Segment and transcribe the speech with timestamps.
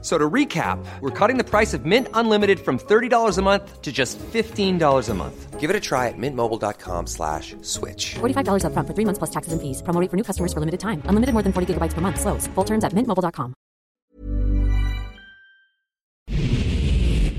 [0.00, 3.90] So to recap, we're cutting the price of Mint Unlimited from $30 a month to
[3.90, 5.58] just $15 a month.
[5.58, 8.14] Give it a try at mintmobile.com slash switch.
[8.20, 9.82] $45 up front for three months plus taxes and fees.
[9.82, 11.02] Promo rate for new customers for limited time.
[11.06, 12.20] Unlimited more than 40 gigabytes per month.
[12.20, 12.46] Slows.
[12.54, 13.54] Full terms at mintmobile.com.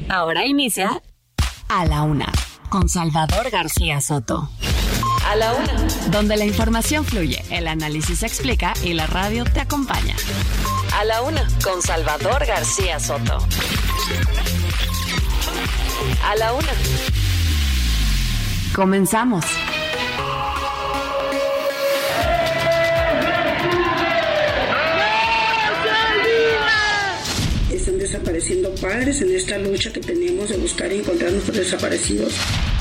[0.10, 1.02] Ahora inicia
[1.70, 2.32] A la Una
[2.70, 4.50] con Salvador García Soto.
[5.26, 5.88] A la Una.
[6.12, 10.16] Donde la información fluye, el análisis se explica y la radio te acompaña.
[11.00, 13.38] A la Una con Salvador García Soto.
[16.26, 16.74] A la Una.
[18.76, 19.46] Comenzamos.
[27.72, 32.34] Están desapareciendo padres en esta lucha que tenemos de buscar y encontrar a nuestros desaparecidos.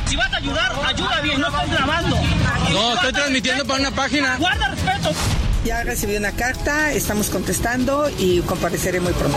[0.09, 2.17] Si vas a ayudar, ayuda bien, no estás grabando.
[2.73, 4.37] No, estoy transmitiendo para una página.
[4.39, 5.13] Guarda respeto.
[5.69, 9.37] Ya recibí una carta, estamos contestando y compareceré muy pronto.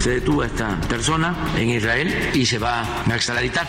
[0.00, 3.66] Se detuvo a esta persona en Israel y se va a extraditar.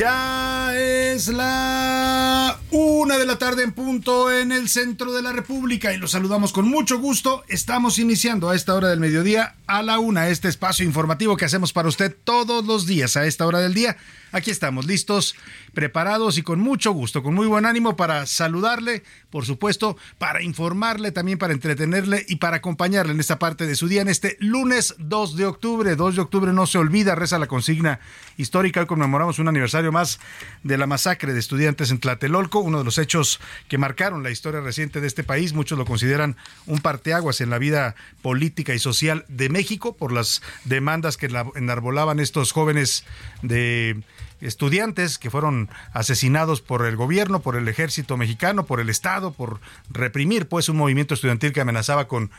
[0.00, 5.92] Ya es la una de la tarde en punto en el centro de la República
[5.92, 7.44] y los saludamos con mucho gusto.
[7.48, 11.74] Estamos iniciando a esta hora del mediodía a la una este espacio informativo que hacemos
[11.74, 13.98] para usted todos los días a esta hora del día.
[14.32, 15.34] Aquí estamos listos,
[15.74, 21.10] preparados y con mucho gusto, con muy buen ánimo para saludarle, por supuesto, para informarle,
[21.10, 24.94] también para entretenerle y para acompañarle en esta parte de su día en este lunes
[24.98, 25.96] 2 de octubre.
[25.96, 27.98] 2 de octubre no se olvida, reza la consigna
[28.36, 28.80] histórica.
[28.80, 30.20] Hoy conmemoramos un aniversario más
[30.62, 34.60] de la masacre de estudiantes en Tlatelolco, uno de los hechos que marcaron la historia
[34.60, 35.54] reciente de este país.
[35.54, 36.36] Muchos lo consideran
[36.66, 42.20] un parteaguas en la vida política y social de México por las demandas que enarbolaban
[42.20, 43.04] estos jóvenes
[43.42, 44.02] de
[44.40, 49.60] estudiantes que fueron asesinados por el gobierno, por el ejército mexicano, por el Estado, por
[49.90, 52.30] reprimir pues un movimiento estudiantil que amenazaba con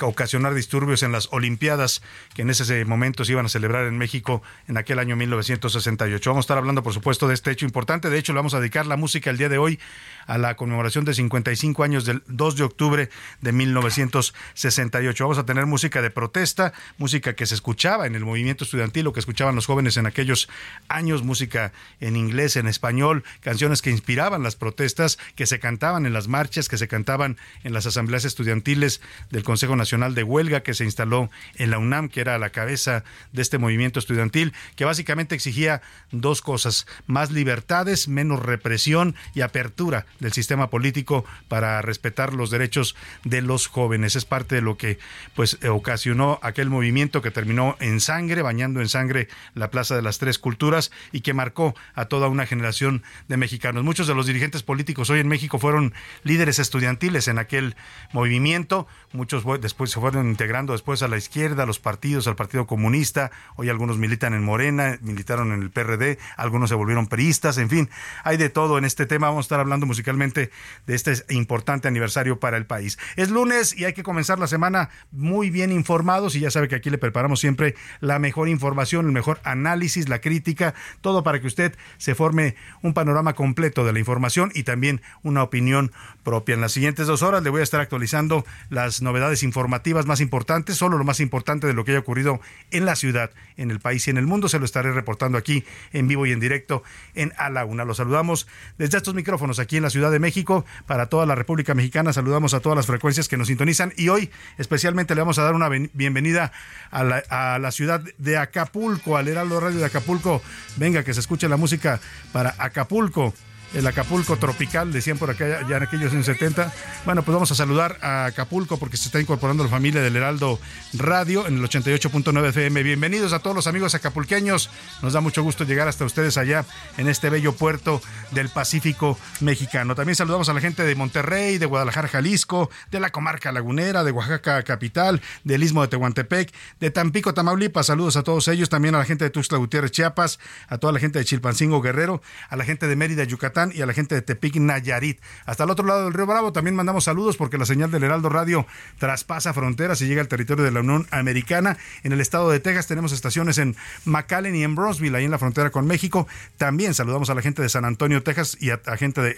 [0.00, 2.02] ocasionar disturbios en las Olimpiadas
[2.34, 6.30] que en ese momento se iban a celebrar en México en aquel año 1968.
[6.30, 8.10] Vamos a estar hablando, por supuesto, de este hecho importante.
[8.10, 9.78] De hecho, le vamos a dedicar la música el día de hoy
[10.26, 15.24] a la conmemoración de 55 años del 2 de octubre de 1968.
[15.24, 19.12] Vamos a tener música de protesta, música que se escuchaba en el movimiento estudiantil o
[19.12, 20.48] que escuchaban los jóvenes en aquellos
[20.88, 26.12] años, música en inglés, en español, canciones que inspiraban las protestas, que se cantaban en
[26.12, 29.00] las marchas, que se cantaban en las asambleas estudiantiles
[29.30, 33.04] del Consejo Nacional de Huelga que se instaló en la UNAM, que era la cabeza
[33.32, 40.06] de este movimiento estudiantil, que básicamente exigía dos cosas, más libertades, menos represión y apertura
[40.20, 44.16] del sistema político para respetar los derechos de los jóvenes.
[44.16, 44.98] Es parte de lo que
[45.34, 50.18] pues ocasionó aquel movimiento que terminó en sangre, bañando en sangre la Plaza de las
[50.18, 53.84] Tres Culturas y que marcó a toda una generación de mexicanos.
[53.84, 57.76] Muchos de los dirigentes políticos hoy en México fueron líderes estudiantiles en aquel
[58.12, 62.66] movimiento, muchos después se fueron integrando después a la izquierda, a los partidos, al Partido
[62.66, 67.68] Comunista, hoy algunos militan en Morena, militaron en el PRD, algunos se volvieron peristas, en
[67.68, 67.90] fin,
[68.24, 70.50] hay de todo en este tema, vamos a estar hablando musicalmente
[70.86, 72.98] de este importante aniversario para el país.
[73.16, 76.76] Es lunes y hay que comenzar la semana muy bien informados y ya sabe que
[76.76, 81.46] aquí le preparamos siempre la mejor información, el mejor análisis, la crítica, todo para que
[81.46, 85.92] usted se forme un panorama completo de la información y también una opinión
[86.22, 86.54] propia.
[86.54, 90.76] En las siguientes dos horas le voy a estar actualizando las novedades informativas más importantes,
[90.76, 94.06] solo lo más importante de lo que haya ocurrido en la ciudad, en el país
[94.06, 94.48] y en el mundo.
[94.48, 96.82] Se lo estaré reportando aquí en vivo y en directo
[97.14, 97.84] en A la Una.
[97.84, 98.46] Los saludamos
[98.76, 102.12] desde estos micrófonos aquí en la Ciudad de México para toda la República Mexicana.
[102.12, 105.54] Saludamos a todas las frecuencias que nos sintonizan y hoy especialmente le vamos a dar
[105.54, 106.52] una bienvenida
[106.90, 110.42] a la, a la ciudad de Acapulco, al Heraldo Radio de Acapulco.
[110.76, 112.00] Venga, que se escuche la música
[112.32, 113.34] para Acapulco
[113.74, 116.72] el Acapulco tropical, decían por acá ya en aquellos años 70.
[117.04, 120.58] Bueno, pues vamos a saludar a Acapulco porque se está incorporando la familia del Heraldo
[120.94, 122.82] Radio en el 88.9 FM.
[122.82, 124.70] Bienvenidos a todos los amigos acapulqueños.
[125.02, 126.64] Nos da mucho gusto llegar hasta ustedes allá
[126.96, 128.00] en este bello puerto
[128.30, 129.94] del Pacífico mexicano.
[129.94, 134.12] También saludamos a la gente de Monterrey, de Guadalajara, Jalisco, de la comarca lagunera, de
[134.12, 137.86] Oaxaca capital, del Istmo de Tehuantepec, de Tampico, Tamaulipas.
[137.86, 138.70] Saludos a todos ellos.
[138.70, 140.38] También a la gente de Tuxtla Gutiérrez, Chiapas,
[140.68, 143.86] a toda la gente de Chilpancingo, Guerrero, a la gente de Mérida, Yucatán y a
[143.86, 145.20] la gente de Tepic, Nayarit.
[145.46, 148.28] Hasta el otro lado del Río Bravo también mandamos saludos porque la señal del Heraldo
[148.28, 148.66] Radio
[148.98, 151.76] traspasa fronteras y llega al territorio de la Unión Americana.
[152.04, 155.38] En el estado de Texas tenemos estaciones en McAllen y en Brownsville, ahí en la
[155.38, 156.28] frontera con México.
[156.56, 159.36] También saludamos a la gente de San Antonio, Texas y a, a gente de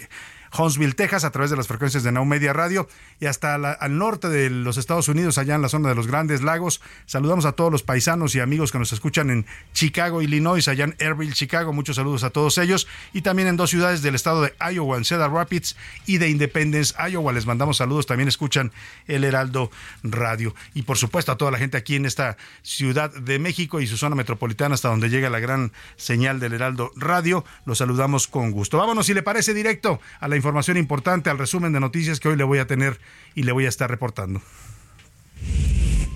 [0.57, 2.87] Huntsville, Texas, a través de las frecuencias de Now Media Radio
[3.19, 6.41] y hasta al norte de los Estados Unidos, allá en la zona de los Grandes
[6.41, 6.81] Lagos.
[7.05, 10.95] Saludamos a todos los paisanos y amigos que nos escuchan en Chicago, Illinois, allá en
[10.99, 11.73] Airville, Chicago.
[11.73, 12.87] Muchos saludos a todos ellos.
[13.13, 15.75] Y también en dos ciudades del estado de Iowa, en Cedar Rapids
[16.05, 17.33] y de Independence, Iowa.
[17.33, 18.05] Les mandamos saludos.
[18.05, 18.71] También escuchan
[19.07, 19.71] el Heraldo
[20.03, 20.53] Radio.
[20.73, 23.97] Y por supuesto a toda la gente aquí en esta ciudad de México y su
[23.97, 27.45] zona metropolitana, hasta donde llega la gran señal del Heraldo Radio.
[27.65, 28.77] Los saludamos con gusto.
[28.77, 32.35] Vámonos, si le parece directo, a la información importante, al resumen de noticias que hoy
[32.35, 32.99] le voy a tener
[33.35, 34.41] y le voy a estar reportando.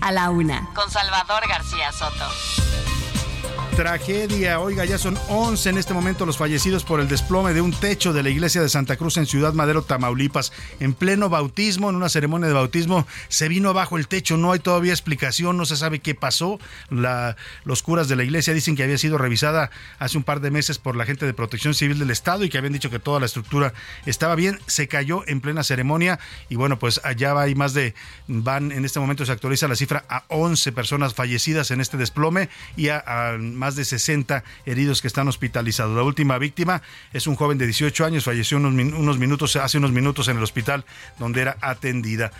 [0.01, 2.64] A la una, con Salvador García Soto.
[3.75, 7.73] Tragedia, oiga, ya son 11 en este momento los fallecidos por el desplome de un
[7.73, 10.53] techo de la iglesia de Santa Cruz en Ciudad Madero, Tamaulipas.
[10.79, 14.59] En pleno bautismo, en una ceremonia de bautismo, se vino abajo el techo, no hay
[14.59, 16.57] todavía explicación, no se sabe qué pasó.
[17.65, 20.77] Los curas de la iglesia dicen que había sido revisada hace un par de meses
[20.77, 23.25] por la gente de protección civil del Estado y que habían dicho que toda la
[23.25, 23.73] estructura
[24.05, 24.57] estaba bien.
[24.67, 26.17] Se cayó en plena ceremonia
[26.47, 27.93] y bueno, pues allá hay más de,
[28.27, 32.47] van, en este momento se actualiza la cifra a 11 personas fallecidas en este desplome
[32.77, 35.95] y a, a más de 60 heridos que están hospitalizados.
[35.95, 40.27] La última víctima es un joven de 18 años, falleció unos, minutos, hace unos minutos
[40.27, 40.85] en el hospital
[41.17, 42.31] donde era atendida.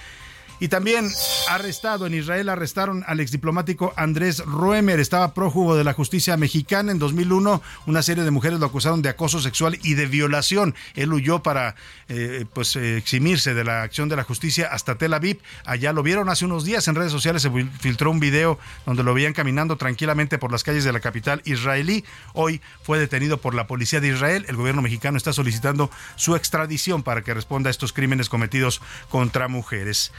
[0.60, 1.10] Y también
[1.50, 6.92] arrestado en Israel, arrestaron al exdiplomático Andrés Ruemer, estaba prófugo de la justicia mexicana.
[6.92, 10.74] En 2001, una serie de mujeres lo acusaron de acoso sexual y de violación.
[10.96, 11.76] Él huyó para
[12.08, 15.40] eh, pues eh, eximirse de la acción de la justicia hasta Tel Aviv.
[15.66, 19.14] Allá lo vieron hace unos días en redes sociales, se filtró un video donde lo
[19.14, 22.06] veían caminando tranquilamente por las calles de la capital israelí.
[22.34, 24.46] Hoy fue detenido por la policía de Israel.
[24.48, 29.50] El gobierno mexicano está solicitando su extradición para que responda a estos crímenes cometidos contra
[29.50, 30.12] mujeres.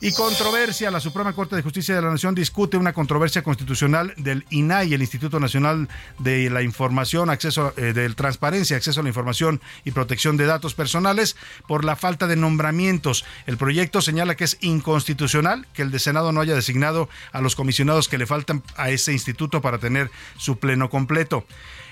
[0.00, 4.46] Y controversia, la Suprema Corte de Justicia de la Nación discute una controversia constitucional del
[4.48, 5.88] INAI, el Instituto Nacional
[6.20, 10.74] de la Información, Acceso eh, de Transparencia, Acceso a la Información y Protección de Datos
[10.74, 11.36] Personales
[11.66, 13.24] por la falta de nombramientos.
[13.46, 17.56] El proyecto señala que es inconstitucional que el de Senado no haya designado a los
[17.56, 21.44] comisionados que le faltan a ese instituto para tener su pleno completo.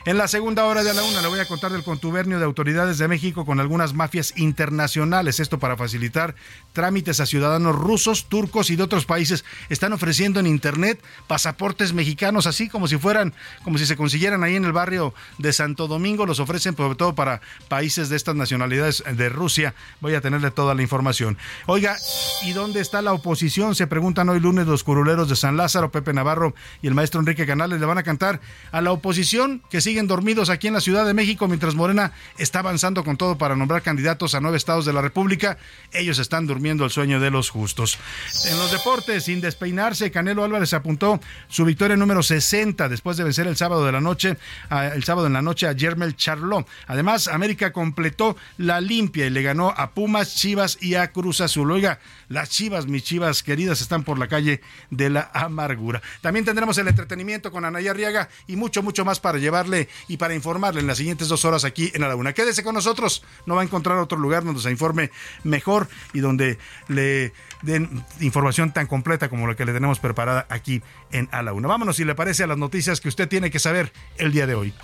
[0.06, 2.96] En la segunda hora de la una le voy a contar del contubernio de autoridades
[2.96, 5.40] de México con algunas mafias internacionales.
[5.40, 6.36] Esto para facilitar
[6.72, 9.44] trámites a ciudadanos rusos, turcos y de otros países.
[9.68, 14.54] Están ofreciendo en internet pasaportes mexicanos, así como si fueran, como si se consiguieran ahí
[14.54, 16.24] en el barrio de Santo Domingo.
[16.24, 19.74] Los ofrecen sobre todo para países de estas nacionalidades de Rusia.
[20.00, 21.36] Voy a tenerle toda la información.
[21.66, 21.96] Oiga,
[22.44, 23.74] ¿y dónde está la oposición?
[23.74, 27.44] Se preguntan hoy lunes los curuleros de San Lázaro, Pepe Navarro y el maestro Enrique
[27.44, 27.80] Canales.
[27.80, 31.14] Le van a cantar a la oposición que sigue dormidos aquí en la Ciudad de
[31.14, 35.00] México mientras Morena está avanzando con todo para nombrar candidatos a nueve estados de la
[35.00, 35.56] República.
[35.92, 37.98] Ellos están durmiendo el sueño de los justos.
[38.44, 43.46] En los deportes, sin despeinarse, Canelo Álvarez apuntó su victoria número 60 después de vencer
[43.46, 44.36] el sábado de la noche,
[44.70, 46.68] el sábado en la noche a Germel Charlot.
[46.86, 51.70] Además, América completó la limpia y le ganó a Pumas, Chivas y a Cruz Azul.
[51.70, 54.60] Oiga, las Chivas, mis Chivas queridas, están por la calle
[54.90, 56.02] de la amargura.
[56.20, 60.34] También tendremos el entretenimiento con Anaya Arriaga y mucho, mucho más para llevarle y para
[60.34, 62.32] informarle en las siguientes dos horas aquí en la Laguna.
[62.32, 65.10] Quédese con nosotros, no va a encontrar otro lugar donde se informe
[65.44, 70.82] mejor y donde le den información tan completa como la que le tenemos preparada aquí
[71.12, 71.68] en A la Una.
[71.68, 74.54] Vámonos, si le parece, a las noticias que usted tiene que saber el día de
[74.54, 74.74] hoy.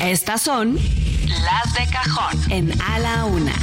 [0.00, 3.54] Estas son las de cajón en A la Una.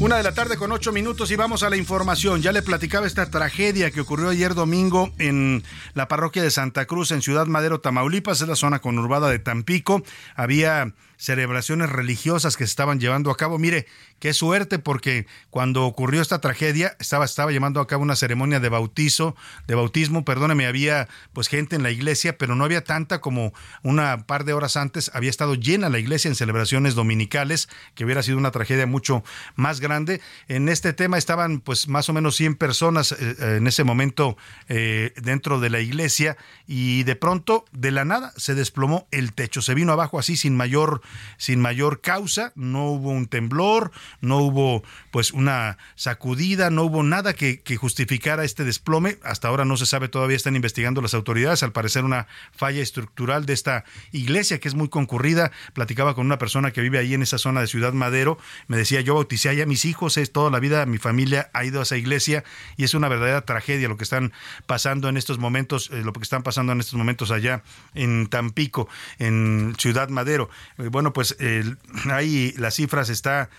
[0.00, 2.40] Una de la tarde con ocho minutos y vamos a la información.
[2.40, 7.10] Ya le platicaba esta tragedia que ocurrió ayer domingo en la parroquia de Santa Cruz,
[7.10, 10.02] en Ciudad Madero, Tamaulipas, es la zona conurbada de Tampico.
[10.34, 13.58] Había celebraciones religiosas que se estaban llevando a cabo.
[13.58, 13.86] Mire,
[14.20, 18.68] qué suerte porque cuando ocurrió esta tragedia estaba, estaba llevando a cabo una ceremonia de
[18.68, 19.34] bautizo,
[19.66, 24.26] de bautismo, perdóneme, había pues gente en la iglesia, pero no había tanta como una
[24.26, 28.38] par de horas antes había estado llena la iglesia en celebraciones dominicales, que hubiera sido
[28.38, 29.24] una tragedia mucho
[29.56, 30.20] más grande.
[30.48, 34.36] En este tema estaban pues más o menos 100 personas eh, en ese momento
[34.68, 36.36] eh, dentro de la iglesia
[36.66, 40.56] y de pronto de la nada se desplomó el techo, se vino abajo así sin
[40.56, 41.00] mayor
[41.38, 47.32] sin mayor causa, no hubo un temblor, no hubo pues una sacudida, no hubo nada
[47.32, 49.18] que, justificara este desplome.
[49.22, 53.46] Hasta ahora no se sabe, todavía están investigando las autoridades, al parecer una falla estructural
[53.46, 55.52] de esta iglesia que es muy concurrida.
[55.72, 59.00] Platicaba con una persona que vive ahí en esa zona de Ciudad Madero, me decía,
[59.00, 61.84] yo bauticé allá a mis hijos, es toda la vida mi familia ha ido a
[61.84, 62.44] esa iglesia
[62.76, 64.32] y es una verdadera tragedia lo que están
[64.66, 67.62] pasando en estos momentos, eh, lo que están pasando en estos momentos allá
[67.94, 68.88] en Tampico,
[69.18, 70.50] en Ciudad Madero.
[70.78, 71.36] Eh, bueno, pues
[72.10, 73.50] ahí las cifras está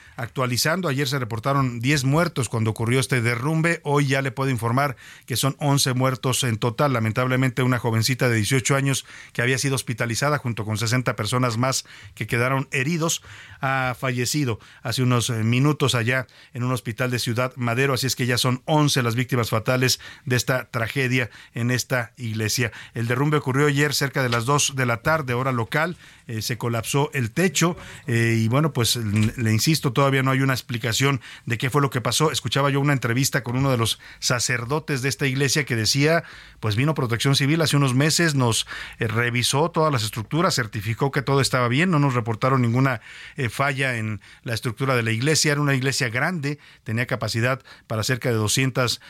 [0.42, 0.88] actualizando.
[0.88, 3.80] Ayer se reportaron 10 muertos cuando ocurrió este derrumbe.
[3.84, 4.96] Hoy ya le puedo informar
[5.28, 6.94] que son 11 muertos en total.
[6.94, 11.86] Lamentablemente una jovencita de 18 años que había sido hospitalizada junto con 60 personas más
[12.16, 13.22] que quedaron heridos
[13.62, 17.94] ha fallecido hace unos eh, minutos allá en un hospital de Ciudad Madero.
[17.94, 22.72] Así es que ya son 11 las víctimas fatales de esta tragedia en esta iglesia.
[22.96, 25.98] El derrumbe ocurrió ayer cerca de las 2 de la tarde, hora local.
[26.32, 27.76] Eh, se colapsó el techo
[28.08, 31.90] eh, y bueno, pues le insisto, todavía no hay una explicación de qué fue lo
[31.90, 32.32] que pasó.
[32.32, 36.24] Escuchaba yo una entrevista con uno de los sacerdotes de esta iglesia que decía,
[36.62, 38.66] pues vino Protección Civil hace unos meses, nos
[39.00, 43.02] eh, revisó todas las estructuras, certificó que todo estaba bien, no nos reportaron ninguna
[43.50, 48.30] falla en la estructura de la iglesia, era una iglesia grande, tenía capacidad para cerca
[48.30, 49.02] de 200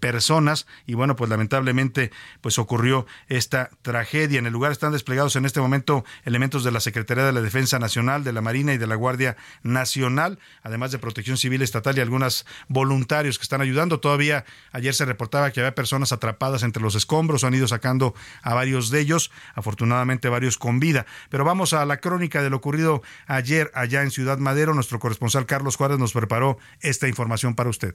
[0.00, 2.10] personas y bueno, pues lamentablemente
[2.42, 4.38] pues ocurrió esta tragedia.
[4.38, 7.78] En el lugar están desplegados en este momento elementos de la Secretaría de la Defensa
[7.78, 12.02] Nacional, de la Marina y de la Guardia Nacional, además de Protección Civil Estatal y
[12.02, 14.00] algunos voluntarios que están ayudando.
[14.00, 18.52] Todavía ayer se reportaba que había personas atrapadas entre los escombros, han ido sacando a
[18.52, 21.06] varios de ellos, afortunadamente varios con vida.
[21.30, 24.74] Pero vamos a la crónica de lo ocurrido ayer allá en Ciudad Madero.
[24.74, 27.94] Nuestro corresponsal Carlos Juárez nos preparó esta información para usted.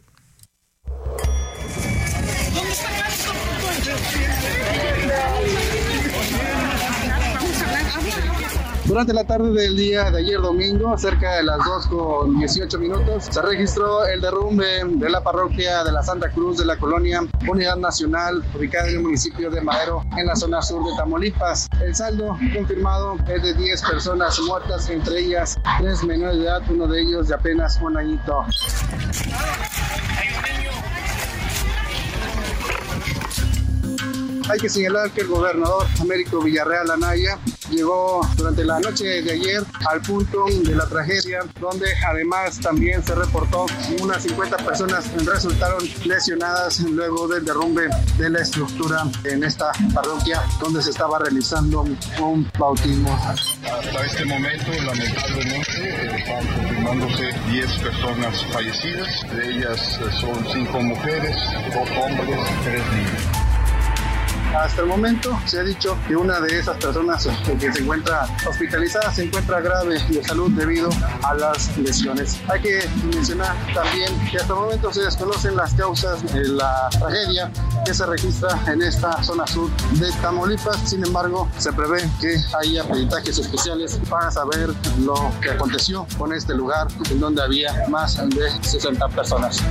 [8.91, 13.23] Durante la tarde del día de ayer domingo, cerca de las 2 con 18 minutos,
[13.29, 17.77] se registró el derrumbe de la parroquia de la Santa Cruz de la colonia Unidad
[17.77, 21.69] Nacional, ubicada en el municipio de Madero, en la zona sur de Tamaulipas.
[21.81, 26.85] El saldo confirmado es de 10 personas muertas, entre ellas 3 menores de edad, uno
[26.85, 28.43] de ellos de apenas un añito.
[34.49, 37.37] Hay que señalar que el gobernador Américo Villarreal Anaya
[37.69, 43.15] llegó durante la noche de ayer al punto de la tragedia, donde además también se
[43.15, 43.65] reportó
[44.01, 50.81] unas 50 personas resultaron lesionadas luego del derrumbe de la estructura en esta parroquia donde
[50.81, 51.85] se estaba realizando
[52.19, 53.13] un bautismo.
[53.23, 61.35] Hasta este momento, lamentablemente, están confirmándose 10 personas fallecidas, de ellas son 5 mujeres,
[61.73, 63.40] 2 hombres, 3 niños.
[64.55, 67.27] Hasta el momento se ha dicho que una de esas personas
[67.59, 70.89] que se encuentra hospitalizada se encuentra grave de salud debido
[71.23, 72.37] a las lesiones.
[72.49, 77.51] Hay que mencionar también que hasta el momento se desconocen las causas de la tragedia
[77.85, 80.77] que se registra en esta zona sur de Tamaulipas.
[80.89, 86.53] Sin embargo, se prevé que haya peritajes especiales para saber lo que aconteció con este
[86.53, 89.61] lugar en donde había más de 60 personas.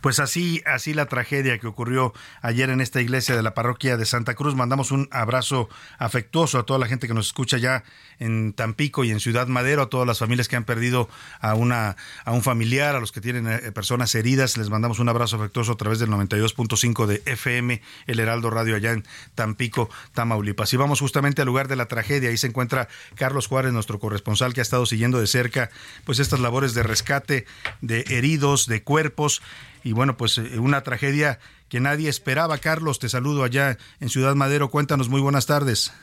[0.00, 2.12] Pues así, así la tragedia que ocurrió
[2.42, 4.54] ayer en esta iglesia de la parroquia de Santa Cruz.
[4.54, 7.82] Mandamos un abrazo afectuoso a toda la gente que nos escucha ya
[8.18, 11.08] en Tampico y en Ciudad Madero, a todas las familias que han perdido
[11.40, 14.56] a una a un familiar, a los que tienen eh, personas heridas.
[14.56, 18.92] Les mandamos un abrazo afectuoso a través del 92.5 de FM, el Heraldo Radio allá
[18.92, 20.72] en Tampico, Tamaulipas.
[20.72, 22.30] Y vamos justamente al lugar de la tragedia.
[22.30, 25.70] Ahí se encuentra Carlos Juárez, nuestro corresponsal, que ha estado siguiendo de cerca
[26.04, 27.46] pues estas labores de rescate
[27.80, 29.42] de heridos, de cuerpos
[29.86, 31.38] y bueno, pues eh, una tragedia
[31.68, 32.58] que nadie esperaba.
[32.58, 34.68] Carlos, te saludo allá en Ciudad Madero.
[34.68, 35.94] Cuéntanos, muy buenas tardes.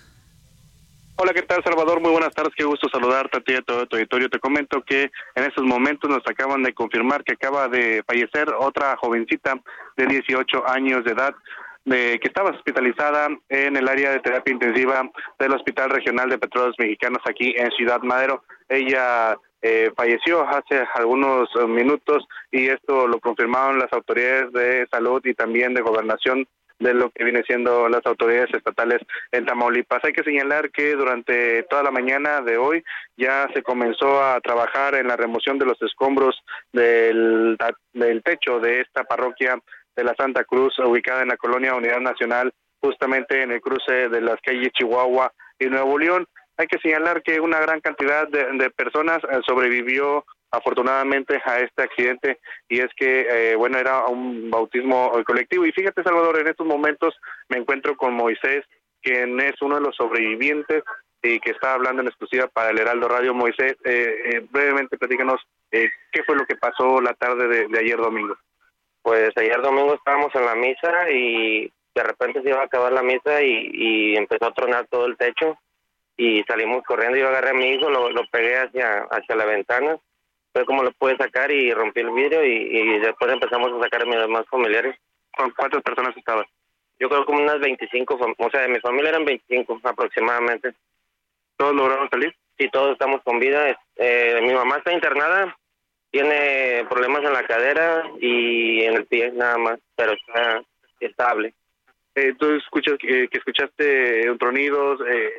[1.17, 1.99] Hola, ¿qué tal, Salvador?
[1.99, 4.29] Muy buenas tardes, qué gusto saludarte a ti y a todo tu auditorio.
[4.29, 8.95] Te comento que en estos momentos nos acaban de confirmar que acaba de fallecer otra
[8.95, 9.55] jovencita
[9.97, 11.35] de 18 años de edad.
[11.83, 16.75] De, que estaba hospitalizada en el área de terapia intensiva del Hospital Regional de Petróleos
[16.79, 18.45] Mexicanos aquí en Ciudad Madero.
[18.69, 25.33] Ella eh, falleció hace algunos minutos y esto lo confirmaron las autoridades de salud y
[25.33, 26.45] también de gobernación
[26.79, 28.99] de lo que viene siendo las autoridades estatales
[29.31, 30.03] en Tamaulipas.
[30.03, 32.83] Hay que señalar que durante toda la mañana de hoy
[33.15, 36.35] ya se comenzó a trabajar en la remoción de los escombros
[36.73, 37.57] del,
[37.93, 39.57] del techo de esta parroquia
[39.95, 42.51] de la Santa Cruz, ubicada en la colonia Unidad Nacional,
[42.81, 46.27] justamente en el cruce de las calles Chihuahua y Nuevo León.
[46.57, 52.39] Hay que señalar que una gran cantidad de, personas eh, sobrevivió afortunadamente a este accidente
[52.69, 55.65] y es que, eh, bueno, era un bautismo colectivo.
[55.65, 57.15] Y fíjate, Salvador, en estos momentos
[57.49, 58.63] me encuentro con Moisés,
[59.01, 60.83] quien es uno de los sobrevivientes
[61.23, 63.33] y que está hablando en exclusiva para el Heraldo Radio.
[63.33, 65.41] Moisés, eh, brevemente platícanos
[65.71, 68.37] qué fue lo que pasó la tarde de, ayer domingo.
[69.01, 73.01] Pues ayer domingo estábamos en la misa y de repente se iba a acabar la
[73.01, 75.57] misa y empezó a tronar todo el techo
[76.17, 77.17] y salimos corriendo.
[77.17, 79.97] Yo agarré a mi hijo, lo, lo pegué hacia, hacia la ventana,
[80.53, 84.05] fue como lo pude sacar y rompí el vidrio y, después empezamos a sacar a
[84.05, 84.95] mis demás familiares.
[85.35, 86.45] ¿Con cuántas personas estaban?
[86.99, 90.73] Yo creo como unas 25, o sea, de mi familia eran 25 aproximadamente.
[91.57, 92.35] ¿Todos lograron salir?
[92.57, 93.75] Sí, todos estamos con vida.
[93.95, 95.57] Eh, mi mamá está internada,
[96.11, 100.61] tiene problemas en la cadera y en el pie nada más, pero está
[100.99, 101.55] estable.
[102.13, 105.33] Eh, ¿Tú escuchas que, que escuchaste tronidos, eh,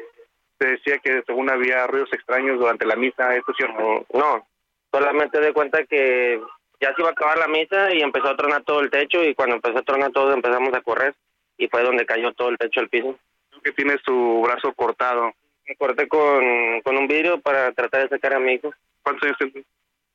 [0.64, 4.06] se decía que según había ruidos extraños durante la misa, ¿esto es cierto?
[4.12, 4.46] No,
[4.90, 6.40] solamente de cuenta que
[6.80, 9.34] ya se iba a acabar la misa y empezó a tronar todo el techo y
[9.34, 11.14] cuando empezó a tronar todo empezamos a correr
[11.58, 13.18] y fue donde cayó todo el techo al piso.
[13.62, 15.32] que tiene su brazo cortado?
[15.66, 18.72] Me corté con, con un vidrio para tratar de sacar a mi hijo.
[19.02, 19.64] ¿Cuántos años tienes?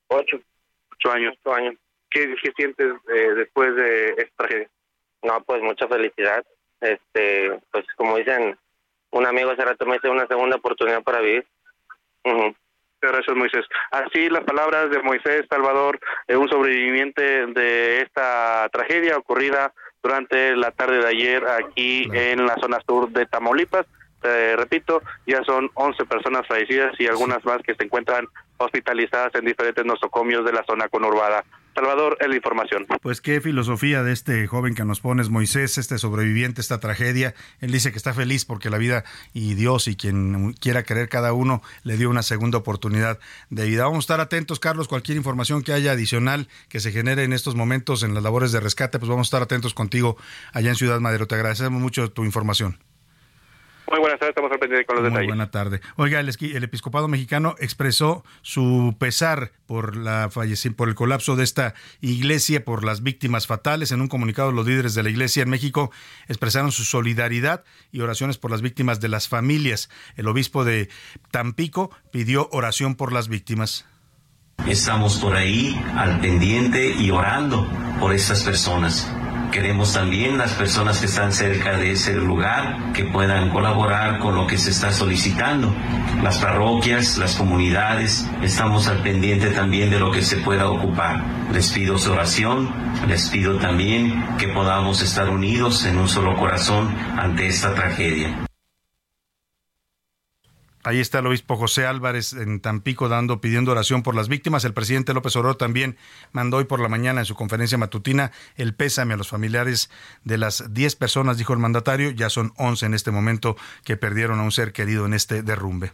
[0.07, 0.39] Ocho.
[0.91, 1.35] Ocho años.
[1.43, 1.75] Ocho años.
[2.09, 4.69] ¿Qué, qué sientes eh, después de esta tragedia?
[5.23, 6.45] No, pues mucha felicidad.
[6.81, 8.57] Este, pues como dicen,
[9.11, 11.45] un amigo hace rato me una segunda oportunidad para vivir.
[13.01, 13.65] Gracias, Moisés.
[13.91, 19.73] Así las palabras de Moisés Salvador, eh, un sobreviviente de esta tragedia ocurrida
[20.03, 23.85] durante la tarde de ayer aquí en la zona sur de Tamaulipas.
[24.21, 29.85] repito, ya son 11 personas fallecidas y algunas más que se encuentran hospitalizadas en diferentes
[29.85, 31.45] nosocomios de la zona conurbada.
[31.79, 32.85] Salvador, es la información.
[33.01, 37.35] Pues qué filosofía de este joven que nos pones, Moisés, este sobreviviente, esta tragedia.
[37.61, 41.31] Él dice que está feliz porque la vida y Dios y quien quiera querer cada
[41.31, 43.17] uno le dio una segunda oportunidad
[43.49, 43.85] de vida.
[43.85, 47.55] Vamos a estar atentos, Carlos, cualquier información que haya adicional que se genere en estos
[47.55, 50.17] momentos en las labores de rescate, pues vamos a estar atentos contigo
[50.51, 51.27] allá en Ciudad Madero.
[51.27, 52.88] Te agradecemos mucho tu información.
[53.89, 55.27] Muy buenas tardes, estamos al pendiente con los Muy detalles.
[55.29, 55.81] Buena tarde.
[55.95, 60.29] Oiga, el, el, episcopado mexicano expresó su pesar por la
[60.75, 63.91] por el colapso de esta iglesia, por las víctimas fatales.
[63.91, 65.91] En un comunicado, los líderes de la iglesia en México
[66.27, 69.89] expresaron su solidaridad y oraciones por las víctimas de las familias.
[70.15, 70.89] El obispo de
[71.31, 73.85] Tampico pidió oración por las víctimas.
[74.67, 77.67] Estamos por ahí al pendiente y orando
[77.99, 79.11] por estas personas
[79.51, 84.45] Queremos también las personas que están cerca de ese lugar que puedan colaborar con lo
[84.45, 85.73] que se está solicitando.
[86.21, 91.23] Las parroquias, las comunidades, estamos al pendiente también de lo que se pueda ocupar.
[91.51, 92.69] Les pido su oración,
[93.07, 98.48] les pido también que podamos estar unidos en un solo corazón ante esta tragedia.
[100.83, 104.63] Ahí está el obispo José Álvarez en Tampico dando, pidiendo oración por las víctimas.
[104.63, 105.97] El presidente López Obrador también
[106.31, 109.89] mandó hoy por la mañana en su conferencia matutina el pésame a los familiares
[110.23, 112.11] de las 10 personas, dijo el mandatario.
[112.11, 115.91] Ya son 11 en este momento que perdieron a un ser querido en este derrumbe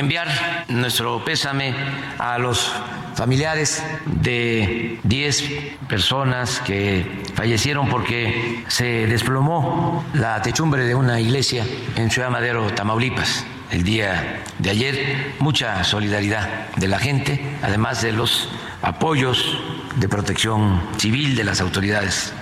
[0.00, 0.28] enviar
[0.68, 1.74] nuestro pésame
[2.18, 2.72] a los
[3.14, 5.44] familiares de 10
[5.88, 13.44] personas que fallecieron porque se desplomó la techumbre de una iglesia en Ciudad Madero, Tamaulipas.
[13.70, 18.48] El día de ayer, mucha solidaridad de la gente, además de los
[18.82, 19.60] apoyos
[19.96, 22.32] de protección civil de las autoridades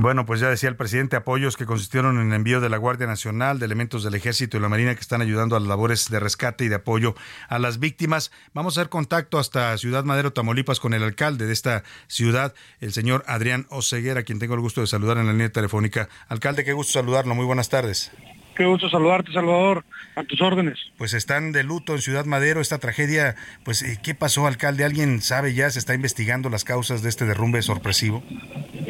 [0.00, 3.06] bueno, pues ya decía el presidente, apoyos que consistieron en el envío de la Guardia
[3.06, 6.20] Nacional, de elementos del Ejército y la Marina que están ayudando a las labores de
[6.20, 7.14] rescate y de apoyo
[7.48, 8.30] a las víctimas.
[8.52, 12.92] Vamos a hacer contacto hasta Ciudad Madero, Tamaulipas, con el alcalde de esta ciudad, el
[12.92, 16.08] señor Adrián Oseguera, quien tengo el gusto de saludar en la línea telefónica.
[16.28, 17.34] Alcalde, qué gusto saludarlo.
[17.34, 18.10] Muy buenas tardes.
[18.56, 20.78] Qué gusto saludarte, Salvador, a tus órdenes.
[20.96, 24.84] Pues están de luto en Ciudad Madero, esta tragedia, pues ¿qué pasó, alcalde?
[24.84, 28.22] ¿Alguien sabe ya, se está investigando las causas de este derrumbe sorpresivo?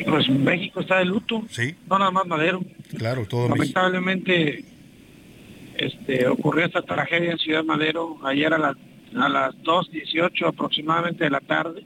[0.07, 1.77] Pues México está de luto, sí.
[1.89, 2.61] no nada más Madero.
[2.99, 4.65] Claro, todo Lamentablemente
[5.77, 8.77] este, ocurrió esta tragedia en Ciudad Madero ayer a, las
[9.17, 11.85] a las 2.18 aproximadamente de la tarde.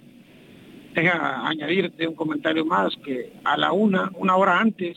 [0.94, 4.96] Deja añadirte un comentario más, que a la una, una hora antes,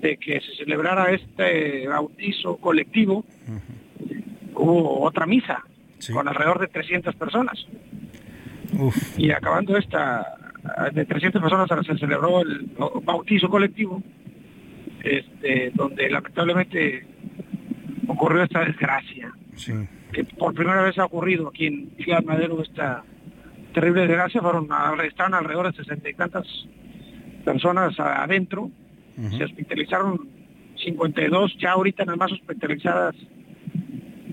[0.00, 3.24] de que se celebrara este bautizo colectivo,
[4.54, 5.64] hubo otra misa
[6.12, 7.66] con alrededor de 300 personas.
[9.16, 10.24] Y acabando esta,
[10.92, 12.70] de 300 personas se celebró el
[13.04, 14.02] bautizo colectivo,
[15.02, 17.06] este, donde lamentablemente
[18.06, 19.32] ocurrió esta desgracia.
[20.12, 23.04] Que por primera vez ha ocurrido aquí en Ciudad Madero esta
[23.72, 24.40] terrible desgracia.
[24.40, 24.68] Fueron,
[25.04, 26.46] estaban alrededor de sesenta y tantas
[27.44, 28.70] personas adentro.
[29.28, 30.28] Se hospitalizaron
[30.82, 33.14] 52, ya ahorita nada más hospitalizadas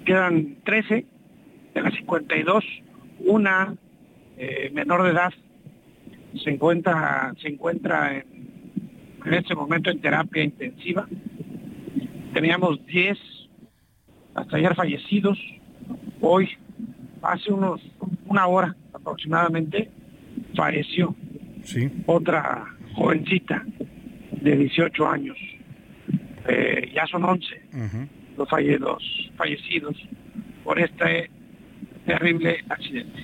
[0.05, 1.05] quedan 13.
[1.73, 2.63] De las 52,
[3.19, 3.75] una
[4.37, 5.33] eh, menor de edad
[6.43, 8.25] se encuentra, se encuentra en,
[9.25, 11.07] en este momento en terapia intensiva.
[12.33, 13.17] Teníamos 10
[14.35, 15.37] hasta ayer fallecidos.
[16.21, 16.49] Hoy,
[17.21, 17.81] hace unos
[18.25, 19.89] una hora aproximadamente,
[20.55, 21.15] falleció
[22.05, 23.65] otra jovencita
[24.41, 25.37] de 18 años.
[26.47, 27.45] Eh, ya son 11
[28.37, 28.47] los,
[28.79, 29.95] los fallecidos
[30.63, 31.29] por este
[32.05, 33.23] terrible accidente.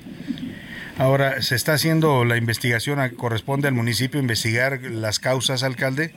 [0.97, 2.99] Ahora, ¿se está haciendo la investigación?
[3.15, 6.13] ¿Corresponde al municipio investigar las causas, alcalde?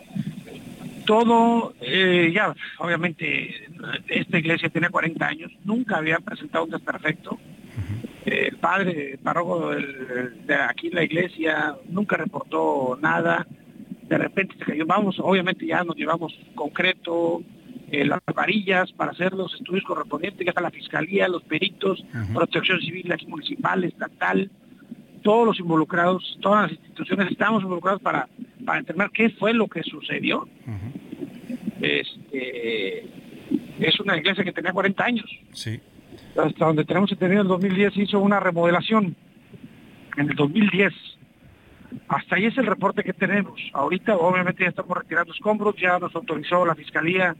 [1.06, 3.54] Todo, eh, ya, obviamente,
[4.08, 7.38] esta iglesia tiene 40 años, nunca había presentado un desperfecto.
[8.24, 13.46] el padre párroco de aquí la iglesia nunca reportó nada.
[14.08, 17.42] De repente se cayó, vamos, obviamente ya nos llevamos concreto,
[17.90, 22.80] eh, las varillas para hacer los estudios correspondientes, ya está la fiscalía, los peritos, protección
[22.80, 24.50] civil aquí municipal, estatal,
[25.22, 28.28] todos los involucrados, todas las instituciones estamos involucrados para,
[28.64, 30.48] para determinar qué fue lo que sucedió.
[31.80, 33.04] este,
[33.80, 35.30] es una iglesia que tenía 40 años.
[35.52, 35.80] Sí.
[36.36, 39.16] Hasta donde tenemos entendido, en el 2010 hizo una remodelación.
[40.16, 40.92] En el 2010.
[42.08, 43.60] Hasta ahí es el reporte que tenemos.
[43.72, 47.34] Ahorita obviamente ya estamos retirando escombros, ya nos autorizó la Fiscalía,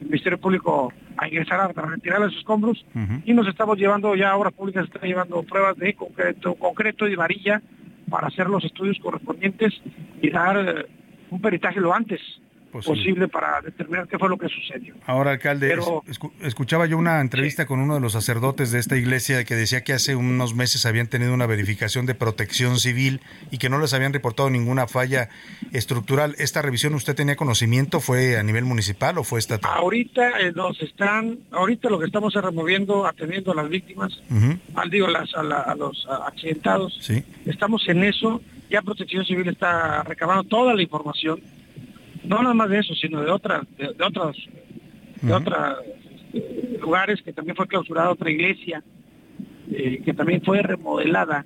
[0.00, 2.84] el Ministerio Público a ingresar a, retirar los escombros
[3.24, 7.60] y nos estamos llevando ya obras públicas están llevando pruebas de concreto, concreto y varilla
[8.08, 9.74] para hacer los estudios correspondientes
[10.22, 10.86] y dar eh,
[11.30, 12.20] un peritaje lo antes
[12.70, 13.28] posible.
[13.28, 14.94] para determinar qué fue lo que sucedió.
[15.06, 15.76] Ahora, alcalde,
[16.42, 19.92] escuchaba yo una entrevista con uno de los sacerdotes de esta iglesia que decía que
[19.92, 24.12] hace unos meses habían tenido una verificación de protección civil y que no les habían
[24.12, 25.28] reportado ninguna falla
[25.72, 26.34] estructural.
[26.38, 28.00] ¿Esta revisión usted tenía conocimiento?
[28.00, 29.72] ¿Fue a nivel municipal o fue estatal?
[29.74, 34.12] Ahorita eh, nos están, ahorita lo que estamos es removiendo, atendiendo a las víctimas,
[34.74, 36.98] al digo, las, a, los accidentados.
[37.00, 37.24] Sí.
[37.46, 38.40] Estamos en eso.
[38.70, 41.40] Ya Protección Civil está recabando toda la información
[42.28, 44.36] no nada más de eso, sino de otras, de, otros,
[45.22, 45.76] de otros
[46.32, 48.82] este, lugares que también fue clausurada otra iglesia,
[49.70, 51.44] eh, que también fue remodelada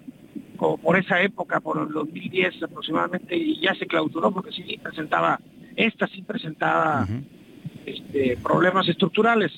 [0.57, 5.41] como por esa época, por el 2010 aproximadamente, y ya se clausuró porque sí presentaba,
[5.77, 7.07] esta sí presentaba
[7.87, 9.51] este, problemas estructurales.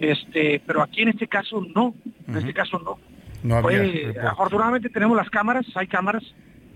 [0.00, 1.94] Este, pero aquí en este caso no,
[2.26, 2.98] en este caso no.
[3.42, 3.56] no
[4.28, 6.22] afortunadamente tenemos las cámaras, hay cámaras,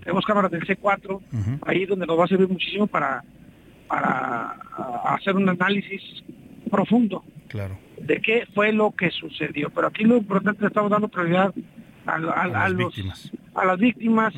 [0.03, 1.21] tenemos cámaras del C4,
[1.65, 3.23] ahí donde nos va a servir muchísimo para,
[3.87, 4.57] para
[5.05, 6.01] hacer un análisis
[6.69, 7.77] profundo claro.
[8.01, 9.69] de qué fue lo que sucedió.
[9.69, 11.53] Pero aquí lo importante estamos dando prioridad
[12.05, 14.33] a, las víctimas, a las víctimas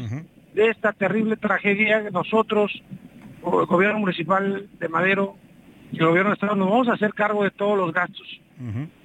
[0.54, 2.10] de esta terrible tragedia.
[2.12, 2.72] Nosotros,
[3.44, 5.36] el gobierno municipal de Madero
[5.92, 8.28] y el gobierno de Estado, nos vamos a hacer cargo de todos los gastos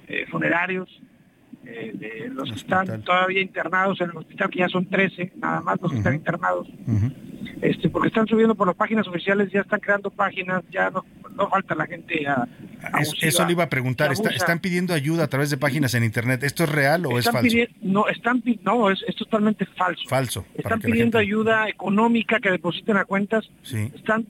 [0.07, 0.89] eh, funerarios,
[1.63, 5.61] eh, de los que están todavía internados en el hospital, que ya son 13, nada
[5.61, 6.67] más los que están internados,
[7.61, 11.47] este, porque están subiendo por las páginas oficiales, ya están creando páginas, ya no, no
[11.49, 12.47] falta la gente a...
[13.21, 16.41] eso le iba a preguntar, ¿están pidiendo ayuda a través de páginas en Internet?
[16.43, 17.55] ¿Esto es real o es falso?
[17.81, 20.09] no, están, no es, totalmente falso.
[20.09, 20.45] Falso.
[20.55, 24.25] Están pidiendo ayuda económica que depositen a cuentas, están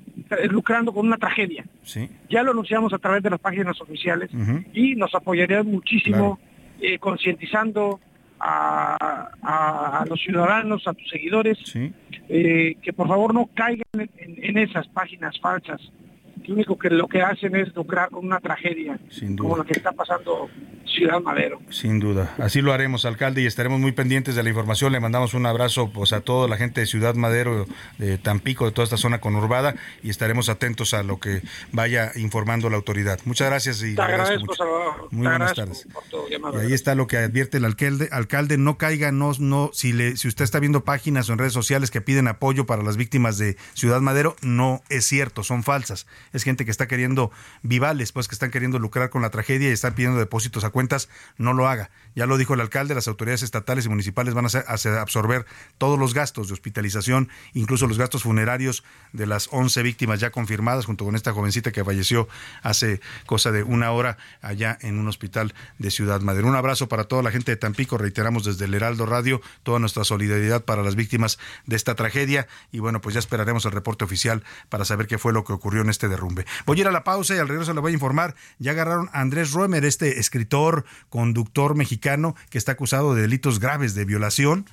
[0.50, 1.64] lucrando con una tragedia.
[1.84, 2.10] Sí.
[2.30, 4.30] Ya lo anunciamos a través de las páginas oficiales
[4.74, 6.40] y nos apoyarían muchísimo.
[6.84, 8.00] Eh, concientizando
[8.40, 11.60] a, los ciudadanos, a tus seguidores,
[12.28, 15.80] eh, que por favor no caigan en, esas páginas falsas.
[16.44, 19.00] Que único que lo que hacen es lucrar con una tragedia,
[19.38, 20.50] como lo que está pasando
[20.86, 21.62] Ciudad Madero.
[21.70, 22.34] Sin duda.
[22.38, 24.92] Así lo haremos, alcalde, y estaremos muy pendientes de la información.
[24.92, 27.66] Le mandamos un abrazo pues, a toda la gente de Ciudad Madero,
[27.98, 32.70] de Tampico, de toda esta zona conurbada, y estaremos atentos a lo que vaya informando
[32.70, 33.20] la autoridad.
[33.26, 35.08] Muchas gracias y Te agradezco, Salvador.
[35.12, 35.88] Muy buenas tardes.
[36.30, 38.10] Y ahí está lo que advierte el alcalde.
[38.12, 41.54] Alcalde, no caiga, no, no, si, le, si usted está viendo páginas o en redes
[41.54, 46.06] sociales que piden apoyo para las víctimas de Ciudad Madero, no es cierto, son falsas.
[46.32, 47.32] Es gente que está queriendo
[47.64, 50.92] vivales, pues que están queriendo lucrar con la tragedia y están pidiendo depósitos a cuenta
[51.38, 51.90] no lo haga.
[52.16, 55.46] Ya lo dijo el alcalde, las autoridades estatales y municipales van a, absorber
[55.78, 60.86] todos los gastos de hospitalización, incluso los gastos funerarios de las 11 víctimas ya confirmadas,
[60.86, 62.28] junto con esta jovencita que falleció
[62.64, 66.48] hace cosa de una hora allá en un hospital de Ciudad Madero.
[66.48, 70.04] Un abrazo para toda la gente de Tampico, reiteramos desde el Heraldo Radio toda nuestra
[70.04, 74.44] solidaridad para las víctimas de esta tragedia y bueno, pues ya esperaremos el reporte oficial
[74.68, 76.21] para saber qué fue lo que ocurrió en este derrumbe.
[76.66, 78.36] Voy a ir a la pausa y al regreso le voy a informar.
[78.60, 83.96] Ya agarraron a Andrés Roemer, este escritor, conductor mexicano que está acusado de delitos graves
[83.96, 84.66] de violación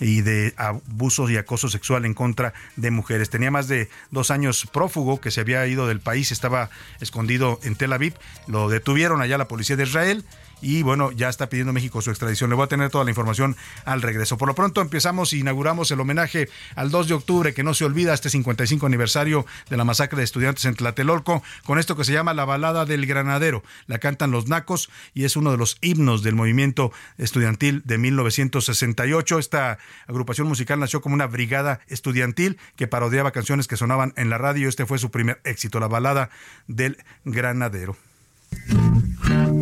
[0.00, 3.30] y de abuso y acoso sexual en contra de mujeres.
[3.30, 7.76] Tenía más de dos años prófugo que se había ido del país, estaba escondido en
[7.76, 8.14] Tel Aviv.
[8.46, 10.24] Lo detuvieron allá la policía de Israel
[10.64, 12.48] y bueno, ya está pidiendo México su extradición.
[12.48, 14.38] Le voy a tener toda la información al regreso.
[14.38, 17.84] Por lo pronto empezamos e inauguramos el homenaje al 2 de octubre, que no se
[17.84, 22.14] olvida este 55 aniversario de la masacre de estudiantes en Tlatelolco, con esto que se
[22.14, 23.62] llama la balada del granadero.
[23.86, 29.38] La cantan los nacos y es uno de los himnos del movimiento estudiantil de 1968.
[29.38, 34.38] Esta agrupación musical nació como una brigada estudiantil que parodiaba canciones que sonaban en la
[34.38, 34.70] radio.
[34.70, 36.30] Este fue su primer éxito, la balada
[36.68, 36.96] del
[37.26, 37.96] granadero.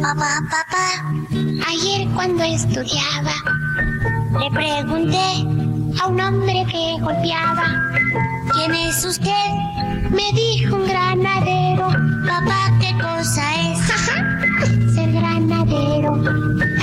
[0.03, 1.15] Papá, papá,
[1.69, 3.35] ayer cuando estudiaba,
[4.39, 5.47] le pregunté
[6.01, 7.93] a un hombre que golpeaba,
[8.53, 9.49] ¿quién es usted?
[10.11, 11.89] Me dijo un granadero,
[12.27, 13.79] papá, ¿qué cosa es?
[14.95, 16.82] Ser granadero.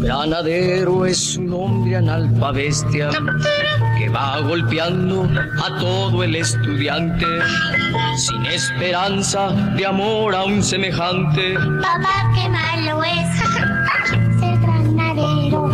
[0.00, 3.10] Granadero es un hombre analfabestia
[3.98, 5.28] que va golpeando
[5.62, 7.26] a todo el estudiante
[8.16, 11.54] sin esperanza de amor a un semejante.
[11.54, 15.70] Papá, qué malo es ser granadero.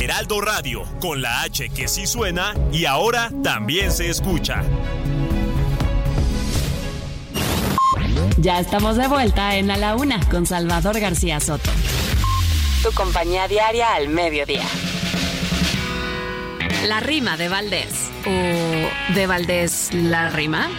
[0.00, 4.62] Heraldo Radio, con la H que sí suena y ahora también se escucha.
[8.40, 11.70] Ya estamos de vuelta en A la Una con Salvador García Soto.
[12.82, 14.64] Tu compañía diaria al mediodía.
[16.86, 18.08] La rima de Valdés.
[18.24, 20.70] ¿O de Valdés la rima?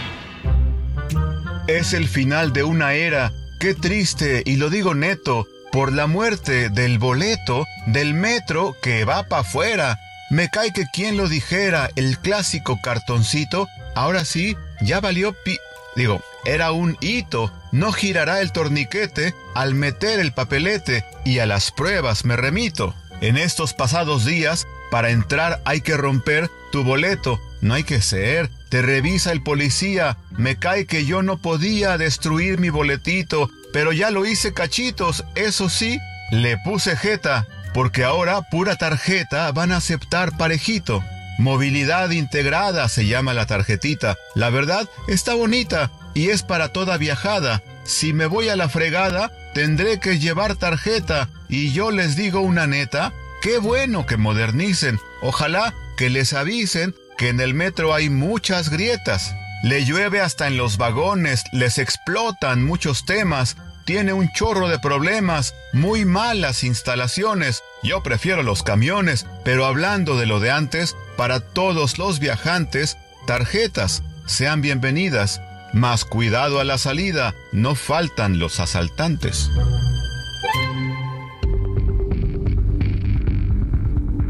[1.68, 3.30] Es el final de una era.
[3.60, 9.22] Qué triste, y lo digo neto, por la muerte del boleto del metro que va
[9.28, 10.00] para afuera.
[10.30, 15.58] Me cae que quien lo dijera, el clásico cartoncito, ahora sí, ya valió pi...
[15.94, 17.52] Digo, era un hito.
[17.72, 22.94] No girará el torniquete al meter el papelete y a las pruebas me remito.
[23.20, 27.40] En estos pasados días, para entrar hay que romper tu boleto.
[27.60, 28.50] No hay que ser.
[28.68, 30.16] Te revisa el policía.
[30.30, 35.24] Me cae que yo no podía destruir mi boletito, pero ya lo hice cachitos.
[35.36, 35.98] Eso sí,
[36.32, 41.04] le puse jeta, porque ahora pura tarjeta van a aceptar parejito.
[41.38, 44.16] Movilidad integrada se llama la tarjetita.
[44.34, 47.62] La verdad está bonita y es para toda viajada.
[47.84, 51.28] Si me voy a la fregada, tendré que llevar tarjeta.
[51.48, 54.98] Y yo les digo una neta, qué bueno que modernicen.
[55.20, 59.34] Ojalá que les avisen que en el metro hay muchas grietas.
[59.62, 65.54] Le llueve hasta en los vagones, les explotan muchos temas, tiene un chorro de problemas,
[65.72, 67.62] muy malas instalaciones.
[67.82, 72.96] Yo prefiero los camiones, pero hablando de lo de antes, para todos los viajantes,
[73.26, 75.40] tarjetas, sean bienvenidas.
[75.72, 79.50] Más cuidado a la salida, no faltan los asaltantes.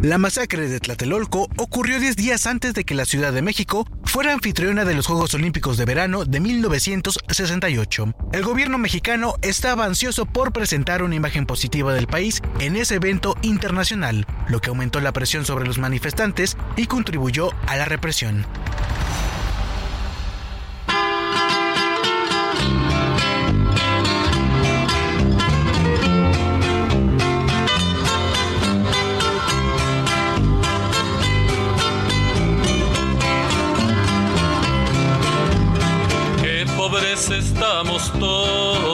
[0.03, 4.33] La masacre de Tlatelolco ocurrió 10 días antes de que la Ciudad de México fuera
[4.33, 8.15] anfitriona de los Juegos Olímpicos de Verano de 1968.
[8.33, 13.37] El gobierno mexicano estaba ansioso por presentar una imagen positiva del país en ese evento
[13.43, 18.45] internacional, lo que aumentó la presión sobre los manifestantes y contribuyó a la represión.
[37.31, 38.92] Estamos todos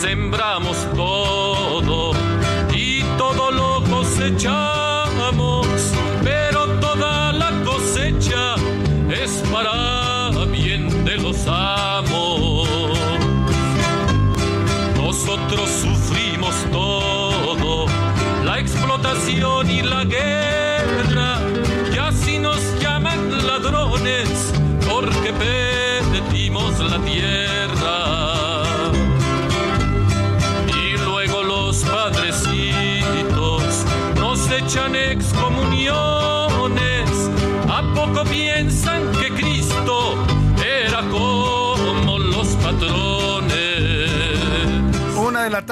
[0.00, 2.12] sembramos todo
[2.72, 5.66] y todo lo cosechamos,
[6.22, 8.54] pero toda la cosecha
[9.10, 12.37] es para bien de los amos.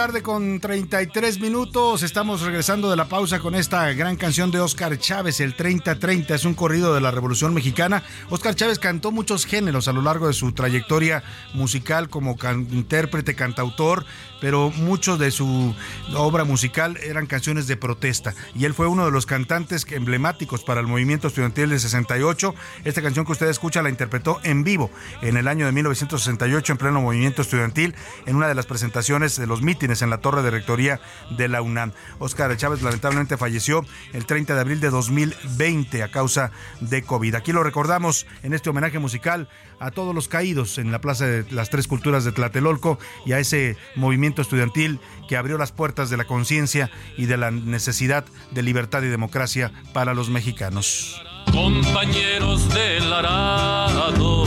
[0.06, 2.04] Con 33 minutos.
[2.04, 6.32] Estamos regresando de la pausa con esta gran canción de Oscar Chávez, el 3030.
[6.32, 8.04] Es un corrido de la Revolución Mexicana.
[8.30, 12.36] Oscar Chávez cantó muchos géneros a lo largo de su trayectoria musical como
[12.70, 14.06] intérprete, cantautor
[14.40, 15.74] pero muchos de su
[16.14, 20.80] obra musical eran canciones de protesta y él fue uno de los cantantes emblemáticos para
[20.80, 22.54] el movimiento estudiantil de 68.
[22.84, 24.90] Esta canción que usted escucha la interpretó en vivo
[25.22, 27.94] en el año de 1968 en pleno movimiento estudiantil
[28.26, 31.62] en una de las presentaciones de los mítines en la torre de rectoría de la
[31.62, 31.92] UNAM.
[32.18, 37.34] Oscar Chávez lamentablemente falleció el 30 de abril de 2020 a causa de COVID.
[37.34, 41.50] Aquí lo recordamos en este homenaje musical a todos los caídos en la Plaza de
[41.50, 46.16] las Tres Culturas de Tlatelolco y a ese movimiento estudiantil que abrió las puertas de
[46.16, 51.20] la conciencia y de la necesidad de libertad y democracia para los mexicanos.
[51.52, 54.44] Compañeros del arado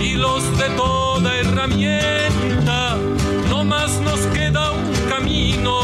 [0.00, 2.67] y los de toda herramienta,
[3.78, 5.78] más nos queda un camino,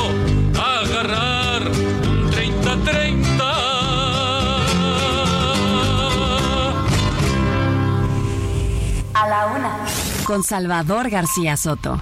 [0.58, 3.24] agarrar un 30-30
[9.14, 9.76] A la una.
[10.24, 12.00] Con Salvador García Soto.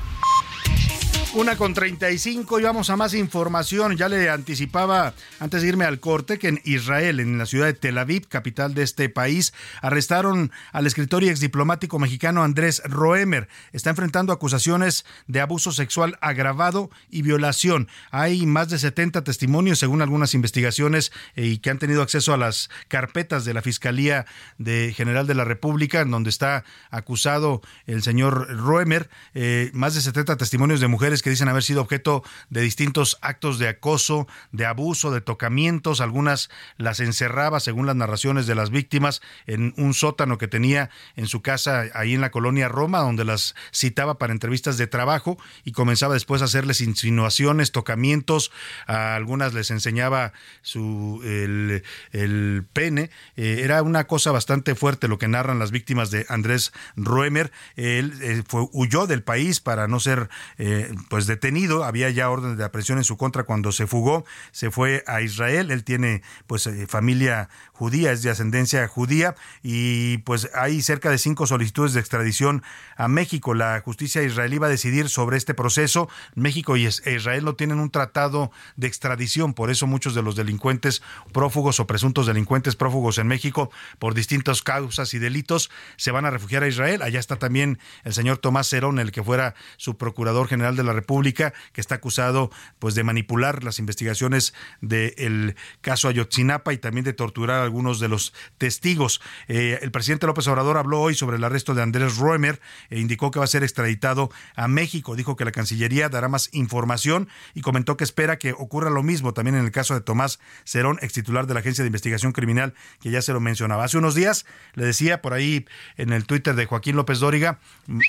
[1.35, 3.97] Una con 35 y vamos a más información.
[3.97, 7.73] Ya le anticipaba antes de irme al corte que en Israel, en la ciudad de
[7.73, 13.49] Tel Aviv, capital de este país, arrestaron al escritor y exdiplomático mexicano Andrés Roemer.
[13.73, 17.89] Está enfrentando acusaciones de abuso sexual agravado y violación.
[18.11, 22.37] Hay más de 70 testimonios según algunas investigaciones eh, y que han tenido acceso a
[22.37, 24.27] las carpetas de la Fiscalía
[24.59, 29.09] de General de la República, en donde está acusado el señor Roemer.
[29.33, 33.59] Eh, más de 70 testimonios de mujeres que dicen haber sido objeto de distintos actos
[33.59, 36.01] de acoso, de abuso, de tocamientos.
[36.01, 41.27] Algunas las encerraba, según las narraciones de las víctimas, en un sótano que tenía en
[41.27, 45.73] su casa ahí en la colonia Roma, donde las citaba para entrevistas de trabajo y
[45.73, 48.53] comenzaba después a hacerles insinuaciones, tocamientos.
[48.87, 50.33] A algunas les enseñaba
[50.63, 53.11] su el, pene.
[53.37, 57.53] Eh, era una cosa bastante fuerte lo que narran las víctimas de Andrés Roemer.
[57.77, 62.57] Él eh, fue, huyó del país para no ser eh, pues detenido, había ya órdenes
[62.57, 66.67] de aprehensión en su contra cuando se fugó, se fue a Israel, él tiene pues
[66.67, 67.51] eh, familia
[67.83, 72.63] judía, es de ascendencia judía y pues hay cerca de cinco solicitudes de extradición
[72.97, 73.55] a México.
[73.55, 76.09] La justicia israelí va a decidir sobre este proceso.
[76.37, 80.37] México y e Israel no tienen un tratado de extradición, por eso muchos de los
[80.37, 86.25] delincuentes prófugos o presuntos delincuentes prófugos en México por distintas causas y delitos se van
[86.25, 87.03] a refugiar a Israel.
[87.03, 90.93] Allá está también el señor Tomás Cerón, el que fuera su procurador general de la
[90.93, 97.13] República, que está acusado pues de manipular las investigaciones del caso Ayotzinapa y también de
[97.13, 99.23] torturar a algunos de los testigos.
[99.49, 103.31] Eh, el presidente López Obrador habló hoy sobre el arresto de Andrés Roemer e indicó
[103.31, 105.17] que va a ser extraditado a México.
[105.17, 109.33] Dijo que la Cancillería dará más información y comentó que espera que ocurra lo mismo
[109.33, 112.75] también en el caso de Tomás Cerón, ex titular de la Agencia de Investigación Criminal,
[113.01, 113.85] que ya se lo mencionaba.
[113.85, 115.65] Hace unos días, le decía por ahí
[115.97, 117.59] en el Twitter de Joaquín López Dóriga,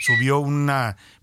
[0.01, 0.69] subió un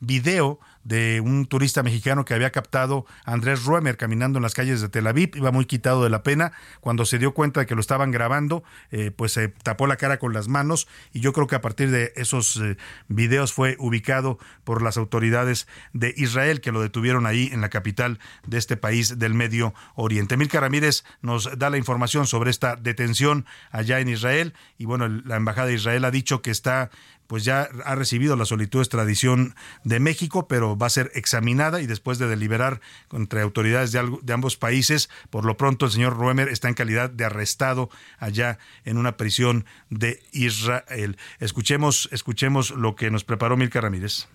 [0.00, 4.81] video de un turista mexicano que había captado a Andrés Ruemer caminando en las calles
[4.81, 7.75] de Tel Aviv, iba muy quitado de la pena, cuando se dio cuenta de que
[7.75, 11.47] lo estaban grabando, eh, pues se tapó la cara con las manos y yo creo
[11.47, 12.77] que a partir de esos eh,
[13.09, 18.19] videos fue ubicado por las autoridades de Israel que lo detuvieron ahí en la capital
[18.47, 20.37] de este país del Medio Oriente.
[20.37, 25.37] Milka Ramírez nos da la información sobre esta detención allá en Israel y bueno, la
[25.37, 26.90] embajada de Israel ha dicho que está
[27.31, 31.81] pues ya ha recibido la solicitud de extradición de México, pero va a ser examinada
[31.81, 32.81] y después de deliberar
[33.12, 37.25] entre autoridades de, ambos países, por lo pronto el señor Ruemer está en calidad de
[37.25, 37.88] arrestado
[38.19, 41.19] allá en una prisión de Israel.
[41.38, 44.27] Escuchemos, escuchemos lo que nos preparó Milka Ramírez.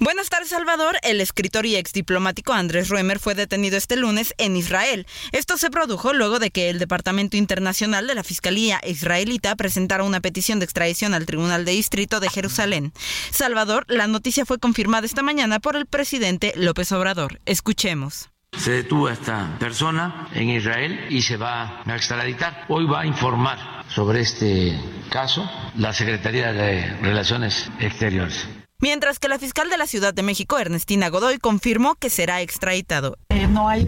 [0.00, 0.96] Buenas Salvador.
[1.04, 5.06] El escritor y exdiplomático Andrés Ruemer fue detenido este lunes en Israel.
[5.30, 10.20] Esto se produjo luego de que el Departamento Internacional de la Fiscalía israelita presentara una
[10.20, 12.92] petición de extradición al Tribunal de Distrito de Jerusalén.
[13.30, 17.38] Salvador, la noticia fue confirmada esta mañana por el presidente López Obrador.
[17.46, 18.28] Escuchemos.
[18.58, 22.64] Se detuvo a esta persona en Israel y se va a extraditar.
[22.68, 24.76] Hoy va a informar sobre este
[25.10, 28.48] caso la Secretaría de Relaciones Exteriores.
[28.80, 33.18] Mientras que la fiscal de la Ciudad de México, Ernestina Godoy, confirmó que será extraditado.
[33.28, 33.86] Eh, no hay,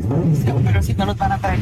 [0.65, 1.61] pero si no los van a traer.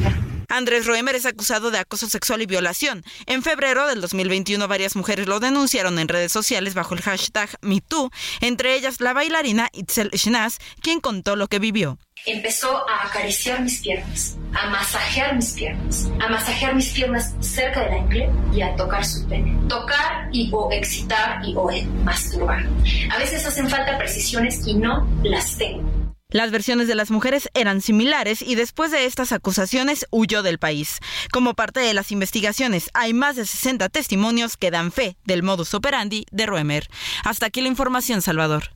[0.48, 3.04] Andrés Roemer es acusado de acoso sexual y violación.
[3.26, 8.10] En febrero del 2021 varias mujeres lo denunciaron en redes sociales bajo el hashtag MeToo,
[8.40, 11.98] entre ellas la bailarina Itzel Shnaz, quien contó lo que vivió.
[12.26, 17.90] Empezó a acariciar mis piernas, a masajear mis piernas, a masajear mis piernas cerca de
[17.90, 19.56] la ingle y a tocar su pene.
[19.68, 21.70] Tocar y o excitar y o
[22.04, 22.66] masturbar.
[23.10, 25.88] A veces hacen falta precisiones y no las tengo.
[26.32, 31.00] Las versiones de las mujeres eran similares y después de estas acusaciones huyó del país.
[31.32, 35.74] Como parte de las investigaciones, hay más de 60 testimonios que dan fe del modus
[35.74, 36.86] operandi de Ruemer.
[37.24, 38.70] Hasta aquí la información, Salvador.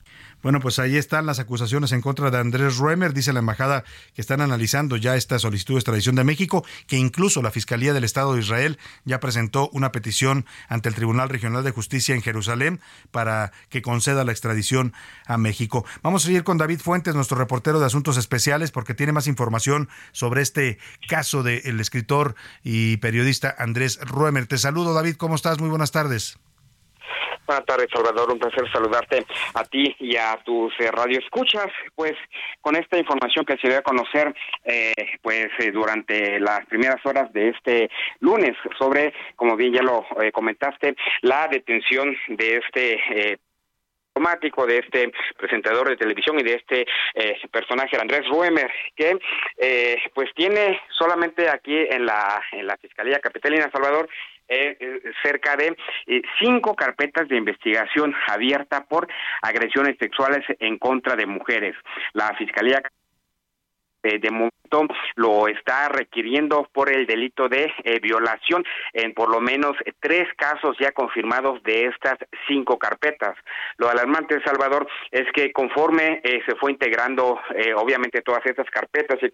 [0.45, 3.15] Bueno, pues ahí están las acusaciones en contra de Andrés Ruemer.
[3.15, 3.83] Dice la embajada
[4.13, 8.03] que están analizando ya esta solicitud de extradición de México, que incluso la Fiscalía del
[8.03, 12.79] Estado de Israel ya presentó una petición ante el Tribunal Regional de Justicia en Jerusalén
[13.09, 14.93] para que conceda la extradición
[15.25, 15.83] a México.
[16.03, 19.89] Vamos a seguir con David Fuentes, nuestro reportero de Asuntos Especiales, porque tiene más información
[20.11, 20.77] sobre este
[21.09, 24.45] caso del escritor y periodista Andrés Ruemer.
[24.45, 25.15] Te saludo, David.
[25.15, 25.59] ¿Cómo estás?
[25.59, 26.37] Muy buenas tardes.
[27.45, 28.31] Buenas tardes, Salvador.
[28.31, 29.23] Un placer saludarte
[29.53, 31.67] a ti y a tus eh, radioescuchas.
[31.93, 32.13] Pues
[32.59, 34.33] con esta información que se dio a conocer,
[34.63, 37.89] eh, pues eh, durante las primeras horas de este
[38.19, 43.39] lunes sobre, como bien ya lo eh, comentaste, la detención de este
[44.65, 46.85] de este presentador de televisión y de este
[47.15, 49.19] eh, personaje Andrés Ruemer que
[49.57, 54.07] eh, pues tiene solamente aquí en la en la fiscalía capitalina Salvador
[54.47, 55.75] eh, eh, cerca de
[56.05, 59.07] eh, cinco carpetas de investigación abierta por
[59.41, 61.75] agresiones sexuales en contra de mujeres.
[62.13, 62.81] La Fiscalía
[64.03, 67.73] de momento lo está requiriendo por el delito de
[68.03, 73.35] violación en por lo menos tres casos ya confirmados de estas cinco carpetas.
[73.77, 77.39] Lo alarmante, Salvador, es que conforme se fue integrando
[77.77, 79.33] obviamente todas estas carpetas y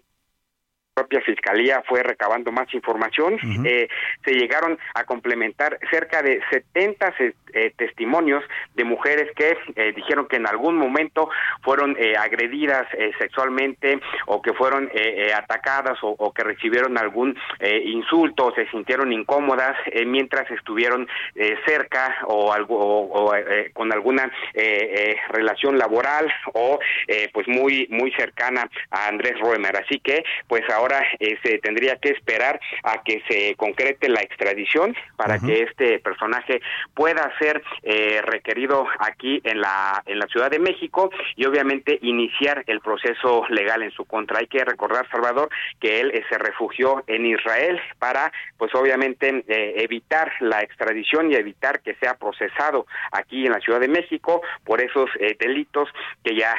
[0.94, 3.38] propia fiscalía fue recabando más información.
[3.64, 3.88] eh,
[4.24, 7.14] se llegaron a complementar cerca de 70
[7.54, 8.42] eh, testimonios
[8.74, 11.30] de mujeres que eh, dijeron que en algún momento
[11.62, 14.90] fueron eh, agredidas eh, sexualmente o que fueron
[15.34, 17.36] atacadas o, o, que recibieron algún
[17.84, 23.70] insulto o se sintieron incómodas eh, mientras estuvieron eh, cerca o algo o, o eh,
[23.72, 29.76] con alguna eh, eh, relación laboral o eh, pues muy muy cercana a Andrés Roemer.
[29.76, 34.20] Así que pues ahora ahora eh, se tendría que esperar a que se concrete la
[34.20, 35.46] extradición para uh -huh.
[35.46, 36.60] que este personaje
[36.94, 42.64] pueda ser eh, requerido aquí en la en la Ciudad de México y obviamente iniciar
[42.66, 44.40] el proceso legal en su contra.
[44.40, 45.48] Hay que recordar Salvador
[45.80, 51.34] que él eh, se refugió en Israel para pues obviamente eh, evitar la extradición y
[51.34, 55.88] evitar que sea procesado aquí en la Ciudad de México por esos eh, delitos
[56.24, 56.54] que ya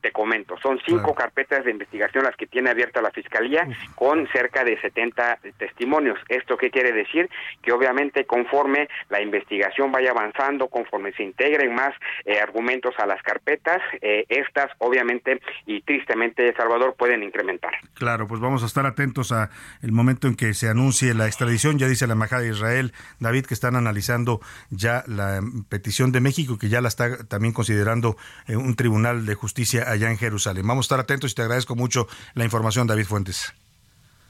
[0.00, 0.56] te comento.
[0.62, 1.14] Son cinco claro.
[1.14, 6.18] carpetas de investigación las que tiene abierta la Fiscalía Fiscalía con cerca de 70 testimonios.
[6.28, 7.28] ¿Esto qué quiere decir?
[7.62, 13.22] Que obviamente conforme la investigación vaya avanzando, conforme se integren más eh, argumentos a las
[13.22, 17.72] carpetas, eh, estas obviamente y tristemente, Salvador, pueden incrementar.
[17.94, 19.50] Claro, pues vamos a estar atentos a
[19.82, 21.78] el momento en que se anuncie la extradición.
[21.78, 26.58] Ya dice la Embajada de Israel, David, que están analizando ya la petición de México,
[26.58, 28.16] que ya la está también considerando
[28.46, 30.66] eh, un tribunal de justicia allá en Jerusalén.
[30.66, 33.25] Vamos a estar atentos y te agradezco mucho la información, David Fuentes.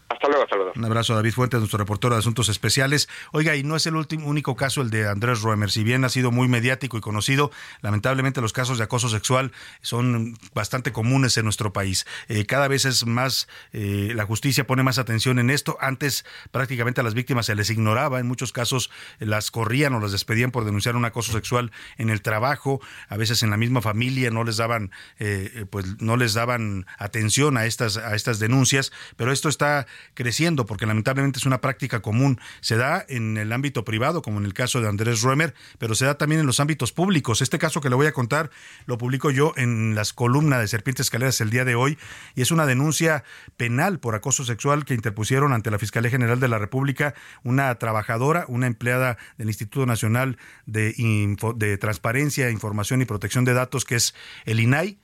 [0.09, 0.36] Hasta luego,
[0.77, 3.09] Un abrazo a David Fuentes, nuestro reportero de Asuntos Especiales.
[3.33, 5.71] Oiga, y no es el último, único caso el de Andrés Roemer.
[5.71, 10.39] Si bien ha sido muy mediático y conocido, lamentablemente los casos de acoso sexual son
[10.55, 12.07] bastante comunes en nuestro país.
[12.29, 15.79] Eh, cada vez es más, eh, la justicia pone más atención en esto.
[15.81, 18.21] Antes prácticamente a las víctimas se les ignoraba.
[18.21, 22.11] En muchos casos eh, las corrían o las despedían por denunciar un acoso sexual en
[22.11, 22.81] el trabajo.
[23.09, 24.91] A veces en la misma familia no les daban,
[25.71, 28.93] pues no les daban atención a estas, a estas denuncias.
[29.17, 30.36] Pero esto está creciendo
[30.67, 32.39] porque lamentablemente es una práctica común.
[32.61, 36.05] Se da en el ámbito privado, como en el caso de Andrés Ruemer, pero se
[36.05, 37.41] da también en los ámbitos públicos.
[37.41, 38.51] Este caso que le voy a contar
[38.85, 41.99] lo publico yo en las columnas de Serpientes Escaleras el día de hoy
[42.35, 43.25] y es una denuncia
[43.57, 48.45] penal por acoso sexual que interpusieron ante la Fiscalía General de la República una trabajadora,
[48.49, 53.97] una empleada del Instituto Nacional de, Info, de Transparencia, Información y Protección de Datos, que
[53.97, 54.15] es
[54.45, 54.99] el INAI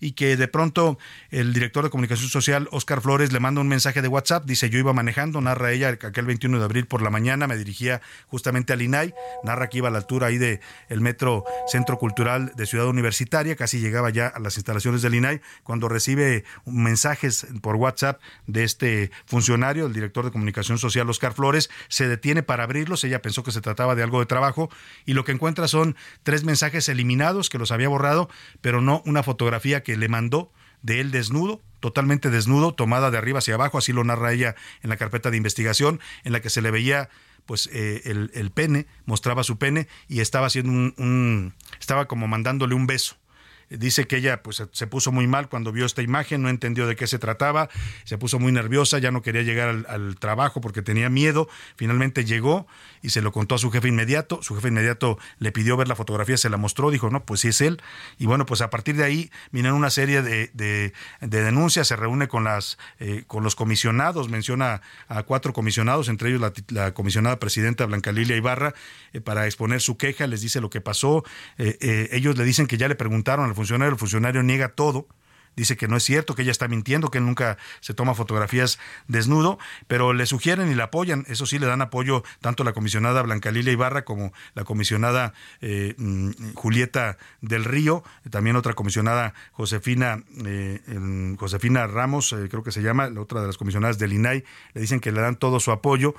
[0.00, 0.98] y que de pronto
[1.30, 4.78] el director de Comunicación Social, Oscar Flores, le manda un mensaje de WhatsApp, dice yo
[4.78, 8.82] iba manejando, narra ella aquel 21 de abril por la mañana, me dirigía justamente al
[8.82, 12.86] INAI, narra que iba a la altura ahí de el metro Centro Cultural de Ciudad
[12.86, 18.64] Universitaria, casi llegaba ya a las instalaciones del INAI, cuando recibe mensajes por WhatsApp de
[18.64, 23.42] este funcionario, el director de Comunicación Social, Oscar Flores, se detiene para abrirlos, ella pensó
[23.42, 24.70] que se trataba de algo de trabajo
[25.06, 28.28] y lo que encuentra son tres mensajes eliminados que los había borrado,
[28.60, 29.37] pero no una fotografía
[29.82, 34.04] que le mandó de él desnudo, totalmente desnudo, tomada de arriba hacia abajo, así lo
[34.04, 37.08] narra ella en la carpeta de investigación, en la que se le veía
[37.46, 42.86] pues eh, el, pene, mostraba su pene y estaba haciendo un, estaba como mandándole un
[42.86, 43.16] beso
[43.70, 46.96] Dice que ella pues se puso muy mal cuando vio esta imagen, no entendió de
[46.96, 47.68] qué se trataba,
[48.04, 51.48] se puso muy nerviosa, ya no quería llegar al, trabajo porque tenía miedo.
[51.76, 52.66] Finalmente llegó
[53.02, 54.42] y se lo contó a su jefe inmediato.
[54.42, 57.48] Su jefe inmediato le pidió ver la fotografía, se la mostró, dijo, no, pues sí
[57.48, 57.82] es él.
[58.18, 62.44] Y bueno, pues a partir de ahí vienen una serie de, denuncias, se reúne con,
[62.44, 68.12] las, eh, con los comisionados, menciona a cuatro comisionados, entre ellos la, comisionada presidenta Blanca
[68.12, 68.74] Lilia Ibarra,
[69.12, 71.24] eh, para exponer su queja, les dice lo que pasó.
[71.58, 75.08] Eh, ellos le dicen que ya le preguntaron al funcionario, el funcionario niega todo,
[75.58, 78.78] dice que no es cierto, que ella está mintiendo, que él nunca se toma fotografías
[79.08, 83.22] desnudo, pero le sugieren y le apoyan, eso sí, le dan apoyo tanto la comisionada
[83.22, 90.22] Blanca Lilia Ibarra como la comisionada eh, mm, Julieta del Río, también otra comisionada Josefina,
[90.46, 90.80] eh,
[91.38, 94.44] Josefina Ramos, eh, creo que se llama, la otra de las comisionadas del INAI,
[94.74, 96.14] le dicen que le dan todo su apoyo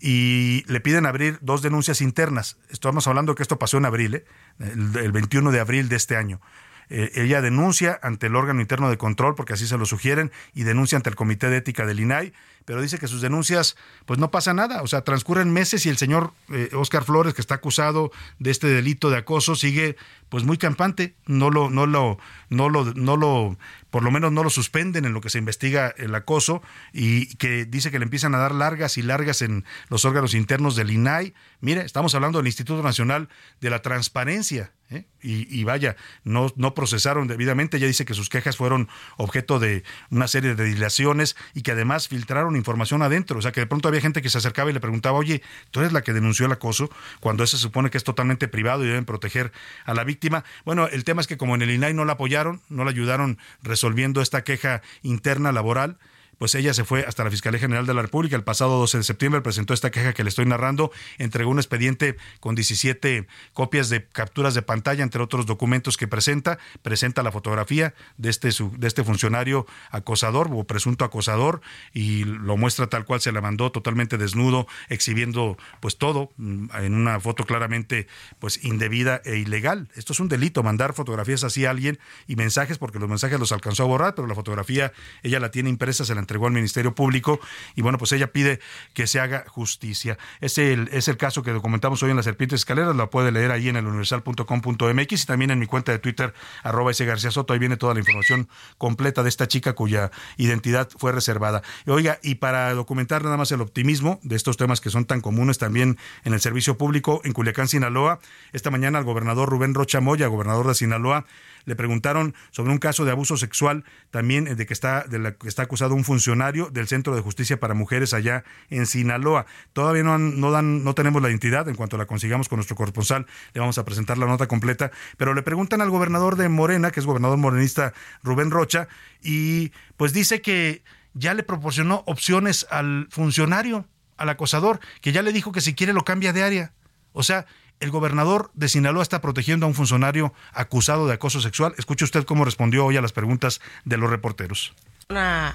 [0.00, 2.58] y le piden abrir dos denuncias internas.
[2.68, 4.24] Estamos hablando que esto pasó en abril,
[4.58, 6.40] el 21 de abril de este año.
[6.88, 10.64] Eh, ella denuncia ante el órgano interno de control, porque así se lo sugieren, y
[10.64, 12.32] denuncia ante el Comité de Ética del INAI,
[12.64, 15.96] pero dice que sus denuncias, pues no pasa nada, o sea, transcurren meses y el
[15.96, 16.32] señor
[16.72, 19.96] Oscar eh, Flores, que está acusado de este delito de acoso, sigue
[20.28, 23.56] pues muy campante, no lo, no lo, no lo, no lo,
[23.90, 26.62] por lo menos no lo suspenden en lo que se investiga el acoso,
[26.92, 30.74] y que dice que le empiezan a dar largas y largas en los órganos internos
[30.74, 31.34] del INAI.
[31.60, 33.28] Mire, estamos hablando del Instituto Nacional
[33.60, 35.06] de la Transparencia, ¿eh?
[35.22, 37.76] y, vaya, no, no procesaron debidamente.
[37.76, 42.08] Ella dice que sus quejas fueron objeto de una serie de dilaciones y que además
[42.08, 43.38] filtraron información adentro.
[43.38, 45.80] O sea, que de pronto había gente que se acercaba y le preguntaba, oye, tú
[45.80, 46.90] eres la que denunció el acoso,
[47.20, 49.52] cuando eso se supone que es totalmente privado y deben proteger
[49.84, 50.44] a la víctima.
[50.64, 53.38] Bueno, el tema es que como en el INAI no la apoyaron, no la ayudaron
[53.62, 55.98] resolviendo esta queja interna laboral,
[56.38, 58.36] pues ella se fue hasta la Fiscalía General de la República.
[58.36, 62.16] El pasado 12 de septiembre presentó esta queja que le estoy narrando, entregó un expediente
[62.40, 67.94] con 17 copias de capturas de pantalla, entre otros documentos que presenta, presenta la fotografía
[68.16, 71.60] de este, de este funcionario acosador o presunto acosador
[71.92, 76.94] y lo muestra tal cual se la mandó totalmente desnudo, exhibiendo pues todo mm, en
[76.94, 78.06] una foto claramente
[78.38, 79.88] pues indebida e ilegal.
[79.94, 83.52] Esto es un delito, mandar fotografías así a alguien y mensajes, porque los mensajes los
[83.52, 86.94] alcanzó a borrar, pero la fotografía ella la tiene impresa, se la entregó al Ministerio
[86.94, 87.38] Público
[87.76, 88.60] y bueno, pues ella pide
[88.94, 90.18] que se haga justicia.
[90.40, 93.50] Es el, es el caso que documentamos hoy en las Serpientes Escaleras, la puede leer
[93.50, 97.52] ahí en el universal.com.mx y también en mi cuenta de Twitter, arroba ese García Soto,
[97.52, 98.48] ahí viene toda la información
[98.78, 101.62] completa de esta chica cuya identidad fue reservada.
[101.86, 105.58] Oiga, y para documentar nada más el optimismo de estos temas que son tan comunes
[105.58, 108.20] también en el servicio público en Culiacán, Sinaloa,
[108.52, 111.26] esta mañana el gobernador Rubén Rocha Moya, gobernador de Sinaloa,
[111.64, 115.32] le preguntaron sobre un caso de abuso sexual también eh, de que está, de la
[115.32, 119.46] que está acusado un funcionario del Centro de Justicia para Mujeres allá en Sinaloa.
[119.72, 121.68] Todavía no, no, dan, no tenemos la identidad.
[121.68, 124.90] En cuanto la consigamos con nuestro corresponsal, le vamos a presentar la nota completa.
[125.16, 127.92] Pero le preguntan al gobernador de Morena, que es gobernador morenista
[128.22, 128.88] Rubén Rocha,
[129.22, 130.82] y pues dice que
[131.14, 133.86] ya le proporcionó opciones al funcionario,
[134.16, 136.72] al acosador, que ya le dijo que si quiere lo cambia de área.
[137.12, 137.46] O sea,
[137.80, 141.74] el gobernador de Sinaloa está protegiendo a un funcionario acusado de acoso sexual.
[141.78, 144.74] Escuche usted cómo respondió hoy a las preguntas de los reporteros.
[145.10, 145.54] Una,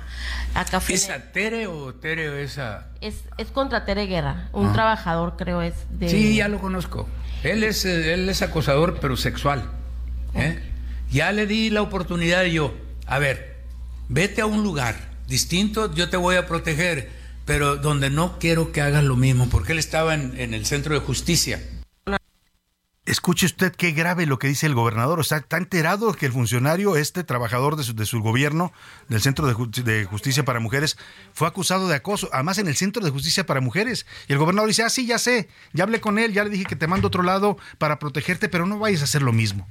[0.87, 2.89] ¿Es Tere o Tere esa?
[3.01, 4.73] Es, es contra Tere Guerra, un ah.
[4.73, 6.07] trabajador creo es de...
[6.07, 7.09] Sí, ya lo conozco.
[7.43, 9.71] Él es, él es acosador, pero sexual.
[10.35, 10.59] ¿eh?
[11.09, 12.75] Ya le di la oportunidad yo,
[13.07, 13.57] a ver,
[14.07, 14.95] vete a un lugar
[15.27, 17.09] distinto, yo te voy a proteger,
[17.45, 20.93] pero donde no quiero que hagas lo mismo, porque él estaba en, en el centro
[20.93, 21.59] de justicia
[23.09, 25.19] escuche usted qué grave lo que dice el gobernador.
[25.19, 28.71] O sea, está enterado que el funcionario, este trabajador de su, de su gobierno,
[29.07, 30.97] del Centro de, de, Justicia para Mujeres,
[31.33, 34.05] fue acusado de acoso, además en el Centro de Justicia para Mujeres.
[34.27, 36.65] Y el gobernador dice, ah, sí, ya sé, ya hablé con él, ya le dije
[36.65, 39.67] que te mando a otro lado para protegerte, pero no vayas a hacer lo mismo.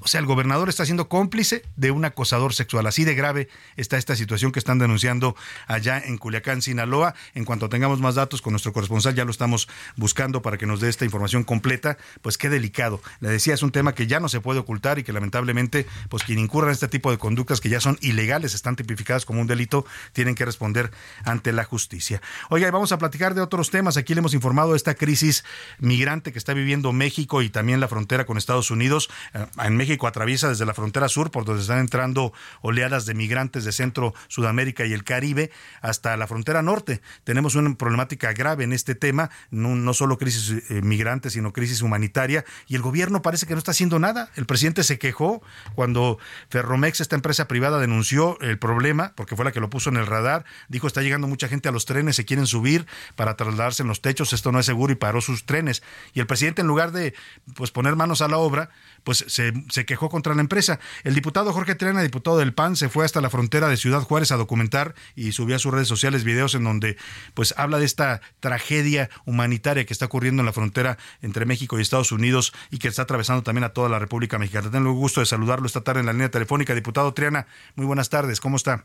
[0.00, 2.86] O sea, el gobernador está siendo cómplice de un acosador sexual.
[2.86, 5.36] Así de grave está esta situación que están denunciando
[5.66, 7.14] allá en Culiacán, Sinaloa.
[7.34, 10.80] En cuanto tengamos más datos con nuestro corresponsal, ya lo estamos buscando para que nos
[10.80, 11.98] dé esta información completa.
[12.22, 13.00] Pues qué delicado.
[13.20, 16.22] Le decía, es un tema que ya no se puede ocultar y que lamentablemente, pues
[16.22, 19.46] quien incurra en este tipo de conductas que ya son ilegales, están tipificadas como un
[19.46, 20.90] delito, tienen que responder
[21.24, 22.22] ante la justicia.
[22.50, 23.96] Oiga, vamos a platicar de otros temas.
[23.96, 25.44] Aquí le hemos informado de esta crisis
[25.78, 29.10] migrante que está viviendo México y también la frontera con Estados Unidos.
[29.34, 33.14] Eh, en México México atraviesa desde la frontera sur, por donde están entrando oleadas de
[33.14, 37.00] migrantes de Centro, Sudamérica y el Caribe, hasta la frontera norte.
[37.24, 42.44] Tenemos una problemática grave en este tema, no, solo crisis eh, migrante, sino crisis humanitaria,
[42.66, 44.28] y el gobierno parece que no está haciendo nada.
[44.36, 45.40] El presidente se quejó
[45.74, 46.18] cuando
[46.50, 50.06] Ferromex, esta empresa privada, denunció el problema, porque fue la que lo puso en el
[50.06, 52.86] radar, dijo está llegando mucha gente a los trenes, se quieren subir
[53.16, 55.82] para trasladarse en los techos, esto no es seguro y paró sus trenes.
[56.12, 57.14] Y el presidente, en lugar de
[57.54, 58.68] pues poner manos a la obra,
[59.04, 60.80] pues se, se, quejó contra la empresa.
[61.04, 64.32] El diputado Jorge Triana, diputado del PAN, se fue hasta la frontera de Ciudad Juárez
[64.32, 66.96] a documentar y subió a sus redes sociales videos en donde
[67.34, 71.82] pues habla de esta tragedia humanitaria que está ocurriendo en la frontera entre México y
[71.82, 74.70] Estados Unidos y que está atravesando también a toda la República Mexicana.
[74.70, 76.74] Tengo el gusto de saludarlo esta tarde en la línea telefónica.
[76.74, 78.84] Diputado Triana, muy buenas tardes, ¿cómo está?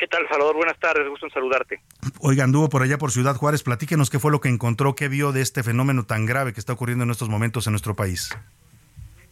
[0.00, 0.56] ¿Qué tal, Salvador?
[0.56, 1.82] Buenas tardes, gusto en saludarte.
[2.20, 5.30] Oiga, anduvo por allá por Ciudad Juárez, platíquenos qué fue lo que encontró, qué vio
[5.32, 8.30] de este fenómeno tan grave que está ocurriendo en estos momentos en nuestro país.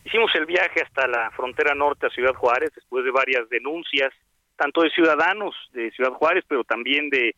[0.08, 4.10] Hicimos el viaje hasta la frontera norte a Ciudad Juárez después de varias denuncias,
[4.56, 7.34] tanto de ciudadanos de Ciudad Juárez, pero también de,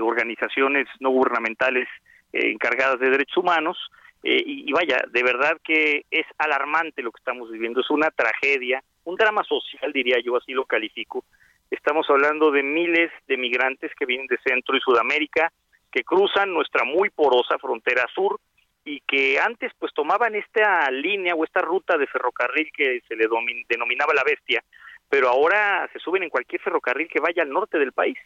[0.00, 1.88] organizaciones no gubernamentales
[2.32, 3.76] eh, encargadas de derechos humanos.
[4.22, 8.80] Eh, y, vaya, de verdad que es alarmante lo que estamos viviendo, es una tragedia,
[9.02, 11.24] un drama social, diría yo, así lo califico.
[11.72, 15.52] Estamos hablando de miles de migrantes que vienen de Centro y Sudamérica,
[15.90, 18.38] que cruzan nuestra muy porosa frontera sur,
[18.86, 23.26] y que antes pues tomaban esta línea o esta ruta de ferrocarril que se le
[23.68, 24.62] denominaba la bestia,
[25.10, 28.16] pero ahora se suben en cualquier ferrocarril que vaya al norte del país.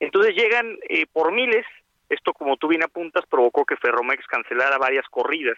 [0.00, 1.64] Entonces llegan eh, por miles,
[2.08, 5.56] esto como tú bien apuntas provocó que Ferromex cancelara varias corridas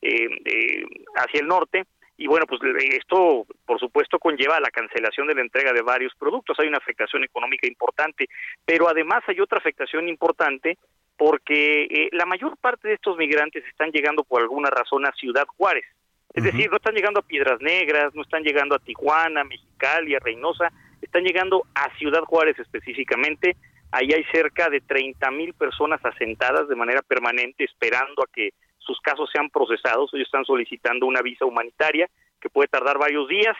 [0.00, 0.84] eh,
[1.16, 1.84] hacia el norte,
[2.16, 6.58] y bueno, pues esto por supuesto conlleva la cancelación de la entrega de varios productos,
[6.60, 8.28] hay una afectación económica importante,
[8.64, 10.78] pero además hay otra afectación importante
[11.18, 15.46] porque eh, la mayor parte de estos migrantes están llegando por alguna razón a Ciudad
[15.48, 15.84] Juárez.
[16.32, 20.20] Es decir, no están llegando a Piedras Negras, no están llegando a Tijuana, Mexicali, a
[20.20, 20.70] Reynosa,
[21.02, 23.56] están llegando a Ciudad Juárez específicamente.
[23.90, 29.00] Ahí hay cerca de 30 mil personas asentadas de manera permanente esperando a que sus
[29.00, 30.10] casos sean procesados.
[30.14, 32.08] Ellos están solicitando una visa humanitaria
[32.40, 33.56] que puede tardar varios días.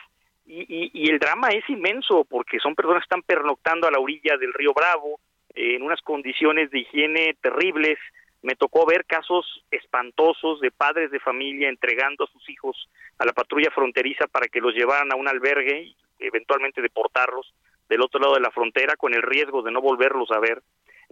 [0.47, 4.37] Y, y el drama es inmenso porque son personas que están pernoctando a la orilla
[4.39, 5.19] del río Bravo,
[5.55, 7.99] en unas condiciones de higiene terribles.
[8.43, 12.89] Me tocó ver casos espantosos de padres de familia entregando a sus hijos
[13.19, 17.53] a la patrulla fronteriza para que los llevaran a un albergue y eventualmente deportarlos
[17.89, 20.63] del otro lado de la frontera con el riesgo de no volverlos a ver.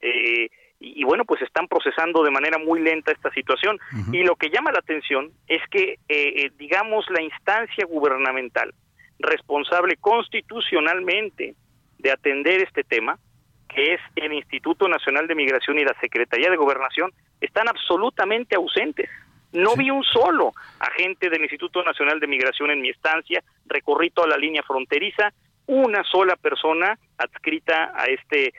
[0.00, 3.78] Eh, y, bueno, pues están procesando de manera muy lenta esta situación.
[4.12, 8.74] Y lo que llama la atención es que, eh, eh, digamos, la instancia gubernamental
[9.18, 11.54] responsable constitucionalmente
[11.98, 13.18] de atender este tema,
[13.76, 17.12] que es el Instituto Nacional de Migración y la Secretaría de Gobernación,
[17.42, 19.10] están absolutamente ausentes.
[19.52, 24.28] No vi un solo agente del Instituto Nacional de Migración en mi estancia, recorrí toda
[24.28, 25.30] la línea fronteriza,
[25.66, 28.54] una sola persona adscrita a este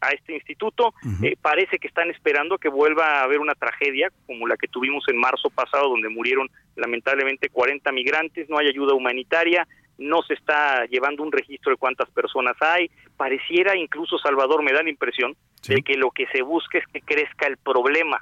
[0.00, 0.92] a, este instituto.
[1.22, 5.04] Eh, parece que están esperando que vuelva a haber una tragedia como la que tuvimos
[5.08, 8.50] en marzo pasado, donde murieron lamentablemente 40 migrantes.
[8.50, 9.66] No hay ayuda humanitaria,
[10.02, 14.82] no se está llevando un registro de cuántas personas hay, pareciera incluso Salvador me da
[14.82, 15.36] la impresión
[15.66, 18.18] de que lo que se busca es que crezca el problema.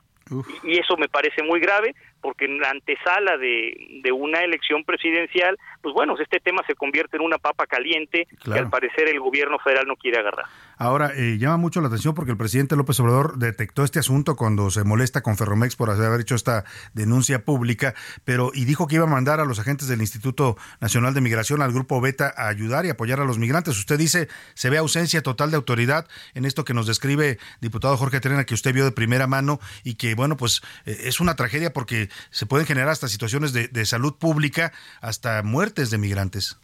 [0.63, 5.59] Y eso me parece muy grave porque en la antesala de, de, una elección presidencial,
[5.83, 9.59] pues bueno, este tema se convierte en una papa caliente que al parecer el gobierno
[9.59, 10.47] federal no quiere agarrar.
[10.77, 14.71] Ahora, eh, llama mucho la atención porque el presidente López Obrador detectó este asunto cuando
[14.71, 16.65] se molesta con Ferromex por haber hecho esta
[16.95, 17.95] denuncia pública,
[18.25, 21.63] pero y dijo que iba a mandar a los agentes del Instituto Nacional de Migración
[21.63, 23.79] al grupo Beta a ayudar y apoyar a los migrantes.
[23.79, 28.21] Usted dice, se ve ausencia total de autoridad en esto que nos describe diputado Jorge
[28.21, 31.73] Terena, que usted vio de primera mano y que, bueno, pues eh, es una tragedia
[31.73, 36.61] porque se pueden generar hasta situaciones de, salud pública, hasta muertes de migrantes.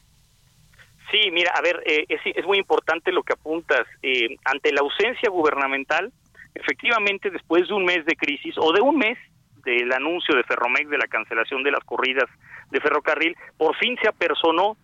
[1.10, 3.86] Sí, mira, a ver, eh, es, muy importante lo que apuntas.
[4.02, 6.12] Eh, ante la ausencia gubernamental,
[6.54, 9.18] efectivamente, después de un mes de crisis o de un mes
[9.64, 12.28] del anuncio de Ferromex de la cancelación de las corridas
[12.70, 14.76] de ferrocarril, por fin se apersonó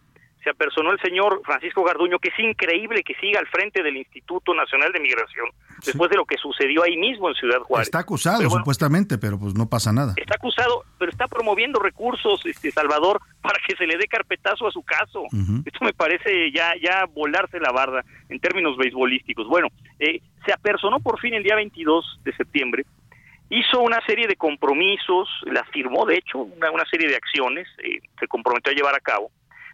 [0.43, 4.55] se apersonó el señor Francisco Garduño, que es increíble que siga al frente del Instituto
[4.55, 5.47] Nacional de Migración,
[5.84, 7.88] después de lo que sucedió ahí mismo en Ciudad Juárez.
[7.88, 10.14] Está acusado, supuestamente, pero pues no pasa nada.
[10.16, 14.72] Está acusado, pero está promoviendo recursos, este Salvador, para que se le dé carpetazo a
[14.72, 15.24] su caso.
[15.64, 19.47] Esto me parece ya, ya volarse la barda en términos beisbolísticos.
[19.47, 19.68] Bueno,
[20.01, 22.84] eh, se apersonó por fin el día 22 de septiembre,
[23.49, 28.01] hizo una serie de compromisos, las firmó de hecho, una, una serie de acciones, eh,
[28.18, 29.30] se comprometió a llevar a cabo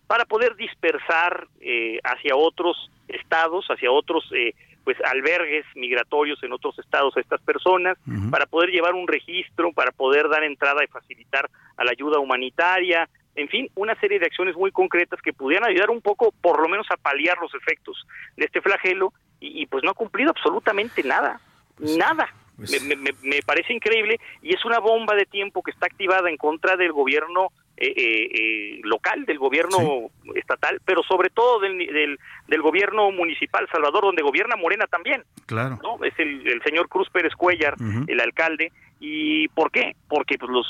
[0.09, 6.79] para poder dispersar eh, hacia otros estados, hacia otros eh, pues albergues migratorios en otros
[6.79, 7.99] estados a estas personas,
[8.31, 13.07] para poder llevar un registro, para poder dar entrada y facilitar a la ayuda humanitaria,
[13.35, 16.69] en fin, una serie de acciones muy concretas que pudieran ayudar un poco, por lo
[16.69, 18.07] menos, a paliar los efectos
[18.37, 21.39] de este flagelo, y, pues no ha cumplido absolutamente nada,
[21.77, 22.27] pues nada.
[22.57, 26.37] Pues me, me, parece increíble y es una bomba de tiempo que está activada en
[26.37, 32.19] contra del gobierno eh, eh, eh, local, del gobierno estatal, pero sobre todo del,
[32.49, 35.23] del, gobierno municipal Salvador, donde gobierna Morena también.
[35.47, 35.79] Claro.
[35.81, 36.05] ¿no?
[36.05, 37.77] Es el, señor Cruz Pérez Cuellar,
[38.09, 38.73] el alcalde.
[38.99, 39.95] ¿Y por qué?
[40.09, 40.67] Porque pues, los,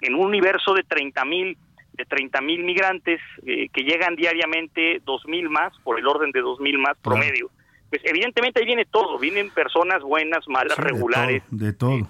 [0.00, 1.56] en, un universo de 30 mil
[1.92, 6.58] de 30 mil migrantes que llegan diariamente, dos mil más, por el orden de dos
[6.58, 7.50] mil más promedio.
[7.88, 11.42] Pues evidentemente ahí viene todo, vienen personas buenas, malas, regulares.
[11.50, 12.08] De todo.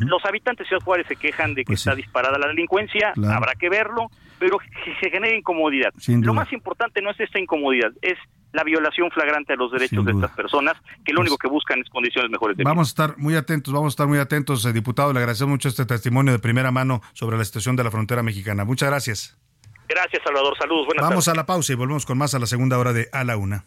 [0.00, 3.54] Los habitantes de Ciudad Juárez se quejan de que pues está disparada la delincuencia, habrá
[3.54, 4.58] que verlo, pero
[5.00, 5.92] se genera incomodidad.
[6.06, 8.18] Lo más importante no es esta incomodidad, es
[8.52, 10.74] la violación flagrante de los derechos de estas personas,
[11.04, 12.70] que lo pues único que buscan es condiciones mejores de vida.
[12.70, 15.12] Vamos a estar muy atentos, vamos a estar muy atentos, eh, diputado.
[15.12, 18.64] Le agradecemos mucho este testimonio de primera mano sobre la situación de la frontera mexicana.
[18.64, 19.38] Muchas gracias.
[19.88, 20.56] Gracias, Salvador.
[20.58, 20.86] Saludos.
[20.86, 23.24] Buenas Vamos a la pausa y volvemos con más a la segunda hora de A
[23.24, 23.66] la Una.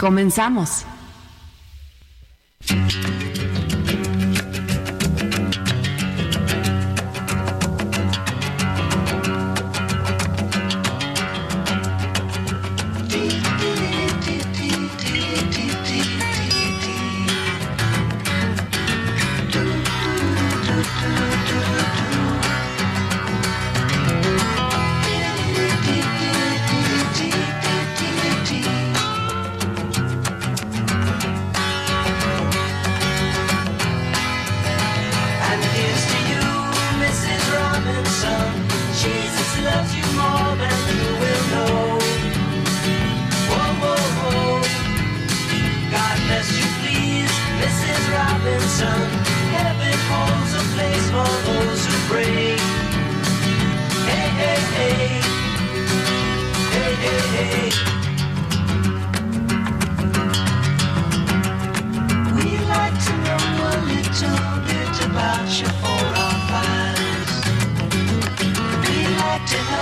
[0.00, 0.86] Comenzamos.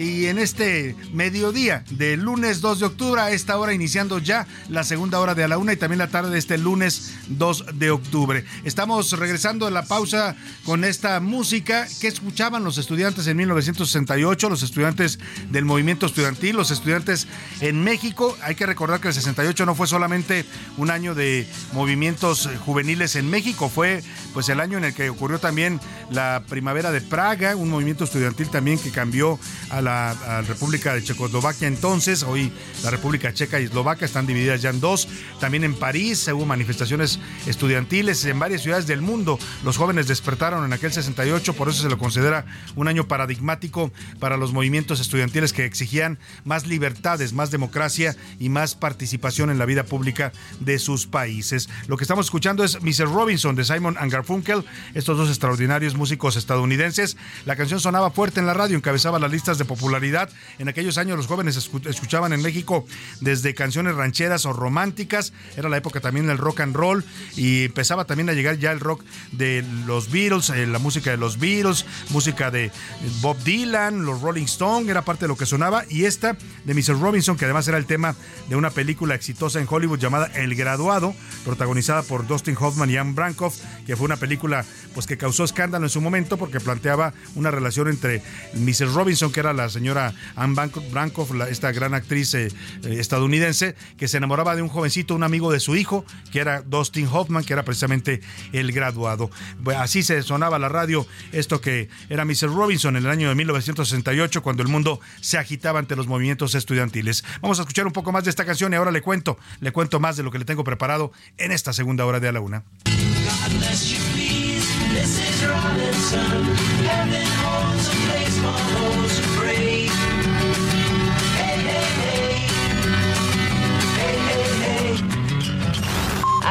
[0.00, 4.82] y en este mediodía del lunes 2 de octubre, a esta hora iniciando ya la
[4.82, 7.90] segunda hora de a la una y también la tarde de este lunes 2 de
[7.90, 8.46] octubre.
[8.64, 14.62] Estamos regresando a la pausa con esta música que escuchaban los estudiantes en 1968, los
[14.62, 15.18] estudiantes
[15.50, 17.26] del movimiento estudiantil, los estudiantes
[17.60, 18.38] en México.
[18.42, 20.46] Hay que recordar que el 68 no fue solamente
[20.78, 25.38] un año de movimientos juveniles en México, fue pues el año en el que ocurrió
[25.40, 25.78] también
[26.10, 29.38] la primavera de Praga, un movimiento estudiantil también que cambió
[29.68, 32.52] a la la República de Checoslovaquia entonces, hoy
[32.84, 35.08] la República Checa y Eslovaquia están divididas ya en dos.
[35.40, 39.38] También en París hubo manifestaciones estudiantiles en varias ciudades del mundo.
[39.64, 44.36] Los jóvenes despertaron en aquel 68, por eso se lo considera un año paradigmático para
[44.36, 49.84] los movimientos estudiantiles que exigían más libertades, más democracia y más participación en la vida
[49.84, 51.68] pública de sus países.
[51.88, 53.12] Lo que estamos escuchando es Mr.
[53.12, 54.64] Robinson de Simon and Garfunkel,
[54.94, 57.16] estos dos extraordinarios músicos estadounidenses.
[57.44, 60.28] La canción sonaba fuerte en la radio, encabezaba las listas de popularidad.
[60.58, 62.84] En aquellos años los jóvenes escuchaban en México
[63.20, 67.04] desde canciones rancheras o románticas, era la época también del rock and roll
[67.36, 71.18] y empezaba también a llegar ya el rock de los Beatles, eh, la música de
[71.18, 72.72] los Beatles, música de
[73.20, 77.00] Bob Dylan, los Rolling Stones, era parte de lo que sonaba y esta de Mr.
[77.00, 78.16] Robinson, que además era el tema
[78.48, 81.14] de una película exitosa en Hollywood llamada El Graduado,
[81.44, 83.56] protagonizada por Dustin Hoffman y Anne Brankoff,
[83.86, 84.64] que fue una película
[84.94, 88.20] pues que causó escándalo en su momento porque planteaba una relación entre
[88.54, 88.94] Mrs.
[88.94, 92.48] Robinson, que era la señora Anne Brankoff, esta gran actriz eh,
[92.84, 96.62] eh, estadounidense, que se enamoraba de un jovencito, un amigo de su hijo, que era
[96.62, 98.20] Dustin Hoffman, que era precisamente
[98.52, 99.30] el graduado.
[99.76, 102.52] Así se sonaba la radio esto que era Mrs.
[102.52, 107.24] Robinson en el año de 1968, cuando el mundo se agitaba ante los movimientos estudiantiles.
[107.40, 110.00] Vamos a escuchar un poco más de esta canción y ahora le cuento, le cuento
[110.00, 112.64] más de lo que le tengo preparado en esta segunda hora de A la Una.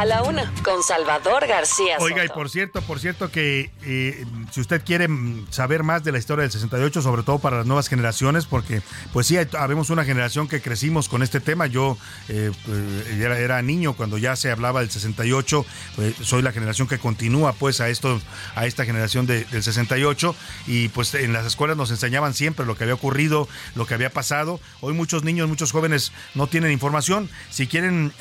[0.06, 1.98] La una, con Salvador García.
[2.00, 5.08] Oiga, y por cierto, por cierto que eh, si usted quiere
[5.50, 8.82] saber más de la historia del 68, sobre todo para las nuevas generaciones, porque
[9.14, 11.68] pues sí, habemos una generación que crecimos con este tema.
[11.68, 11.98] Yo
[12.28, 16.98] eh, eh, era, niño cuando ya se hablaba del 68, pues, soy la generación que
[16.98, 18.22] continúa pues a esto,
[18.56, 20.36] a esta generación del 68,
[20.68, 24.10] y pues en las escuelas nos enseñaban siempre lo que había ocurrido, lo que había
[24.10, 24.60] pasado.
[24.82, 27.30] Hoy muchos niños, muchos jóvenes no tienen información.
[27.50, 28.14] Si quieren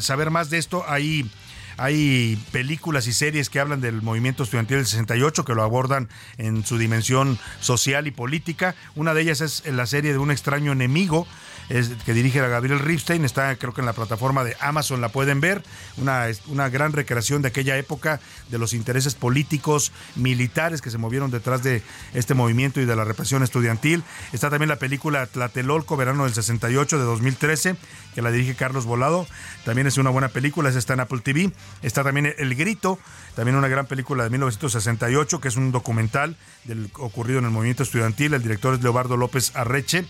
[0.00, 1.30] saber más de esto, hay,
[1.76, 6.08] hay películas y series que hablan del movimiento estudiantil del 68 que lo abordan
[6.38, 8.74] en su dimensión social y política.
[8.94, 11.26] Una de ellas es la serie de Un extraño enemigo,
[11.68, 15.40] que dirige a Gabriel Ripstein, está creo que en la plataforma de Amazon la pueden
[15.40, 15.62] ver,
[15.96, 21.30] una, una gran recreación de aquella época, de los intereses políticos, militares que se movieron
[21.30, 21.82] detrás de
[22.14, 24.04] este movimiento y de la represión estudiantil.
[24.32, 27.76] Está también la película Tlatelolco, verano del 68 de 2013,
[28.14, 29.26] que la dirige Carlos Volado,
[29.64, 31.50] también es una buena película, esa está en Apple TV.
[31.82, 32.98] Está también El Grito,
[33.34, 37.82] también una gran película de 1968, que es un documental del ocurrido en el movimiento
[37.82, 40.06] estudiantil, el director es Leobardo López Arreche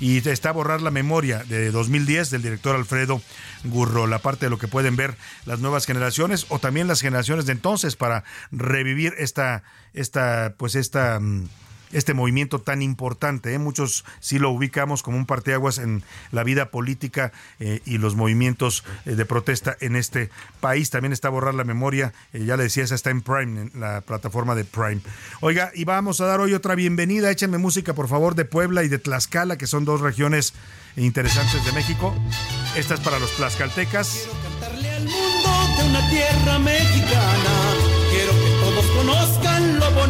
[0.00, 3.20] y está a borrar la memoria de 2010 del director Alfredo
[3.64, 7.46] Gurro, la parte de lo que pueden ver las nuevas generaciones o también las generaciones
[7.46, 9.62] de entonces para revivir esta,
[9.94, 11.48] esta, pues esta mm,
[11.92, 13.54] este movimiento tan importante.
[13.54, 13.58] ¿eh?
[13.58, 18.84] Muchos sí lo ubicamos como un parteaguas en la vida política eh, y los movimientos
[19.04, 20.30] eh, de protesta en este
[20.60, 20.90] país.
[20.90, 24.54] También está borrar la memoria, ya le decía, esa está en Prime, en la plataforma
[24.54, 25.00] de Prime.
[25.40, 27.30] Oiga, y vamos a dar hoy otra bienvenida.
[27.30, 30.54] Échenme música, por favor, de Puebla y de Tlaxcala, que son dos regiones
[30.96, 32.14] interesantes de México.
[32.76, 34.08] Esta es para los tlaxcaltecas.
[34.08, 36.58] Quiero cantarle al mundo de una tierra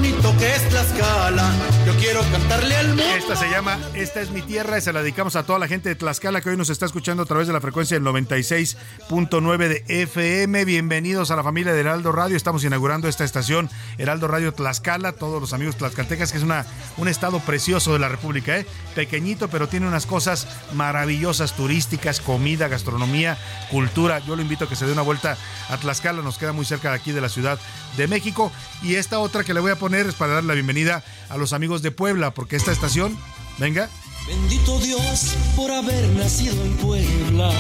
[0.03, 1.51] que es Tlaxcala.
[1.87, 3.03] Yo quiero cantarle al mundo.
[3.17, 5.89] Esta se llama Esta es mi tierra y se la dedicamos a toda la gente
[5.89, 9.85] de Tlaxcala que hoy nos está escuchando a través de la frecuencia del 96.9 de
[10.03, 10.67] FM.
[10.67, 12.37] Bienvenidos a la familia de Heraldo Radio.
[12.37, 15.13] Estamos inaugurando esta estación Heraldo Radio Tlaxcala.
[15.13, 16.67] Todos los amigos tlaxcaltecas, que es una,
[16.99, 18.67] un estado precioso de la República, ¿eh?
[18.95, 23.39] pequeñito, pero tiene unas cosas maravillosas turísticas, comida, gastronomía,
[23.71, 24.19] cultura.
[24.19, 25.39] Yo lo invito a que se dé una vuelta
[25.71, 26.21] a Tlaxcala.
[26.21, 27.59] Nos queda muy cerca de aquí de la Ciudad
[27.97, 28.53] de México.
[28.83, 31.53] Y esta otra que le voy a poner es para dar la bienvenida a los
[31.53, 33.17] amigos de Puebla, porque esta estación,
[33.59, 33.89] venga.
[34.27, 37.51] Bendito Dios por haber nacido en Puebla.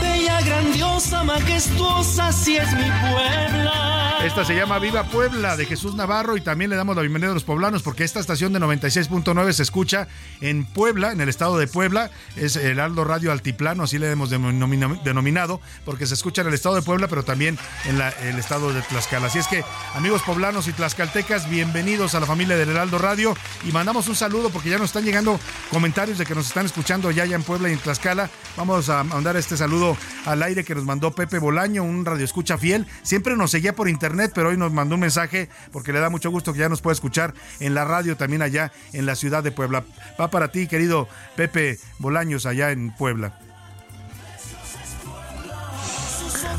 [0.00, 3.97] Bella, grandiosa, majestuosa, si es mi Puebla.
[4.24, 7.34] Esta se llama Viva Puebla de Jesús Navarro y también le damos la bienvenida a
[7.34, 10.08] los poblanos porque esta estación de 96.9 se escucha
[10.40, 12.10] en Puebla, en el estado de Puebla.
[12.34, 16.74] Es el Aldo Radio Altiplano, así le hemos denominado, porque se escucha en el estado
[16.74, 19.28] de Puebla, pero también en el estado de Tlaxcala.
[19.28, 19.64] Así es que,
[19.94, 24.50] amigos poblanos y tlaxcaltecas, bienvenidos a la familia del Heraldo Radio y mandamos un saludo
[24.50, 25.38] porque ya nos están llegando
[25.70, 28.28] comentarios de que nos están escuchando ya, ya en Puebla y en Tlaxcala.
[28.56, 29.96] Vamos a mandar este saludo
[30.26, 32.84] al aire que nos mandó Pepe Bolaño, un radio escucha fiel.
[33.02, 36.30] Siempre nos seguía por internet pero hoy nos mandó un mensaje porque le da mucho
[36.30, 39.52] gusto que ya nos pueda escuchar en la radio también allá en la ciudad de
[39.52, 39.84] Puebla.
[40.20, 43.38] Va para ti, querido Pepe Bolaños, allá en Puebla.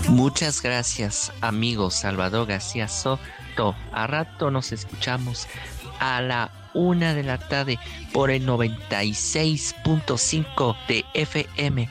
[0.08, 3.76] Muchas gracias, amigo Salvador García Soto.
[3.92, 5.50] A rato nos escuchamos
[6.00, 7.78] a la una de la tarde
[8.14, 11.90] por el 96.5 de FM,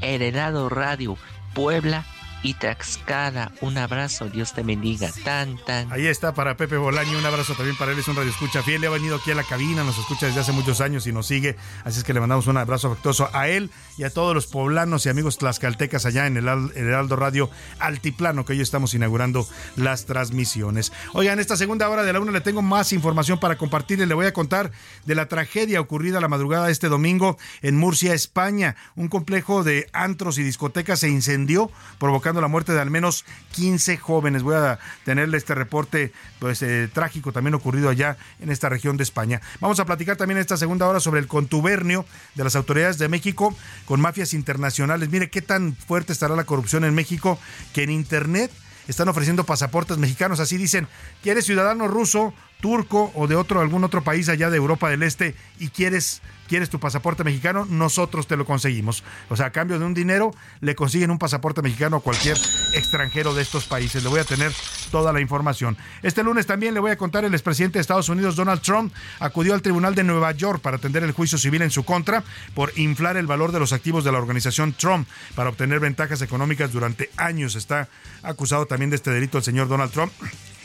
[0.00, 1.16] Heredado Radio,
[1.54, 2.04] Puebla
[2.42, 3.52] y Tlaxcala.
[3.60, 5.10] Un abrazo, Dios te bendiga.
[5.24, 5.92] Tan, tan.
[5.92, 8.80] Ahí está para Pepe Bolaño, un abrazo también para él, es un radio escucha fiel,
[8.80, 11.26] le ha venido aquí a la cabina, nos escucha desde hace muchos años y nos
[11.26, 13.70] sigue, así es que le mandamos un abrazo afectuoso a él
[14.00, 18.54] y a todos los poblanos y amigos tlaxcaltecas allá en el Heraldo Radio Altiplano, que
[18.54, 19.46] hoy estamos inaugurando
[19.76, 20.90] las transmisiones.
[21.12, 24.14] Oigan, esta segunda hora de la una le tengo más información para compartir y le
[24.14, 24.72] voy a contar
[25.04, 28.74] de la tragedia ocurrida la madrugada de este domingo en Murcia, España.
[28.96, 33.98] Un complejo de antros y discotecas se incendió, provocando la muerte de al menos 15
[33.98, 34.42] jóvenes.
[34.42, 39.02] Voy a tenerle este reporte pues, eh, trágico también ocurrido allá en esta región de
[39.02, 39.42] España.
[39.60, 43.54] Vamos a platicar también esta segunda hora sobre el contubernio de las autoridades de México
[43.90, 45.10] con mafias internacionales.
[45.10, 47.40] Mire qué tan fuerte estará la corrupción en México
[47.74, 48.52] que en Internet
[48.86, 50.38] están ofreciendo pasaportes mexicanos.
[50.38, 50.86] Así dicen,
[51.24, 52.32] ¿quieres ciudadano ruso?
[52.60, 56.20] turco o de otro algún otro país allá de Europa del Este y quieres
[56.50, 59.04] quieres tu pasaporte mexicano, nosotros te lo conseguimos.
[59.28, 62.36] O sea, a cambio de un dinero le consiguen un pasaporte mexicano a cualquier
[62.74, 64.02] extranjero de estos países.
[64.02, 64.52] Le voy a tener
[64.90, 65.76] toda la información.
[66.02, 69.54] Este lunes también le voy a contar el expresidente de Estados Unidos Donald Trump acudió
[69.54, 73.16] al Tribunal de Nueva York para atender el juicio civil en su contra por inflar
[73.16, 77.54] el valor de los activos de la organización Trump para obtener ventajas económicas durante años.
[77.54, 77.88] Está
[78.24, 80.12] acusado también de este delito el señor Donald Trump,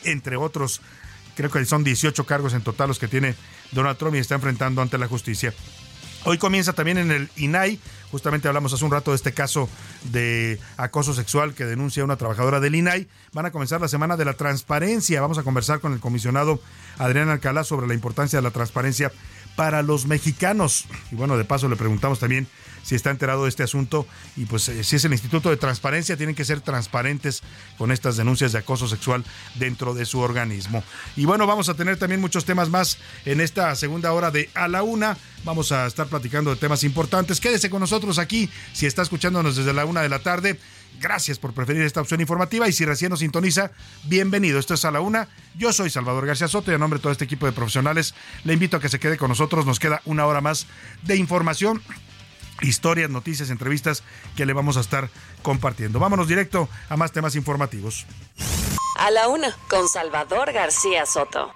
[0.03, 0.81] entre otros
[1.35, 3.35] Creo que son 18 cargos en total los que tiene
[3.75, 5.53] Donald Trump y está enfrentando ante la justicia.
[6.27, 9.69] Hoy comienza también en el INAI, justamente hablamos hace un rato de este caso
[10.05, 13.07] de acoso sexual que denuncia una trabajadora del INAI.
[13.31, 15.21] Van a comenzar la semana de la transparencia.
[15.21, 16.59] Vamos a conversar con el comisionado
[16.97, 19.11] Adrián Alcalá sobre la importancia de la transparencia
[19.55, 20.85] para los mexicanos.
[21.11, 22.47] Y bueno, de paso le preguntamos también
[22.85, 24.05] si está enterado de este asunto
[24.37, 27.41] y pues eh, si es el Instituto de Transparencia, tienen que ser transparentes
[27.79, 29.25] con estas denuncias de acoso sexual
[29.55, 30.83] dentro de su organismo.
[31.15, 34.67] Y bueno, vamos a tener también muchos temas más en esta segunda hora de A
[34.67, 35.17] la Una.
[35.43, 37.39] Vamos a estar platicando de temas importantes.
[37.39, 40.59] Quédese con nosotros aquí si está escuchándonos desde la una de la tarde.
[40.99, 43.71] Gracias por preferir esta opción informativa y si recién nos sintoniza,
[44.05, 44.59] bienvenido.
[44.59, 45.27] Esto es a la una.
[45.55, 48.53] Yo soy Salvador García Soto y a nombre de todo este equipo de profesionales le
[48.53, 49.65] invito a que se quede con nosotros.
[49.65, 50.67] Nos queda una hora más
[51.03, 51.81] de información
[52.61, 54.03] historias, noticias, entrevistas
[54.35, 55.09] que le vamos a estar
[55.41, 55.99] compartiendo.
[55.99, 58.05] Vámonos directo a más temas informativos.
[58.97, 61.53] A la una, con Salvador García Soto.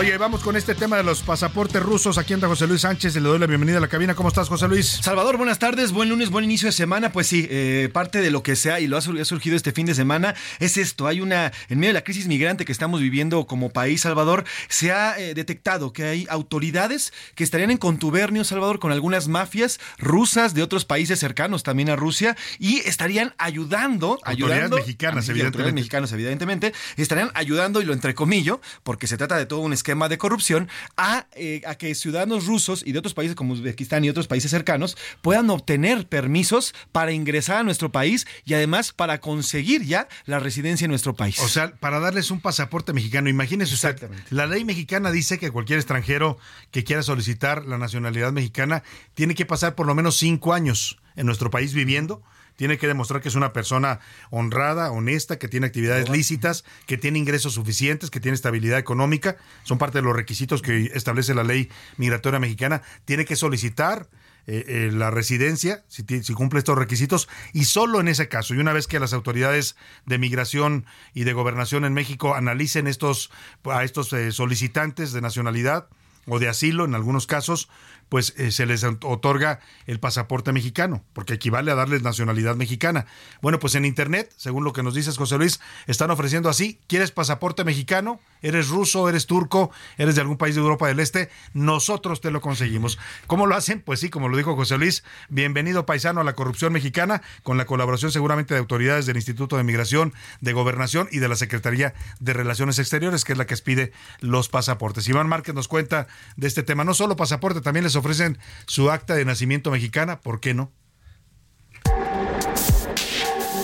[0.00, 2.16] Oye, vamos con este tema de los pasaportes rusos.
[2.16, 3.14] Aquí anda José Luis Sánchez.
[3.16, 4.14] Le doy la bienvenida a la cabina.
[4.14, 4.86] ¿Cómo estás, José Luis?
[4.86, 5.92] Salvador, buenas tardes.
[5.92, 7.12] Buen lunes, buen inicio de semana.
[7.12, 9.94] Pues sí, eh, parte de lo que sea y lo ha surgido este fin de
[9.94, 11.06] semana es esto.
[11.06, 14.90] Hay una, en medio de la crisis migrante que estamos viviendo como país, Salvador, se
[14.90, 20.54] ha eh, detectado que hay autoridades que estarían en contubernio, Salvador, con algunas mafias rusas
[20.54, 25.46] de otros países cercanos también a Rusia y estarían ayudando, autoridades ayudando, mexicanas, evidentemente.
[25.46, 29.89] autoridades mexicanas, evidentemente, estarían ayudando y lo entrecomillo, porque se trata de todo un esquema
[29.90, 34.08] de corrupción a, eh, a que ciudadanos rusos y de otros países como Uzbekistán y
[34.08, 39.84] otros países cercanos puedan obtener permisos para ingresar a nuestro país y además para conseguir
[39.84, 41.38] ya la residencia en nuestro país.
[41.40, 43.28] O sea, para darles un pasaporte mexicano.
[43.28, 46.38] Imagínese usted, la ley mexicana dice que cualquier extranjero
[46.70, 48.82] que quiera solicitar la nacionalidad mexicana
[49.14, 52.22] tiene que pasar por lo menos cinco años en nuestro país viviendo
[52.60, 57.18] tiene que demostrar que es una persona honrada, honesta, que tiene actividades lícitas, que tiene
[57.18, 59.38] ingresos suficientes, que tiene estabilidad económica.
[59.62, 62.82] Son parte de los requisitos que establece la ley migratoria mexicana.
[63.06, 64.10] Tiene que solicitar
[64.46, 68.58] eh, eh, la residencia, si, si, cumple estos requisitos, y solo en ese caso, y
[68.58, 70.84] una vez que las autoridades de migración
[71.14, 73.30] y de gobernación en México analicen estos,
[73.64, 75.88] a estos eh, solicitantes de nacionalidad
[76.26, 77.70] o de asilo en algunos casos,
[78.10, 83.06] pues eh, se les otorga el pasaporte mexicano, porque equivale a darles nacionalidad mexicana.
[83.40, 87.12] Bueno, pues en Internet, según lo que nos dices, José Luis, están ofreciendo así, ¿quieres
[87.12, 88.20] pasaporte mexicano?
[88.42, 89.08] ¿Eres ruso?
[89.08, 89.70] ¿Eres turco?
[89.98, 91.30] ¿Eres de algún país de Europa del Este?
[91.52, 92.98] Nosotros te lo conseguimos.
[93.26, 93.80] ¿Cómo lo hacen?
[93.80, 97.66] Pues sí, como lo dijo José Luis, bienvenido paisano a la corrupción mexicana, con la
[97.66, 102.32] colaboración seguramente de autoridades del Instituto de Migración, de Gobernación y de la Secretaría de
[102.32, 105.08] Relaciones Exteriores, que es la que expide los pasaportes.
[105.08, 109.14] Iván Márquez nos cuenta de este tema, no solo pasaporte, también les ofrecen su acta
[109.14, 110.72] de nacimiento mexicana, ¿por qué no?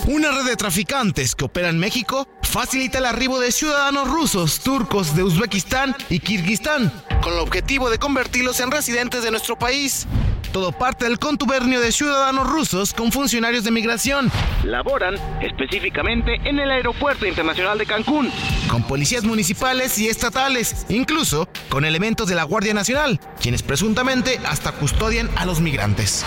[0.06, 5.16] Una red de traficantes que opera en México facilita el arribo de ciudadanos rusos, turcos
[5.16, 10.06] de Uzbekistán y Kirguistán, con el objetivo de convertirlos en residentes de nuestro país.
[10.52, 14.30] Todo parte del contubernio de ciudadanos rusos con funcionarios de migración.
[14.62, 18.30] Laboran específicamente en el Aeropuerto Internacional de Cancún.
[18.70, 24.70] Con policías municipales y estatales, incluso con elementos de la Guardia Nacional, quienes presuntamente hasta
[24.70, 26.24] custodian a los migrantes.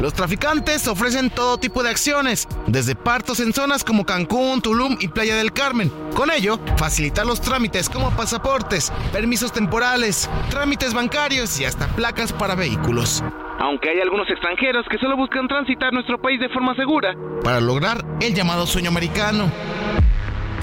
[0.00, 5.08] Los traficantes ofrecen todo tipo de acciones, desde partos en zonas como Cancún, Tulum y
[5.08, 5.90] Playa del Carmen.
[6.14, 12.54] Con ello, facilitar los trámites como pasaportes, permisos temporales, trámites bancarios y hasta placas para
[12.54, 13.24] vehículos.
[13.58, 17.14] Aunque hay algunos extranjeros que solo buscan transitar nuestro país de forma segura.
[17.42, 19.50] Para lograr el llamado sueño americano.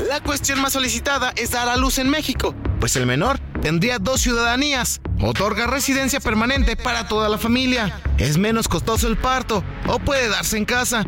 [0.08, 4.20] La cuestión más solicitada es dar a luz en México, pues el menor tendría dos
[4.22, 5.00] ciudadanías.
[5.22, 7.98] Otorga residencia permanente para toda la familia.
[8.18, 11.06] Es menos costoso el parto o puede darse en casa.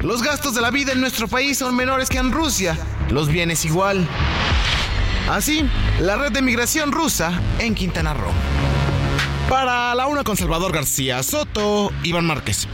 [0.00, 2.78] Los gastos de la vida en nuestro país son menores que en Rusia.
[3.10, 4.06] Los bienes igual.
[5.28, 5.68] Así,
[6.00, 8.30] la red de migración rusa en Quintana Roo.
[9.48, 12.68] Para la una con Salvador García Soto, Iván Márquez.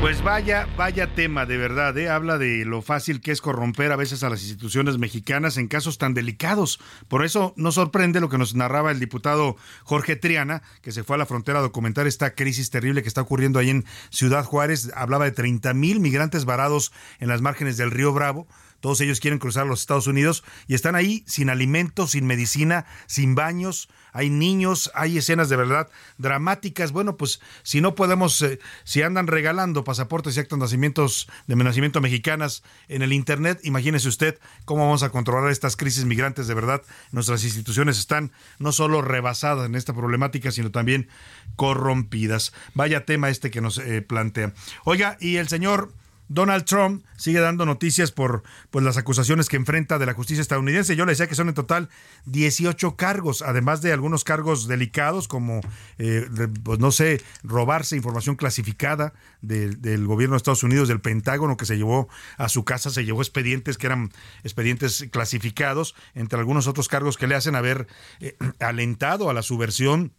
[0.00, 2.10] Pues vaya, vaya tema, de verdad, ¿eh?
[2.10, 5.96] habla de lo fácil que es corromper a veces a las instituciones mexicanas en casos
[5.96, 6.78] tan delicados.
[7.08, 11.16] Por eso no sorprende lo que nos narraba el diputado Jorge Triana, que se fue
[11.16, 14.92] a la frontera a documentar esta crisis terrible que está ocurriendo ahí en Ciudad Juárez.
[14.94, 18.46] Hablaba de 30 mil migrantes varados en las márgenes del río Bravo.
[18.84, 23.34] Todos ellos quieren cruzar los Estados Unidos y están ahí sin alimentos, sin medicina, sin
[23.34, 23.88] baños.
[24.14, 25.88] Hay niños, hay escenas de verdad
[26.18, 26.92] dramáticas.
[26.92, 31.56] Bueno, pues si no podemos, eh, si andan regalando pasaportes y actos de nacimientos de
[31.56, 36.54] nacimiento mexicanas en el Internet, imagínese usted cómo vamos a controlar estas crisis migrantes de
[36.54, 36.80] verdad.
[37.10, 41.08] Nuestras instituciones están no solo rebasadas en esta problemática, sino también
[41.56, 42.52] corrompidas.
[42.74, 44.54] Vaya tema este que nos eh, plantea.
[44.84, 45.92] Oiga, y el señor...
[46.34, 50.96] Donald Trump sigue dando noticias por pues, las acusaciones que enfrenta de la justicia estadounidense.
[50.96, 51.88] Yo le decía que son en total
[52.26, 55.60] 18 cargos, además de algunos cargos delicados como,
[55.98, 56.26] eh,
[56.64, 61.76] pues no sé, robarse información clasificada del gobierno de Estados Unidos, del Pentágono, que se
[61.76, 64.10] llevó a su casa, se llevó expedientes que eran
[64.42, 67.86] expedientes clasificados, entre algunos otros cargos que le hacen haber
[68.18, 70.12] eh, alentado a la subversión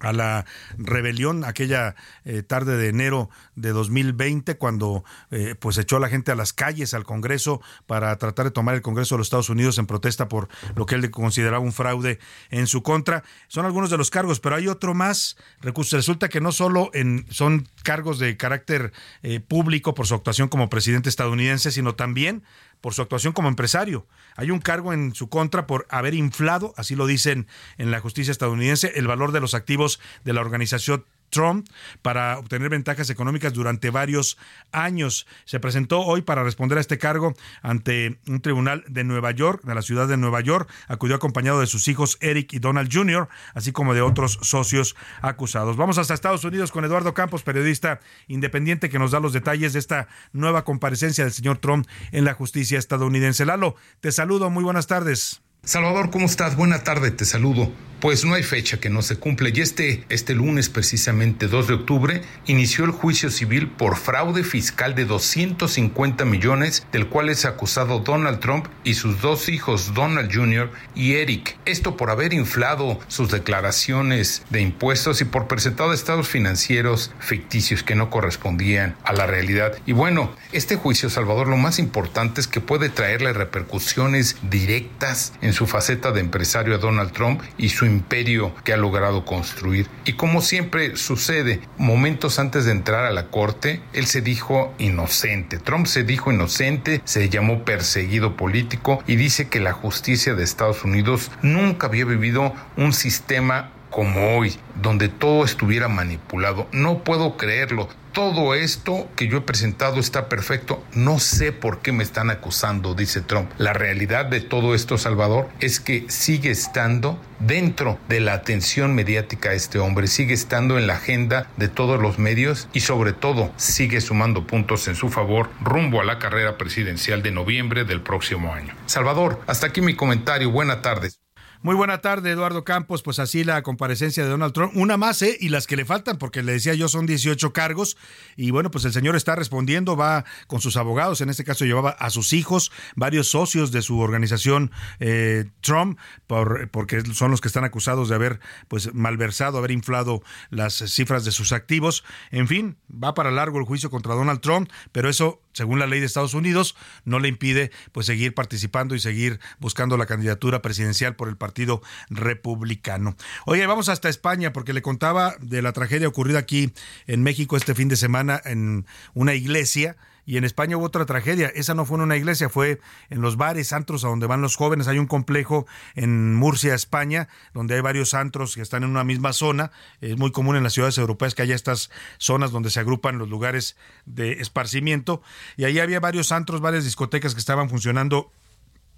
[0.00, 0.46] a la
[0.78, 1.94] rebelión aquella
[2.24, 6.52] eh, tarde de enero de 2020 cuando eh, pues echó a la gente a las
[6.52, 10.28] calles al Congreso para tratar de tomar el Congreso de los Estados Unidos en protesta
[10.28, 12.18] por lo que él consideraba un fraude
[12.50, 13.22] en su contra.
[13.48, 15.36] Son algunos de los cargos pero hay otro más.
[15.60, 18.92] Resulta que no solo en, son cargos de carácter
[19.22, 22.42] eh, público por su actuación como presidente estadounidense sino también
[22.80, 24.06] por su actuación como empresario.
[24.36, 27.46] Hay un cargo en su contra por haber inflado, así lo dicen
[27.78, 31.66] en la justicia estadounidense, el valor de los activos de la organización Trump
[32.02, 34.36] para obtener ventajas económicas durante varios
[34.72, 35.26] años.
[35.44, 39.74] Se presentó hoy para responder a este cargo ante un tribunal de Nueva York, de
[39.74, 40.70] la ciudad de Nueva York.
[40.88, 45.76] Acudió acompañado de sus hijos Eric y Donald Jr., así como de otros socios acusados.
[45.76, 49.78] Vamos hasta Estados Unidos con Eduardo Campos, periodista independiente, que nos da los detalles de
[49.78, 53.44] esta nueva comparecencia del señor Trump en la justicia estadounidense.
[53.44, 55.42] Lalo, te saludo, muy buenas tardes.
[55.62, 56.56] Salvador, ¿cómo estás?
[56.56, 57.70] Buena tarde, te saludo.
[58.00, 61.74] Pues no hay fecha que no se cumple y este, este lunes precisamente 2 de
[61.74, 67.98] octubre inició el juicio civil por fraude fiscal de 250 millones del cual es acusado
[67.98, 70.70] Donald Trump y sus dos hijos Donald Jr.
[70.94, 71.58] y Eric.
[71.66, 77.96] Esto por haber inflado sus declaraciones de impuestos y por presentado estados financieros ficticios que
[77.96, 79.76] no correspondían a la realidad.
[79.84, 85.49] Y bueno, este juicio, Salvador, lo más importante es que puede traerle repercusiones directas en
[85.52, 89.88] su faceta de empresario a Donald Trump y su imperio que ha logrado construir.
[90.04, 95.58] Y como siempre sucede, momentos antes de entrar a la corte, él se dijo inocente.
[95.58, 100.84] Trump se dijo inocente, se llamó perseguido político y dice que la justicia de Estados
[100.84, 106.68] Unidos nunca había vivido un sistema como hoy, donde todo estuviera manipulado.
[106.72, 110.82] No puedo creerlo todo esto que yo he presentado está perfecto.
[110.94, 113.50] No sé por qué me están acusando, dice Trump.
[113.58, 119.52] La realidad de todo esto, Salvador, es que sigue estando dentro de la atención mediática
[119.52, 124.00] este hombre, sigue estando en la agenda de todos los medios y sobre todo sigue
[124.00, 128.74] sumando puntos en su favor rumbo a la carrera presidencial de noviembre del próximo año.
[128.86, 130.50] Salvador, hasta aquí mi comentario.
[130.50, 131.19] Buenas tardes.
[131.62, 133.02] Muy buena tarde, Eduardo Campos.
[133.02, 134.72] Pues así la comparecencia de Donald Trump.
[134.76, 135.36] Una más, ¿eh?
[135.38, 137.98] Y las que le faltan, porque le decía yo son 18 cargos.
[138.34, 141.20] Y bueno, pues el señor está respondiendo, va con sus abogados.
[141.20, 146.70] En este caso llevaba a sus hijos, varios socios de su organización eh, Trump, por,
[146.70, 151.30] porque son los que están acusados de haber pues malversado, haber inflado las cifras de
[151.30, 152.04] sus activos.
[152.30, 156.00] En fin, va para largo el juicio contra Donald Trump, pero eso según la ley
[156.00, 161.16] de Estados Unidos, no le impide pues seguir participando y seguir buscando la candidatura presidencial
[161.16, 163.16] por el Partido Partido Republicano.
[163.44, 166.72] Oye, vamos hasta España porque le contaba de la tragedia ocurrida aquí
[167.08, 171.48] en México este fin de semana en una iglesia y en España hubo otra tragedia.
[171.48, 174.54] Esa no fue en una iglesia, fue en los bares, antros a donde van los
[174.54, 174.86] jóvenes.
[174.86, 175.66] Hay un complejo
[175.96, 179.72] en Murcia, España, donde hay varios antros que están en una misma zona.
[180.00, 183.28] Es muy común en las ciudades europeas que haya estas zonas donde se agrupan los
[183.28, 183.76] lugares
[184.06, 185.20] de esparcimiento.
[185.56, 188.30] Y ahí había varios antros, varias discotecas que estaban funcionando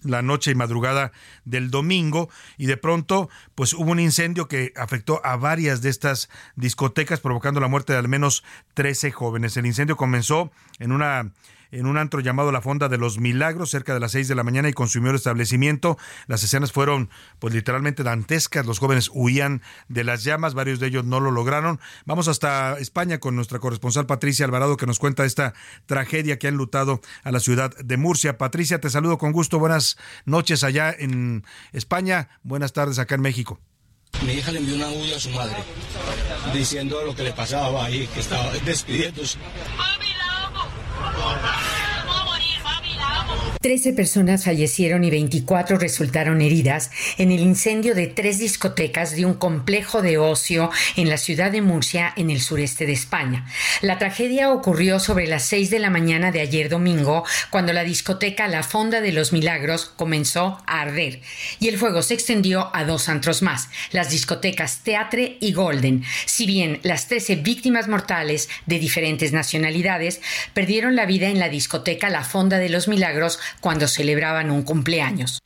[0.05, 1.13] la noche y madrugada
[1.45, 6.29] del domingo y de pronto pues hubo un incendio que afectó a varias de estas
[6.57, 9.57] discotecas provocando la muerte de al menos 13 jóvenes.
[9.57, 11.33] El incendio comenzó en una
[11.73, 14.45] en un antro llamado La Fonda de los Milagros, cerca de las 6 de la
[14.45, 15.99] mañana, y consumió el establecimiento.
[16.27, 18.67] Las escenas fueron, pues, literalmente dantescas.
[18.67, 21.81] Los jóvenes huían de las llamas, varios de ellos no lo lograron.
[22.05, 25.55] Vamos hasta España con nuestra corresponsal Patricia Alvarado, que nos cuenta esta
[25.87, 28.39] tragedia que ha enlutado a la ciudad de Murcia.
[28.39, 29.59] Patricia, te saludo con gusto.
[29.59, 29.97] Buenas
[30.27, 32.29] noches allá en España.
[32.43, 33.61] Buenas tardes acá en México.
[34.27, 35.57] Mi hija le envió un audio a su madre
[36.53, 39.39] diciendo lo que le pasaba ahí, que estaba despidiéndose.
[41.11, 41.72] Florida.
[43.63, 49.35] Trece personas fallecieron y 24 resultaron heridas en el incendio de tres discotecas de un
[49.35, 53.47] complejo de ocio en la ciudad de Murcia, en el sureste de España.
[53.81, 58.49] La tragedia ocurrió sobre las 6 de la mañana de ayer domingo, cuando la discoteca
[58.49, 61.21] La Fonda de los Milagros comenzó a arder
[61.61, 66.03] y el fuego se extendió a dos antros más, las discotecas Teatre y Golden.
[66.27, 70.21] Si bien las 13 víctimas mortales de diferentes nacionalidades
[70.53, 75.41] perdieron la vida en la discoteca La Fonda de los Milagros cuando celebraban un cumpleaños.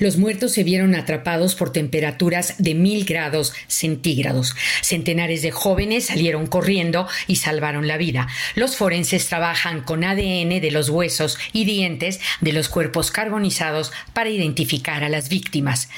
[0.00, 4.56] Los muertos se vieron atrapados por temperaturas de mil grados centígrados.
[4.82, 8.26] Centenares de jóvenes salieron corriendo y salvaron la vida.
[8.56, 14.30] Los forenses trabajan con ADN de los huesos y dientes de los cuerpos carbonizados para
[14.30, 15.88] identificar a las víctimas.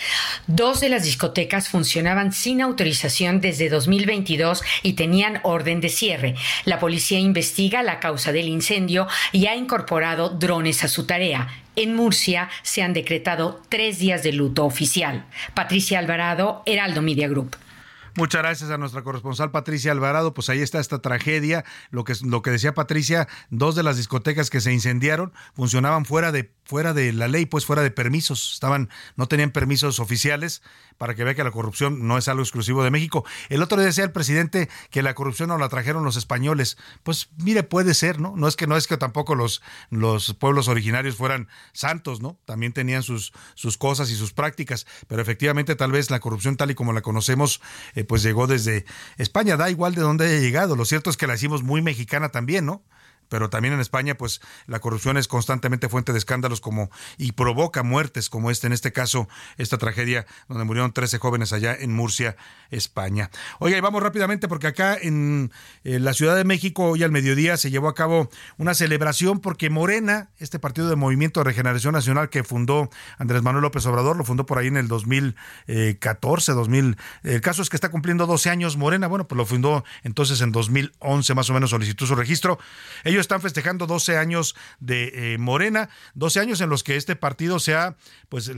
[0.47, 6.35] Dos de las discotecas funcionaban sin autorización desde 2022 y tenían orden de cierre.
[6.66, 11.48] La policía investiga la causa del incendio y ha incorporado drones a su tarea.
[11.77, 15.27] En Murcia se han decretado tres días de luto oficial.
[15.55, 17.55] Patricia Alvarado, Heraldo Media Group.
[18.16, 20.32] Muchas gracias a nuestra corresponsal Patricia Alvarado.
[20.32, 21.66] Pues ahí está esta tragedia.
[21.90, 26.32] Lo que, lo que decía Patricia, dos de las discotecas que se incendiaron funcionaban fuera
[26.32, 28.55] de, fuera de la ley, pues fuera de permisos.
[28.55, 30.62] Estaban, no tenían permisos oficiales
[30.98, 33.24] para que vea que la corrupción no es algo exclusivo de México.
[33.48, 36.77] El otro día decía el presidente que la corrupción no la trajeron los españoles.
[37.02, 38.35] Pues mire, puede ser, ¿no?
[38.36, 42.39] No es que no es que tampoco los, los pueblos originarios fueran santos, ¿no?
[42.44, 46.70] También tenían sus, sus cosas y sus prácticas, pero efectivamente tal vez la corrupción tal
[46.70, 47.60] y como la conocemos,
[47.94, 48.85] eh, pues llegó desde
[49.16, 50.77] España, da igual de dónde haya llegado.
[50.77, 52.82] Lo cierto es que la hicimos muy mexicana también, ¿no?
[53.28, 57.82] Pero también en España pues la corrupción es constantemente fuente de escándalos como y provoca
[57.82, 62.36] muertes como este en este caso esta tragedia donde murieron 13 jóvenes allá en Murcia,
[62.70, 63.31] España.
[63.59, 67.70] Oiga, y vamos rápidamente porque acá en, la Ciudad de México hoy al mediodía se
[67.70, 68.28] llevó a cabo
[68.59, 73.62] una celebración porque Morena, este partido de Movimiento de Regeneración Nacional que fundó Andrés Manuel
[73.62, 76.97] López Obrador, lo fundó por ahí en el 2014, 2000.
[77.23, 80.53] El caso es que está cumpliendo 12 años Morena, bueno, pues lo fundó entonces en
[80.53, 82.59] 2011 más o menos solicitó su registro.
[83.20, 87.74] Están festejando 12 años de eh, Morena, 12 años en los que este partido se
[87.74, 87.97] ha
[88.28, 88.51] pues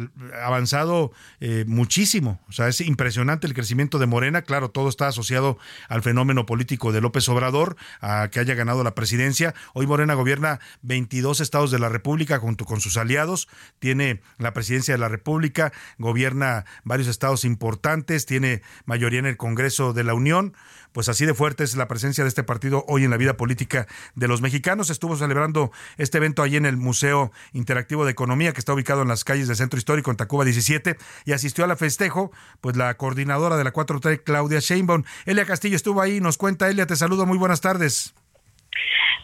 [0.43, 2.41] avanzado eh, muchísimo.
[2.49, 4.43] O sea, es impresionante el crecimiento de Morena.
[4.43, 5.59] Claro, todo está asociado
[5.89, 9.55] al fenómeno político de López Obrador, a que haya ganado la presidencia.
[9.75, 13.49] Hoy Morena gobierna 22 estados de la República junto con sus aliados.
[13.79, 19.93] Tiene la presidencia de la República, gobierna varios estados importantes, tiene mayoría en el Congreso
[19.93, 20.55] de la Unión
[20.93, 23.87] pues así de fuerte es la presencia de este partido hoy en la vida política
[24.15, 24.91] de los mexicanos.
[24.91, 29.09] Estuvo celebrando este evento allí en el Museo Interactivo de Economía, que está ubicado en
[29.09, 32.95] las calles del Centro Histórico en Tacuba 17, y asistió a la festejo, pues la
[32.95, 35.05] coordinadora de la 4T, Claudia Sheinbaum.
[35.27, 38.15] Elia Castillo estuvo ahí, nos cuenta, Elia, te saludo, muy buenas tardes.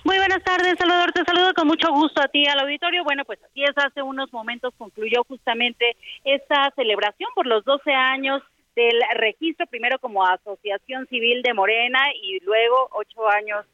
[0.05, 1.13] Muy buenas tardes, Salvador.
[1.13, 3.05] Te saludo con mucho gusto a ti, al auditorio.
[3.05, 8.43] Bueno, pues así es, hace unos momentos concluyó justamente esta celebración por los 12 años
[8.75, 13.65] del registro, primero como asociación civil de Morena y luego ocho años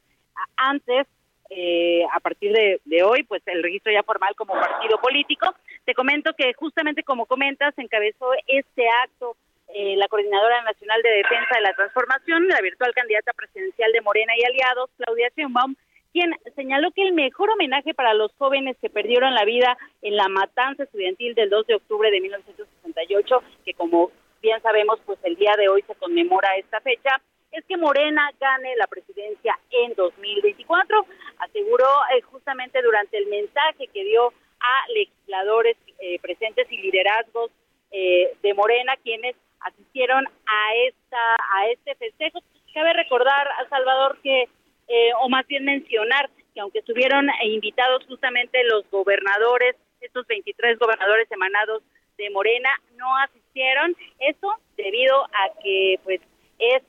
[0.56, 1.06] antes,
[1.51, 5.55] eh, a partir de, hoy, pues el registro ya formal como partido político.
[5.85, 9.36] Te comento que justamente como comentas, encabezó este acto
[9.74, 14.32] eh, la Coordinadora Nacional de Defensa de la Transformación, la virtual candidata presidencial de Morena
[14.36, 15.77] y aliados, Claudia Sheinbaum,
[16.12, 20.28] quien señaló que el mejor homenaje para los jóvenes que perdieron la vida en la
[20.28, 24.10] matanza estudiantil del 2 de octubre de 1968, que como
[24.40, 27.20] bien sabemos, pues el día de hoy se conmemora esta fecha,
[27.52, 31.06] es que Morena gane la presidencia en 2024.
[31.38, 37.50] Aseguró eh, justamente durante el mensaje que dio a legisladores eh, presentes y liderazgos
[37.90, 42.40] eh, de Morena, quienes asistieron a esta a este festejo.
[42.72, 44.48] Cabe recordar a Salvador que,
[44.88, 51.30] eh, o más bien mencionar, que aunque estuvieron invitados justamente los gobernadores, estos 23 gobernadores
[51.30, 51.82] emanados
[52.22, 53.97] de Morena, no asistieron.
[54.18, 56.20] Eso debido a que, pues,
[56.59, 56.82] es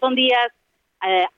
[0.00, 0.48] son días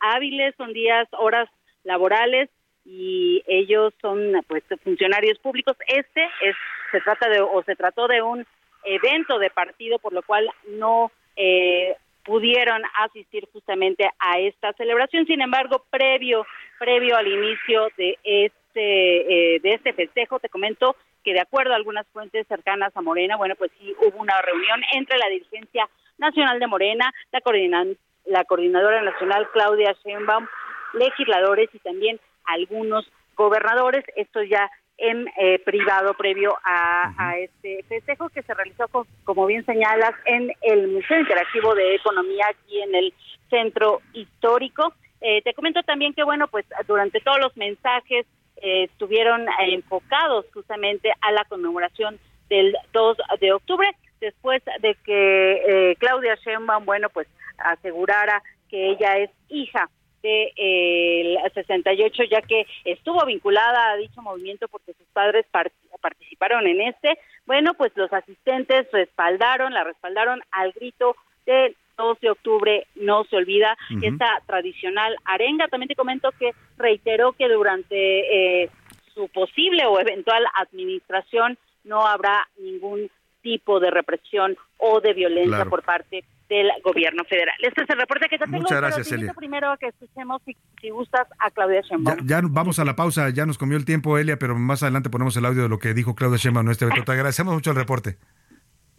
[0.00, 1.48] hábiles, son días, horas
[1.82, 2.48] laborales
[2.84, 5.76] y ellos son pues funcionarios públicos.
[5.86, 6.56] Este es
[6.90, 8.46] se trata de o se trató de un
[8.84, 15.26] evento de partido por lo cual no eh, pudieron asistir justamente a esta celebración.
[15.26, 16.46] Sin embargo, previo
[16.78, 21.76] previo al inicio de este eh, de este festejo, te comento que de acuerdo a
[21.76, 25.88] algunas fuentes cercanas a Morena, bueno, pues sí hubo una reunión entre la dirigencia
[26.18, 27.40] nacional de Morena, la
[28.26, 30.46] la coordinadora nacional Claudia Sheinbaum,
[30.94, 34.04] legisladores y también algunos gobernadores.
[34.16, 38.86] Esto ya en eh, privado previo a, este festejo que se realizó,
[39.24, 43.14] como bien señalas, en el Museo Interactivo de Economía aquí en el
[43.50, 44.94] Centro Histórico.
[45.20, 48.26] Eh, te comento también que, bueno, pues durante todos los mensajes
[48.56, 52.18] eh, estuvieron enfocados justamente a la conmemoración
[52.48, 53.88] del 2 de octubre,
[54.20, 57.26] después de que Claudia Sheinbaum, bueno, pues
[57.58, 59.88] asegurara que ella es hija
[60.22, 65.46] del 68, ya que estuvo vinculada a dicho movimiento porque sus padres
[66.00, 67.18] participaron en este.
[67.46, 71.14] Bueno, pues los asistentes respaldaron, la respaldaron al grito
[71.44, 75.68] del 2 de octubre, no se olvida esta tradicional arenga.
[75.68, 78.70] También te comento que reiteró que durante eh,
[79.14, 83.10] su posible o eventual administración no habrá ningún
[83.42, 87.54] tipo de represión o de violencia por parte del gobierno federal.
[87.60, 88.58] Este es el reporte que te tengo.
[88.58, 89.32] Muchas gracias, Elia.
[89.34, 90.42] primero que escuchemos,
[90.80, 92.26] si, gustas, a Claudia Sheinbaum.
[92.26, 95.36] Ya, vamos a la pausa, ya nos comió el tiempo, Elia, pero más adelante ponemos
[95.36, 97.04] el audio de lo que dijo Claudia Sheinbaum en este evento.
[97.04, 98.18] Te agradecemos mucho el reporte.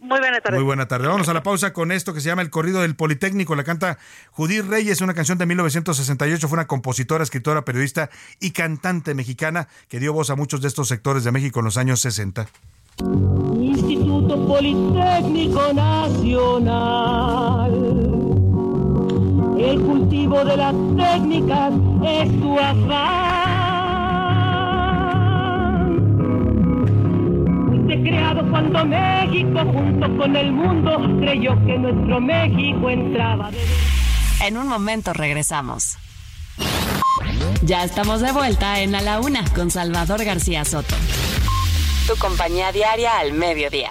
[0.06, 0.56] Muy buena tarde.
[0.56, 1.08] Muy buena tarde.
[1.08, 3.56] Vamos a la pausa con esto que se llama El Corrido del Politécnico.
[3.56, 3.98] La canta
[4.30, 6.48] Judith Reyes, una canción de 1968.
[6.48, 8.08] Fue una compositora, escritora, periodista
[8.40, 11.76] y cantante mexicana que dio voz a muchos de estos sectores de México en los
[11.76, 12.46] años 60.
[13.60, 17.72] Instituto Politécnico Nacional.
[19.58, 21.72] El cultivo de las técnicas
[22.04, 23.55] es su afán.
[27.86, 33.50] Fue creado cuando México junto con el mundo creyó que nuestro México entraba.
[34.42, 35.96] En un momento regresamos.
[37.62, 40.94] Ya estamos de vuelta en A la Una con Salvador García Soto
[42.06, 43.90] tu compañía diaria al mediodía.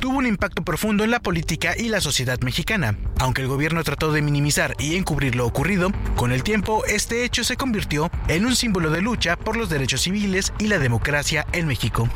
[0.00, 2.96] tuvo un impacto profundo en la política y la sociedad mexicana.
[3.20, 7.44] Aunque el gobierno trató de minimizar y encubrir lo ocurrido, con el tiempo este hecho
[7.44, 11.66] se convirtió en un símbolo de lucha por los derechos civiles y la democracia en
[11.66, 12.08] México.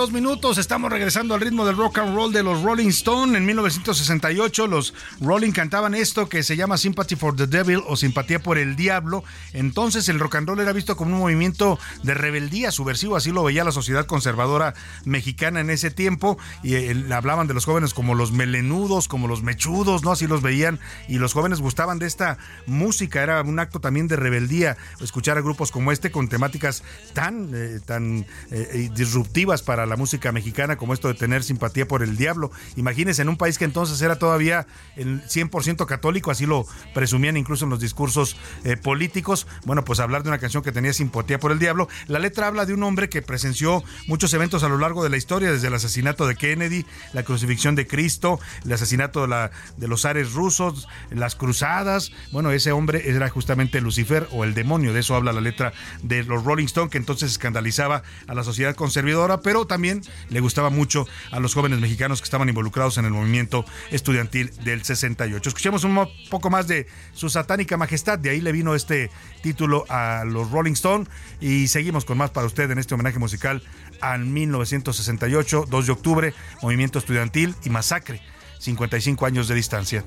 [0.00, 0.58] Con 32 minutos.
[0.58, 3.36] Estamos regresando al ritmo del rock and roll de los Rolling Stone.
[3.36, 8.42] En 1968 los Rolling cantaban esto que se llama Sympathy for the Devil o Simpatía
[8.42, 9.24] por el Diablo.
[9.60, 13.44] Entonces el rock and roll era visto como un movimiento de rebeldía subversivo, así lo
[13.44, 14.72] veía la sociedad conservadora
[15.04, 16.38] mexicana en ese tiempo.
[16.62, 20.12] Y eh, hablaban de los jóvenes como los melenudos, como los mechudos, ¿no?
[20.12, 20.80] Así los veían.
[21.08, 23.22] Y los jóvenes gustaban de esta música.
[23.22, 26.82] Era un acto también de rebeldía escuchar a grupos como este con temáticas
[27.12, 32.02] tan, eh, tan eh, disruptivas para la música mexicana como esto de tener simpatía por
[32.02, 32.50] el diablo.
[32.76, 34.66] Imagínense en un país que entonces era todavía
[34.96, 39.46] el 100% católico, así lo presumían incluso en los discursos eh, políticos.
[39.64, 41.88] Bueno, pues hablar de una canción que tenía simpatía por el diablo.
[42.06, 45.16] La letra habla de un hombre que presenció muchos eventos a lo largo de la
[45.16, 49.88] historia, desde el asesinato de Kennedy, la crucifixión de Cristo, el asesinato de, la, de
[49.88, 52.12] los ares rusos, las cruzadas.
[52.32, 55.72] Bueno, ese hombre era justamente Lucifer o el demonio, de eso habla la letra
[56.02, 60.70] de los Rolling Stone, que entonces escandalizaba a la sociedad conservadora, pero también le gustaba
[60.70, 65.48] mucho a los jóvenes mexicanos que estaban involucrados en el movimiento estudiantil del 68.
[65.48, 69.10] Escuchemos un poco más de su satánica majestad, de ahí le vino este
[69.42, 71.06] título a los Rolling Stone
[71.40, 73.62] y seguimos con más para usted en este homenaje musical
[74.00, 78.22] al 1968, 2 de octubre, movimiento estudiantil y masacre,
[78.58, 80.04] 55 años de distancia.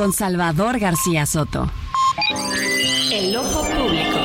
[0.00, 1.70] Con Salvador García Soto.
[3.12, 4.18] El ojo público.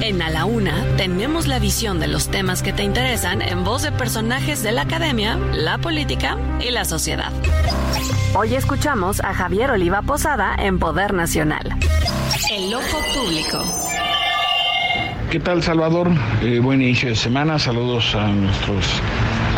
[0.00, 3.82] En A la Una tenemos la visión de los temas que te interesan en voz
[3.82, 7.32] de personajes de la academia, la política y la sociedad.
[8.32, 11.74] Hoy escuchamos a Javier Oliva Posada en Poder Nacional.
[12.48, 13.64] El ojo público.
[15.32, 16.12] ¿Qué tal, Salvador?
[16.42, 17.58] Eh, buen inicio de semana.
[17.58, 18.86] Saludos a nuestros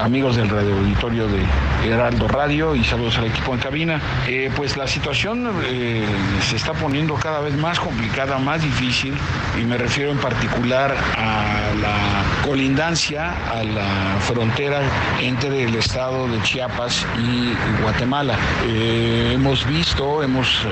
[0.02, 1.44] amigos del radio auditorio de
[1.84, 4.00] Heraldo Radio y saludos al equipo en cabina.
[4.26, 6.04] Eh, pues la situación eh,
[6.48, 9.14] se está poniendo cada vez más complicada, más difícil
[9.60, 14.80] y me refiero en particular a la colindancia, a la frontera
[15.20, 17.52] entre el estado de Chiapas y
[17.82, 18.36] Guatemala.
[18.66, 20.66] Eh, hemos visto, hemos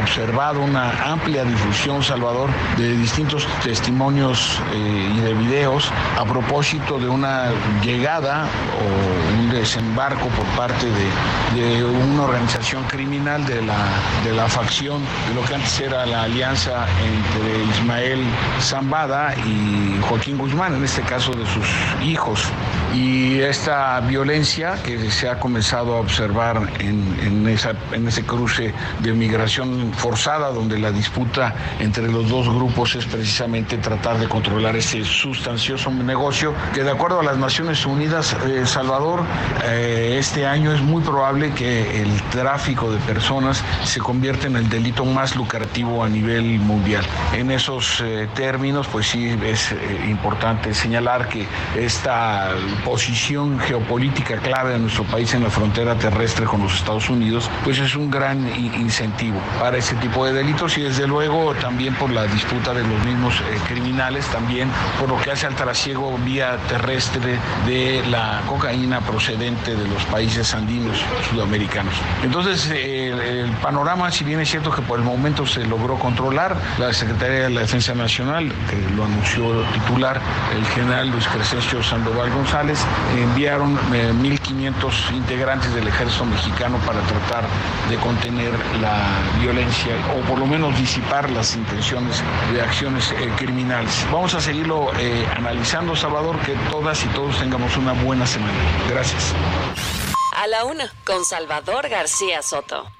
[0.00, 7.50] observado una amplia difusión, Salvador, de distintos testimonios y de videos a propósito de una
[7.82, 8.47] llegada
[8.78, 13.86] o un desembarco por parte de, una organización criminal de la,
[14.24, 18.24] de la facción de lo que antes era la alianza entre Ismael
[18.60, 21.66] Zambada y Joaquín Guzmán, en este caso de sus
[22.04, 22.44] hijos.
[22.94, 28.72] Y esta violencia que se ha comenzado a observar en, en, esa, en ese cruce
[29.00, 34.76] de migración forzada, donde la disputa entre los dos grupos es precisamente tratar de controlar
[34.76, 39.22] ese sustancioso negocio que de acuerdo a las Naciones Unidas eh, Salvador,
[39.64, 44.68] eh, este año es muy probable que el tráfico de personas se convierta en el
[44.68, 47.04] delito más lucrativo a nivel mundial.
[47.32, 49.74] En esos eh, términos, pues sí es
[50.08, 51.46] importante señalar que
[51.76, 52.50] esta
[52.84, 57.78] posición geopolítica clave de nuestro país en la frontera terrestre con los Estados Unidos, pues
[57.78, 62.24] es un gran incentivo para ese tipo de delitos y desde luego también por la
[62.26, 63.34] disputa de los mismos
[63.66, 64.70] criminales, también
[65.00, 70.54] por lo que hace al trasiego vía terrestre de la cocaína procedente de los países
[70.54, 70.98] andinos
[71.30, 71.94] sudamericanos.
[72.22, 76.92] Entonces, el, panorama, si bien es cierto que por el momento se logró controlar, la
[76.92, 80.20] Secretaría de la Defensa Nacional, que lo anunció titular,
[80.56, 82.84] el general Luis Crescencio Sandoval González,
[83.16, 87.44] enviaron 1.500 eh, integrantes del ejército mexicano para tratar
[87.88, 92.22] de contener la violencia o por lo menos disipar las intenciones
[92.52, 94.06] de acciones eh, criminales.
[94.12, 98.58] Vamos a seguirlo eh, analizando, Salvador, que todas y todos tengamos una buena semana.
[98.88, 99.34] Gracias.
[100.36, 102.90] A la una, con Salvador García Soto.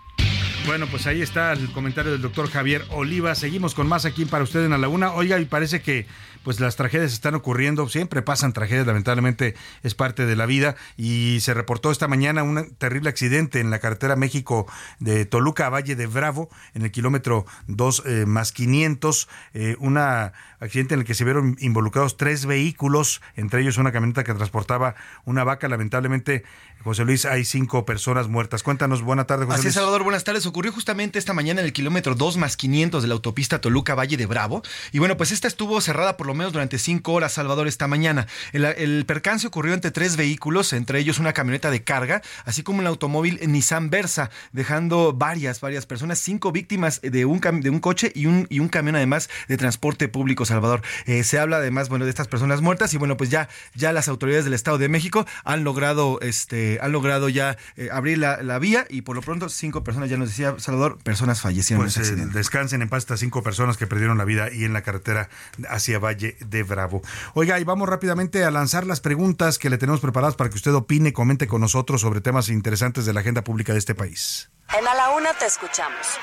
[0.66, 3.34] Bueno, pues ahí está el comentario del doctor Javier Oliva.
[3.34, 5.12] Seguimos con más aquí para usted en A la Una.
[5.12, 6.06] Oiga, y parece que
[6.48, 11.40] pues las tragedias están ocurriendo, siempre pasan tragedias, lamentablemente es parte de la vida y
[11.42, 14.66] se reportó esta mañana un terrible accidente en la carretera México
[14.98, 19.98] de Toluca a Valle de Bravo, en el kilómetro 2 eh, más 500, eh, un
[19.98, 24.94] accidente en el que se vieron involucrados tres vehículos, entre ellos una camioneta que transportaba
[25.26, 26.44] una vaca, lamentablemente
[26.84, 28.62] José Luis, hay cinco personas muertas.
[28.62, 29.74] Cuéntanos, buena tarde, José Así Luis.
[29.74, 30.46] Salvador, buenas tardes.
[30.46, 34.16] Ocurrió justamente esta mañana en el kilómetro 2 más 500 de la autopista Toluca Valle
[34.16, 34.62] de Bravo.
[34.92, 38.26] Y bueno, pues esta estuvo cerrada por lo menos durante cinco horas, Salvador, esta mañana.
[38.52, 42.86] El, percance ocurrió entre tres vehículos, entre ellos una camioneta de carga, así como un
[42.86, 48.26] automóvil Nissan Versa, dejando varias, varias personas, cinco víctimas de un, de un coche y
[48.26, 50.82] un, y un camión además de transporte público, Salvador.
[51.06, 54.08] Eh, se habla además, bueno, de estas personas muertas y bueno, pues ya, ya las
[54.08, 58.86] autoridades del Estado de México han logrado, este, han logrado ya eh, abrir la, vía
[58.90, 62.82] y por lo pronto cinco personas, ya nos decía Salvador, personas fallecieron pues, eh, descansen
[62.82, 65.28] en paz estas cinco personas que perdieron la vida y en la carretera
[65.68, 67.02] hacia Valle de Bravo.
[67.34, 70.74] Oiga, y vamos rápidamente a lanzar las preguntas que le tenemos preparadas para que usted
[70.74, 74.50] opine, comente con nosotros sobre temas interesantes de la agenda pública de este país.
[74.78, 76.18] En A la Una te escuchamos.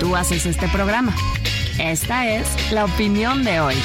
[0.00, 1.14] Tú haces este programa.
[1.78, 3.76] Esta es la opinión de hoy.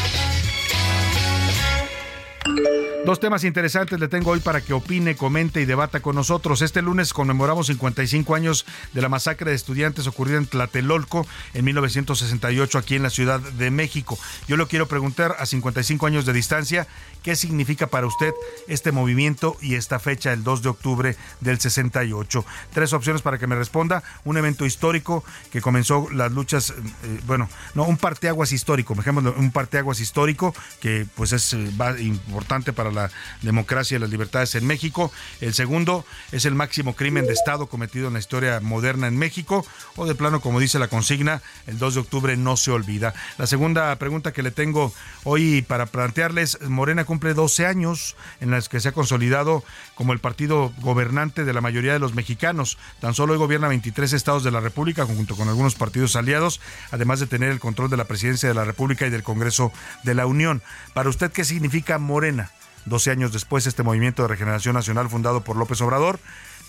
[3.07, 6.61] Dos temas interesantes le tengo hoy para que opine, comente y debata con nosotros.
[6.61, 12.77] Este lunes conmemoramos 55 años de la masacre de estudiantes ocurrida en Tlatelolco en 1968
[12.77, 14.19] aquí en la Ciudad de México.
[14.49, 16.85] Yo le quiero preguntar a 55 años de distancia,
[17.23, 18.33] ¿qué significa para usted
[18.67, 22.43] este movimiento y esta fecha, el 2 de octubre del 68?
[22.73, 24.03] Tres opciones para que me responda.
[24.25, 30.01] Un evento histórico que comenzó las luchas, eh, bueno, no, un parteaguas histórico, un parteaguas
[30.01, 31.69] histórico que pues es eh,
[31.99, 33.11] importante para la
[33.41, 35.11] democracia y las libertades en México.
[35.41, 39.65] El segundo es el máximo crimen de Estado cometido en la historia moderna en México.
[39.97, 43.13] O de plano, como dice la consigna, el 2 de octubre no se olvida.
[43.37, 44.93] La segunda pregunta que le tengo
[45.25, 49.63] hoy para plantearles, Morena cumple 12 años en las que se ha consolidado
[49.95, 52.77] como el partido gobernante de la mayoría de los mexicanos.
[53.01, 56.61] Tan solo hoy gobierna 23 estados de la República junto con algunos partidos aliados,
[56.91, 60.15] además de tener el control de la presidencia de la República y del Congreso de
[60.15, 60.61] la Unión.
[60.93, 62.36] Para usted, ¿qué significa Morena?
[62.85, 66.19] 12 años después, este movimiento de regeneración nacional fundado por López Obrador.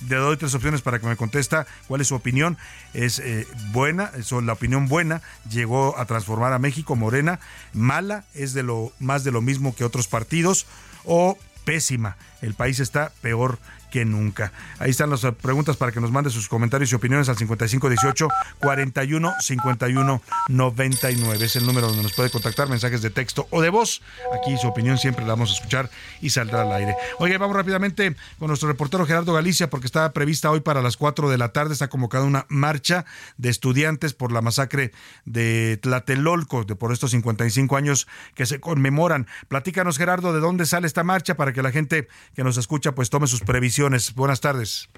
[0.09, 2.57] Le doy tres opciones para que me contesta cuál es su opinión.
[2.95, 7.41] Es eh, buena, es la opinión buena, llegó a transformar a México, Morena.
[7.73, 10.67] Mala, es de lo más de lo mismo que otros partidos.
[11.05, 13.59] O pésima, el país está peor
[13.91, 14.53] que nunca.
[14.79, 18.29] Ahí están las preguntas para que nos mande sus comentarios y opiniones al 5518
[18.61, 21.45] 41 51 99.
[21.45, 24.03] Es el número donde nos puede contactar, mensajes de texto o de voz.
[24.35, 25.91] Aquí su opinión siempre la vamos a escuchar
[26.21, 26.95] y saldrá al aire.
[27.19, 31.31] Oye, vamos rápidamente con nuestro reportero Gerardo Galicia porque está prevista hoy para las 4
[31.31, 31.73] de la tarde.
[31.73, 33.05] Está convocada una marcha
[33.37, 34.93] de estudiantes por la masacre
[35.25, 39.27] de Tlatelolco, de por estos 55 años que se conmemoran.
[39.49, 43.11] Platícanos, Gerardo, de dónde sale esta marcha para que la gente que nos escucha pues
[43.11, 43.78] tome sus previsiones
[44.15, 44.89] Buenas tardes.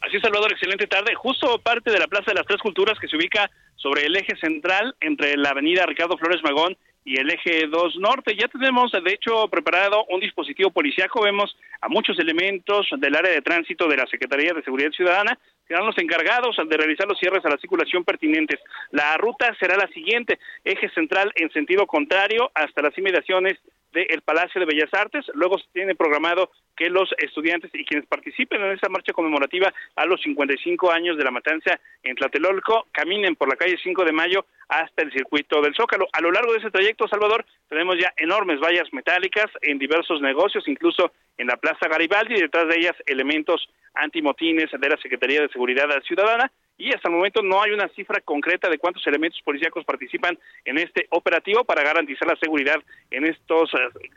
[0.00, 1.14] Así Salvador, excelente tarde.
[1.14, 4.36] Justo parte de la Plaza de las Tres Culturas que se ubica sobre el eje
[4.36, 8.34] central entre la avenida Ricardo Flores Magón y el eje 2 norte.
[8.36, 11.22] Ya tenemos, de hecho, preparado un dispositivo policiaco.
[11.22, 15.86] Vemos a muchos elementos del área de tránsito de la Secretaría de Seguridad Ciudadana serán
[15.86, 18.60] los encargados de realizar los cierres a la circulación pertinentes.
[18.92, 23.58] La ruta será la siguiente, eje central en sentido contrario hasta las inmediaciones
[23.96, 25.24] del Palacio de Bellas Artes.
[25.32, 30.04] Luego se tiene programado que los estudiantes y quienes participen en esta marcha conmemorativa a
[30.04, 34.44] los 55 años de la matanza en Tlatelolco caminen por la calle 5 de Mayo
[34.68, 36.08] hasta el circuito del Zócalo.
[36.12, 40.68] A lo largo de ese trayecto, Salvador, tenemos ya enormes vallas metálicas en diversos negocios,
[40.68, 45.48] incluso en la Plaza Garibaldi, y detrás de ellas elementos antimotines de la Secretaría de
[45.48, 49.84] Seguridad Ciudadana y hasta el momento no hay una cifra concreta de cuántos elementos policíacos
[49.84, 52.76] participan en este operativo para garantizar la seguridad
[53.10, 53.70] en estos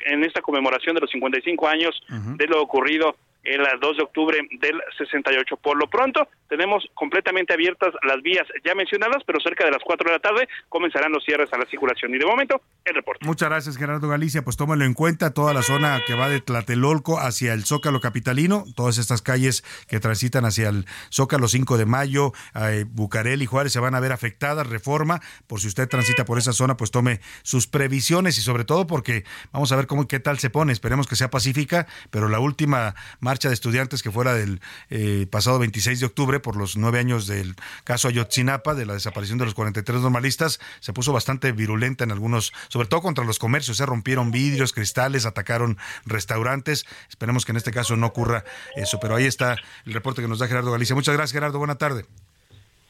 [0.05, 4.81] en esta conmemoración de los 55 años de lo ocurrido el 2 de octubre del
[4.97, 5.57] 68.
[5.57, 10.09] Por lo pronto, tenemos completamente abiertas las vías ya mencionadas, pero cerca de las 4
[10.09, 12.13] de la tarde comenzarán los cierres a la circulación.
[12.13, 13.25] Y de momento, el reporte.
[13.25, 14.43] Muchas gracias, Gerardo Galicia.
[14.43, 18.65] Pues tómalo en cuenta, toda la zona que va de Tlatelolco hacia el Zócalo Capitalino,
[18.75, 23.73] todas estas calles que transitan hacia el Zócalo 5 de Mayo, eh, Bucarel y Juárez
[23.73, 27.19] se van a ver afectadas, reforma, por si usted transita por esa zona, pues tome
[27.43, 31.07] sus previsiones y sobre todo porque vamos a ver cómo qué tal se pone, esperemos
[31.07, 32.95] que sea pacífica, pero la última
[33.29, 37.27] marcha de estudiantes que fuera del eh, pasado 26 de octubre por los nueve años
[37.27, 42.11] del caso Ayotzinapa, de la desaparición de los 43 normalistas, se puso bastante virulenta en
[42.11, 45.77] algunos, sobre todo contra los comercios, se rompieron vidrios, cristales, atacaron
[46.07, 46.87] restaurantes.
[47.07, 48.45] Esperemos que en este caso no ocurra
[48.75, 50.95] eso, pero ahí está el reporte que nos da Gerardo Galicia.
[50.95, 51.59] Muchas gracias, Gerardo.
[51.59, 52.07] Buena tarde.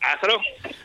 [0.01, 0.27] Hasta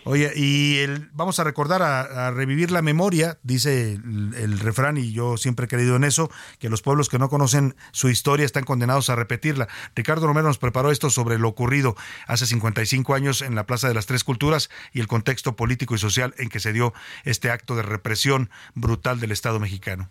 [0.04, 5.36] Oye, y el, vamos a recordar, a, revivir la memoria, dice el, refrán, y yo
[5.36, 9.10] siempre he creído en eso, que los pueblos que no conocen su historia están condenados
[9.10, 9.68] a repetirla.
[9.94, 11.96] Ricardo Romero nos preparó esto sobre lo ocurrido
[12.26, 15.98] hace 55 años en la Plaza de las Tres Culturas y el contexto político y
[15.98, 16.92] social en que se dio
[17.24, 20.08] este acto de represión brutal del Estado mexicano.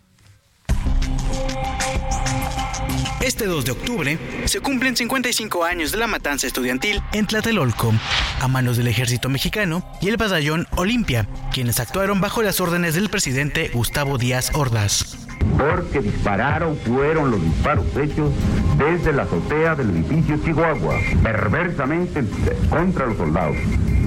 [3.24, 7.94] Este 2 de octubre se cumplen 55 años de la matanza estudiantil en Tlatelolco,
[8.38, 13.08] a manos del ejército mexicano y el batallón Olimpia, quienes actuaron bajo las órdenes del
[13.08, 15.16] presidente Gustavo Díaz Ordaz.
[15.56, 18.30] Porque dispararon fueron los disparos hechos
[18.76, 22.24] desde la azotea del edificio Chihuahua, perversamente
[22.68, 23.56] contra los soldados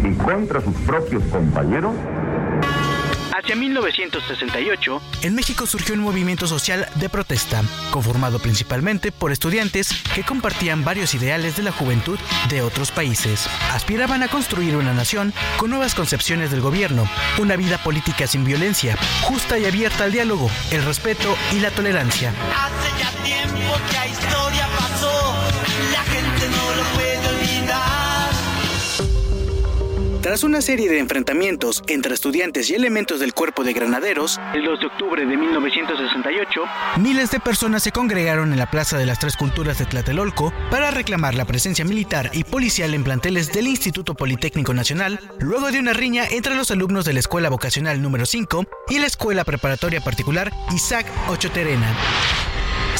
[0.03, 1.95] y contra sus propios compañeros
[3.37, 7.61] Hacia 1968, en México surgió un movimiento social de protesta,
[7.91, 12.17] conformado principalmente por estudiantes que compartían varios ideales de la juventud
[12.49, 13.47] de otros países.
[13.71, 17.07] Aspiraban a construir una nación con nuevas concepciones del gobierno,
[17.37, 22.33] una vida política sin violencia, justa y abierta al diálogo, el respeto y la tolerancia.
[22.55, 25.35] Hace ya tiempo que la historia pasó,
[25.93, 26.03] la
[30.27, 34.79] Tras una serie de enfrentamientos entre estudiantes y elementos del cuerpo de granaderos, el 2
[34.81, 36.61] de octubre de 1968,
[36.97, 40.91] miles de personas se congregaron en la Plaza de las Tres Culturas de Tlatelolco para
[40.91, 45.93] reclamar la presencia militar y policial en planteles del Instituto Politécnico Nacional, luego de una
[45.93, 50.51] riña entre los alumnos de la Escuela Vocacional número 5 y la Escuela Preparatoria Particular
[50.75, 51.95] Isaac Ochoterena.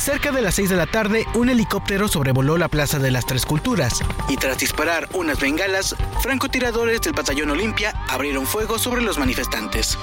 [0.08, 3.46] Cerca de las 6 de la tarde, un helicóptero sobrevoló la Plaza de las Tres
[3.46, 9.98] Culturas y tras disparar unas bengalas, francotiradores del batallón Olimpia abrieron fuego sobre los manifestantes.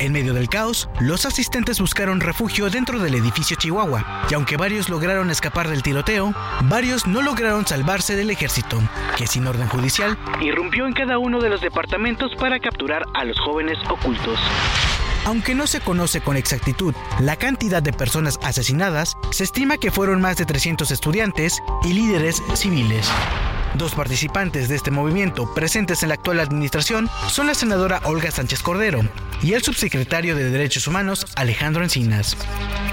[0.00, 4.88] En medio del caos, los asistentes buscaron refugio dentro del edificio Chihuahua, y aunque varios
[4.88, 6.32] lograron escapar del tiroteo,
[6.64, 8.78] varios no lograron salvarse del ejército,
[9.16, 13.40] que sin orden judicial irrumpió en cada uno de los departamentos para capturar a los
[13.40, 14.38] jóvenes ocultos.
[15.24, 20.20] Aunque no se conoce con exactitud la cantidad de personas asesinadas, se estima que fueron
[20.20, 23.10] más de 300 estudiantes y líderes civiles.
[23.74, 28.62] Dos participantes de este movimiento presentes en la actual administración son la senadora Olga Sánchez
[28.62, 29.00] Cordero
[29.42, 32.36] y el subsecretario de Derechos Humanos Alejandro Encinas.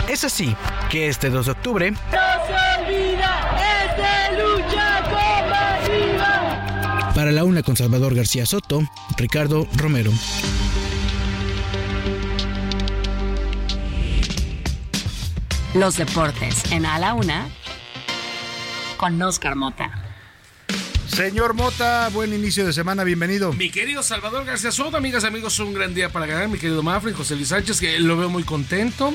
[0.07, 0.55] Es así
[0.89, 3.57] que este 2 de octubre No se olvida,
[3.89, 6.35] es lucha combativa.
[7.15, 8.81] Para la una con Salvador García Soto,
[9.17, 10.11] Ricardo Romero.
[15.73, 17.49] Los deportes en A la Una
[18.97, 20.04] con Oscar Mota.
[21.07, 23.53] Señor Mota, buen inicio de semana, bienvenido.
[23.53, 26.47] Mi querido Salvador García Soto, amigas, amigos, un gran día para ganar.
[26.49, 29.13] Mi querido Mafre, José Luis Sánchez, que lo veo muy contento.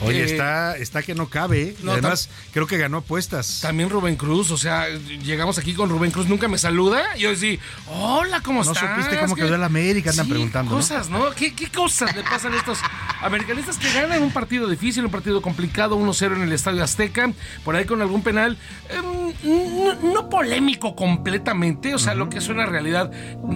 [0.00, 1.62] Oye, Eh, está, está que no cabe.
[1.62, 1.76] ¿eh?
[1.82, 3.60] no, Además, creo que ganó apuestas.
[3.62, 4.88] También Rubén Cruz, o sea,
[5.24, 7.16] llegamos aquí con Rubén Cruz, nunca me saluda.
[7.16, 8.88] Y yo decía, hola, ¿cómo No estás?
[8.90, 10.70] supiste cómo ¿Qué- quedó el América, andan Sí, preguntando.
[10.72, 10.76] ¿no?
[10.76, 11.30] Cosas, ¿no?
[11.32, 12.78] ¿Qué, qué cosas le pasan a estos
[13.22, 17.32] americanistas que ganan un partido difícil, un partido complicado, 1-0 en el Estadio Azteca,
[17.64, 18.56] por ahí con algún penal,
[18.90, 20.94] em, no, no polémico
[21.28, 23.10] completamente, o sea, lo que es una realidad.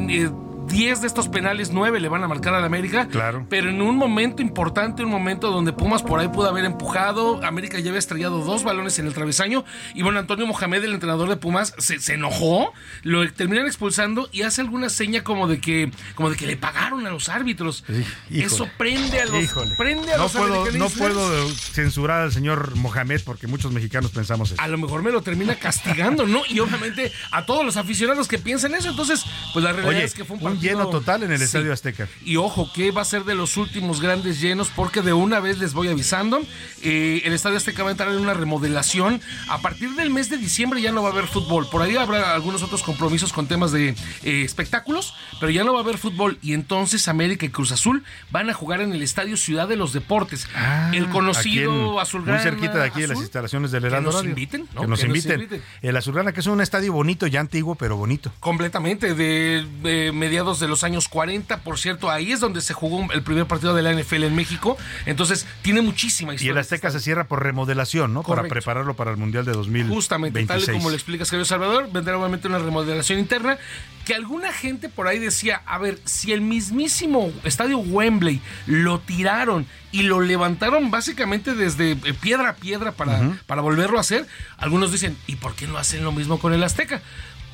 [0.09, 0.31] eh,
[0.67, 3.09] 10 de estos penales, 9 le van a marcar al América.
[3.09, 3.47] Claro.
[3.49, 7.45] Pero en un momento importante, un momento donde Pumas por ahí pudo haber empujado.
[7.45, 9.65] América ya había estrellado dos balones en el travesaño.
[9.95, 12.73] Y bueno, Antonio Mohamed, el entrenador de Pumas, se, se enojó.
[13.03, 17.07] Lo terminan expulsando y hace alguna seña como de que, como de que le pagaron
[17.07, 17.85] a los árbitros.
[18.31, 18.45] híjole.
[18.45, 19.75] Eso prende a los, Híjole.
[19.77, 20.99] prende a no los puedo, no americanistas.
[20.99, 24.61] puedo censurar al señor Mohamed porque muchos mexicanos pensamos eso.
[24.63, 26.43] A lo mejor me lo termina castigando, ¿no?
[26.49, 28.91] Y obviamente a todos los aficionados que piensan eso.
[28.91, 30.62] Entonces, pues la realidad Oye, es que fue un un partido.
[30.63, 31.45] Lleno total en el Sí.
[31.45, 32.09] Estadio Azteca.
[32.25, 35.59] Y ojo, que va a ser de los últimos grandes llenos, porque de una vez
[35.59, 36.41] les voy avisando.
[36.85, 39.21] eh, el Estadio Azteca va a entrar en una remodelación.
[39.49, 41.69] A partir del mes de diciembre ya no va a haber fútbol.
[41.69, 43.91] Por ahí habrá algunos otros compromisos con temas de
[44.23, 46.39] eh, espectáculos, pero ya no va a haber fútbol.
[46.43, 49.93] Y entonces América y Cruz Azul van a jugar en el Estadio Ciudad de los
[49.93, 50.47] Deportes.
[50.93, 52.39] el conocido Azulgrana.
[52.43, 54.31] Muy cerquita de aquí de las instalaciones del Que Heraldo nos Radio.
[54.31, 54.81] inviten, ¿no?
[54.83, 55.41] Que nos Que nos inviten.
[55.41, 55.63] inviten.
[55.83, 58.33] El Azulgrana, que es un estadio bonito, ya antiguo, pero bonito.
[58.41, 63.11] Completamente, de, de mediados de los años 40, por cierto, ahí es donde se jugó
[63.13, 66.53] el primer partido de la NFL en México, entonces tiene muchísima Y historia.
[66.53, 68.23] el Azteca se cierra por remodelación, ¿no?
[68.23, 69.95] Para prepararlo para el Mundial de 2026.
[69.95, 73.57] Justamente, tal y como le explicas, querido Salvador, vendrá obviamente una remodelación interna
[74.05, 79.67] que alguna gente por ahí decía, a ver, si el mismísimo estadio Wembley lo tiraron
[79.93, 84.91] y lo levantaron básicamente desde eh, piedra a piedra para, para volverlo a hacer, algunos
[84.91, 87.01] dicen, ¿y por qué no hacen lo mismo con el Azteca?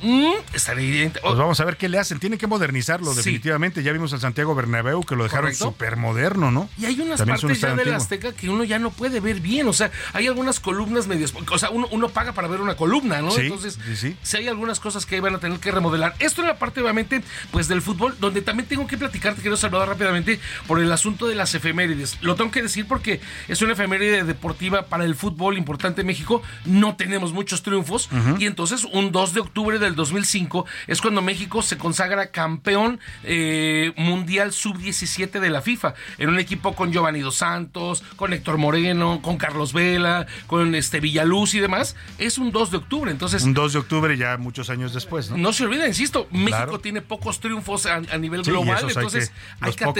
[0.01, 1.11] Mm, estaría.
[1.11, 2.19] Pues vamos a ver qué le hacen.
[2.19, 3.17] Tienen que modernizarlo, Sí.
[3.17, 3.83] definitivamente.
[3.83, 6.69] Ya vimos al Santiago Bernabéu que lo dejaron súper moderno, ¿no?
[6.77, 7.93] Y hay unas También partes ya del.
[7.93, 9.67] Azteca que uno ya no puede ver bien.
[9.67, 11.33] O sea, hay algunas columnas medias.
[11.51, 13.31] O sea, uno, uno paga para ver una columna, ¿no?
[13.31, 16.15] Sí, Entonces, sí, sí hay algunas cosas que van a tener que remodelar.
[16.19, 17.21] Esto en la parte, obviamente,
[17.51, 21.35] pues del fútbol, donde también tengo que platicarte, quiero saludar rápidamente por el asunto de
[21.35, 22.17] las efemérides.
[22.21, 26.41] Lo tengo que decir porque es una efeméride deportiva para el fútbol importante en México.
[26.65, 28.09] No tenemos muchos triunfos.
[28.37, 32.99] Y entonces, un 2 de octubre de del 2005 es cuando México se consagra campeón
[33.23, 38.57] eh, mundial sub-17 de la FIFA, en un equipo con Giovanni Dos Santos, con Héctor
[38.57, 41.95] Moreno, con Carlos Vela, con este Villaluz y demás.
[42.17, 43.43] Es un 2 de octubre, entonces...
[43.43, 45.37] Un 2 de octubre ya muchos años después, ¿no?
[45.37, 49.93] No se olvida, insisto, México tiene pocos triunfos a, nivel global, entonces hay que, hay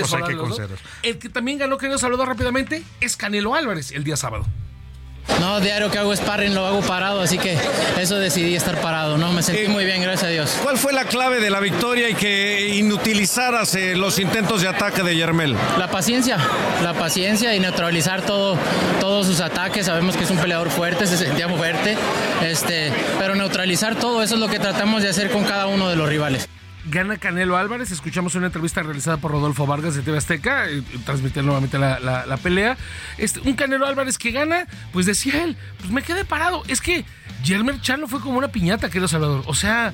[1.04, 4.46] El que también ganó, querido saludar rápidamente, es Canelo Álvarez el día sábado.
[5.40, 7.58] No, diario que hago sparring lo hago parado, así que
[8.00, 9.32] eso decidí estar parado, ¿no?
[9.32, 10.58] Me sentí muy bien, gracias a Dios.
[10.62, 15.04] ¿Cuál fue la clave de la victoria y que inutilizaras eh, los intentos de ataque
[15.04, 15.56] de Yermel?
[15.78, 16.38] La paciencia,
[16.84, 18.58] la paciencia y neutralizar todo,
[19.00, 19.86] todos sus ataques.
[19.86, 21.98] Sabemos que es un peleador fuerte, se sentía fuerte,
[22.44, 25.96] este, pero neutralizar todo, eso es lo que tratamos de hacer con cada uno de
[25.96, 26.50] los rivales
[26.90, 27.92] gana Canelo Álvarez.
[27.92, 32.78] Escuchamos una entrevista realizada por Rodolfo Vargas de TV Azteca, eh, transmitiendo nuevamente la, pelea.
[33.18, 36.64] Este, un Canelo Álvarez que gana, pues decía él, pues me quedé parado.
[36.68, 37.06] Es que
[37.44, 39.44] Jermer Charlo fue como una piñata, querido Salvador.
[39.46, 39.94] O sea,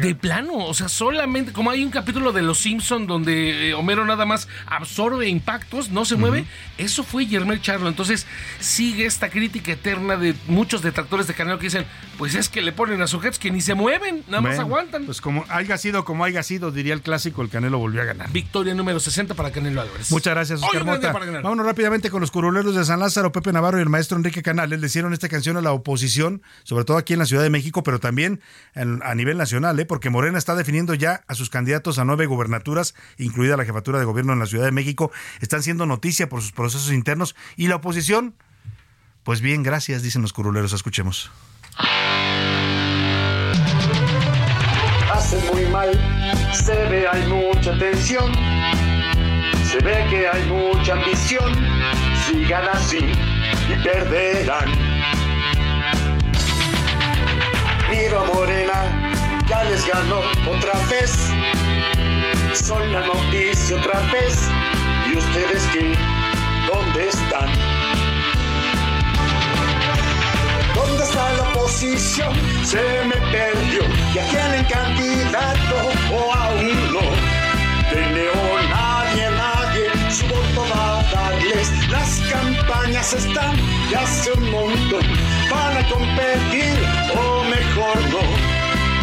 [0.00, 4.04] de plano, o sea, solamente, como hay un capítulo de Los Simpson donde eh, Homero
[4.04, 6.46] nada más absorbe impactos, no se mueve,
[6.78, 7.88] eso fue Jermer Charlo.
[7.88, 8.26] Entonces,
[8.60, 11.84] sigue esta crítica eterna de muchos detractores de Canelo que dicen,
[12.16, 15.04] pues es que le ponen a sujetos que ni se mueven, nada más aguantan.
[15.04, 15.44] Pues como
[15.88, 18.30] sido como haya sido, diría el clásico, el Canelo volvió a ganar.
[18.30, 20.10] Victoria número 60 para Canelo Álvarez.
[20.10, 21.12] Muchas gracias, Oscar Mota.
[21.12, 24.80] Vámonos rápidamente con los curuleros de San Lázaro, Pepe Navarro y el maestro Enrique Canales.
[24.80, 27.82] Le hicieron esta canción a la oposición sobre todo aquí en la Ciudad de México,
[27.82, 28.40] pero también
[28.74, 29.86] a nivel nacional, ¿eh?
[29.86, 34.04] porque Morena está definiendo ya a sus candidatos a nueve gubernaturas, incluida la jefatura de
[34.04, 35.10] gobierno en la Ciudad de México.
[35.40, 38.34] Están siendo noticia por sus procesos internos y la oposición,
[39.22, 40.74] pues bien, gracias, dicen los curuleros.
[40.74, 41.30] Escuchemos.
[45.28, 45.90] Hace muy mal,
[46.54, 48.32] se ve, hay mucha tensión.
[49.62, 51.52] Se ve que hay mucha ambición.
[52.24, 53.12] Sigan así
[53.68, 54.72] y perderán
[57.90, 61.28] Miro a Morena, ya les ganó otra vez.
[62.54, 64.48] Son la noticia otra vez.
[65.12, 65.94] ¿Y ustedes qué?
[66.72, 67.77] ¿Dónde están?
[70.78, 72.32] ¿Dónde está la oposición?
[72.64, 72.80] Se
[73.10, 73.82] me perdió.
[74.14, 75.76] ¿Y a quién candidato
[76.12, 77.02] o a uno?
[77.90, 81.66] De León nadie, nadie su voto va a darles.
[81.90, 83.56] Las campañas están
[83.90, 85.04] ya hace un montón.
[85.50, 86.78] Van a competir
[87.22, 88.24] o mejor no.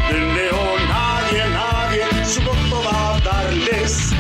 [0.10, 4.14] De León nadie, nadie su voto va a darles.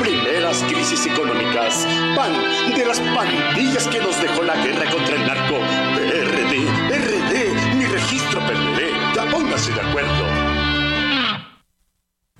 [0.00, 1.86] Primeras crisis económicas.
[2.16, 2.32] PAN
[2.74, 5.58] de las pandillas que nos dejó la guerra contra el narco.
[5.94, 8.92] PRD, RD, mi registro perderé.
[9.14, 10.47] Ya póngase de acuerdo.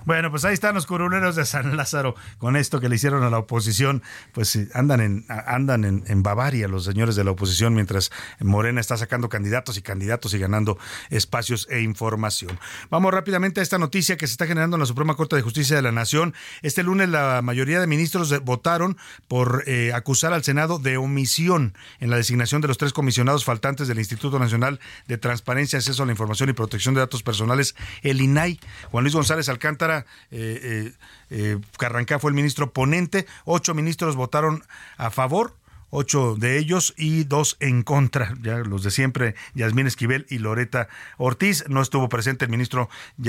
[0.08, 3.28] Bueno, pues ahí están los curuleros de San Lázaro con esto que le hicieron a
[3.28, 4.02] la oposición.
[4.32, 8.10] Pues andan en andan en, Bavaria los señores de la oposición mientras
[8.40, 10.78] Morena está sacando candidatos y candidatos y ganando
[11.10, 12.58] espacios e información.
[12.88, 15.76] Vamos rápidamente a esta noticia que se está generando en la Suprema Corte de Justicia
[15.76, 16.32] de la Nación.
[16.62, 18.96] Este lunes la mayoría de ministros votaron
[19.28, 23.88] por eh, acusar al Senado de omisión en la designación de los tres comisionados faltantes
[23.88, 28.22] del Instituto Nacional de Transparencia, Acceso a la Información y Protección de Datos Personales, el
[28.22, 28.58] INAI.
[28.90, 29.97] Juan Luis González Alcántara
[30.30, 30.92] eh,
[31.30, 34.62] eh, Carrancá fue el ministro ponente, ocho ministros votaron
[34.96, 35.54] a favor
[35.90, 40.88] ocho de ellos y dos en contra, ya los de siempre, Yasmín Esquivel y Loreta
[41.16, 41.64] Ortiz.
[41.68, 42.88] No estuvo presente el ministro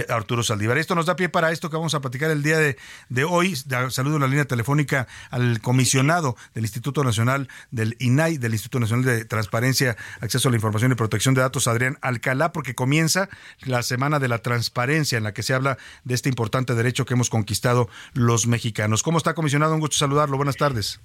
[0.09, 0.77] Arturo Saldívar.
[0.77, 2.77] Esto nos da pie para esto que vamos a platicar el día de,
[3.09, 3.55] de hoy.
[3.89, 9.05] Saludo en la línea telefónica al comisionado del Instituto Nacional del INAI, del Instituto Nacional
[9.05, 13.29] de Transparencia, Acceso a la Información y Protección de Datos, Adrián Alcalá, porque comienza
[13.61, 17.13] la Semana de la Transparencia en la que se habla de este importante derecho que
[17.13, 19.03] hemos conquistado los mexicanos.
[19.03, 19.73] ¿Cómo está, comisionado?
[19.73, 20.37] Un gusto saludarlo.
[20.37, 20.99] Buenas tardes.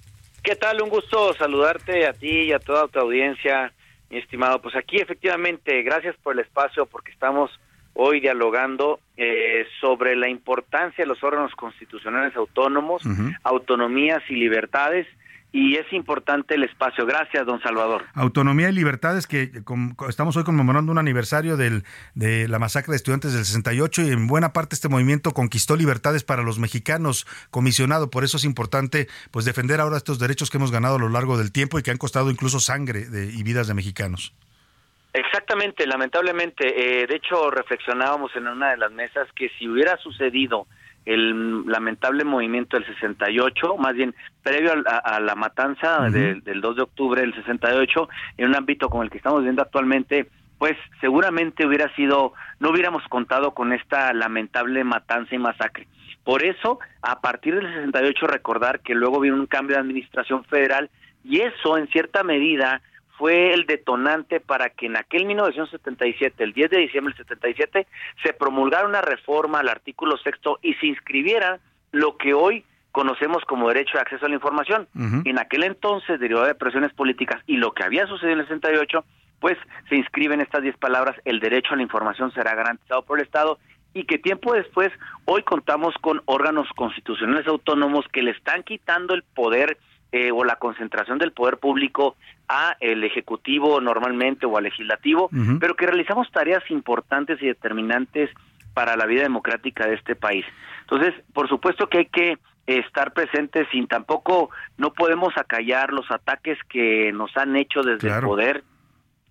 [0.45, 0.79] ¿Qué tal?
[0.79, 3.73] Un gusto saludarte a ti y a toda tu audiencia,
[4.11, 4.61] mi estimado.
[4.61, 7.49] Pues aquí efectivamente, gracias por el espacio, porque estamos
[7.95, 13.01] hoy dialogando eh, sobre la importancia de los órganos constitucionales autónomos,
[13.41, 15.07] autonomías y libertades
[15.55, 17.05] y es importante el espacio.
[17.05, 18.03] Gracias, don Salvador.
[18.13, 19.51] Autonomía y libertades, que
[20.09, 24.27] estamos hoy conmemorando un aniversario del, de la masacre de estudiantes del 68 y en
[24.27, 28.09] buena parte este movimiento conquistó libertades para los mexicanos, comisionado.
[28.09, 31.37] Por eso es importante pues defender ahora estos derechos que hemos ganado a lo largo
[31.37, 34.33] del tiempo y que han costado incluso sangre de, y vidas de mexicanos.
[35.13, 36.67] Exactamente, lamentablemente.
[36.67, 40.67] Eh, de hecho, reflexionábamos en una de las mesas que si hubiera sucedido
[41.05, 47.21] el lamentable movimiento del 68, más bien previo a, la matanza del 2 de octubre
[47.21, 50.27] del 68, en un ámbito como el que estamos viendo actualmente,
[50.57, 55.87] pues seguramente hubiera sido, no hubiéramos contado con esta lamentable matanza y masacre.
[56.23, 60.89] Por eso, a partir del 68, recordar que luego vino un cambio de administración federal
[61.23, 62.81] y eso, en cierta medida,
[63.17, 67.87] fue el detonante para que en aquel 1977, el 10 de diciembre del 77,
[68.23, 71.59] se promulgara una reforma al artículo sexto y se inscribiera
[71.91, 74.87] lo que hoy conocemos como derecho de acceso a la información.
[75.25, 79.03] En aquel entonces, derivado de presiones políticas y lo que había sucedido en el 68,
[79.39, 79.57] pues
[79.89, 83.59] se inscriben estas 10 palabras, el derecho a la información será garantizado por el Estado
[83.93, 84.91] y que tiempo después,
[85.25, 89.77] hoy contamos con órganos constitucionales autónomos que le están quitando el poder
[90.17, 92.15] eh, o la concentración del poder público
[92.47, 95.29] a el ejecutivo normalmente o al legislativo,
[95.59, 98.29] pero que realizamos tareas importantes y determinantes
[98.73, 100.45] para la vida democrática de este país.
[100.83, 106.59] Entonces, por supuesto que hay que estar presentes sin tampoco no podemos acallar los ataques
[106.69, 108.63] que nos han hecho desde el poder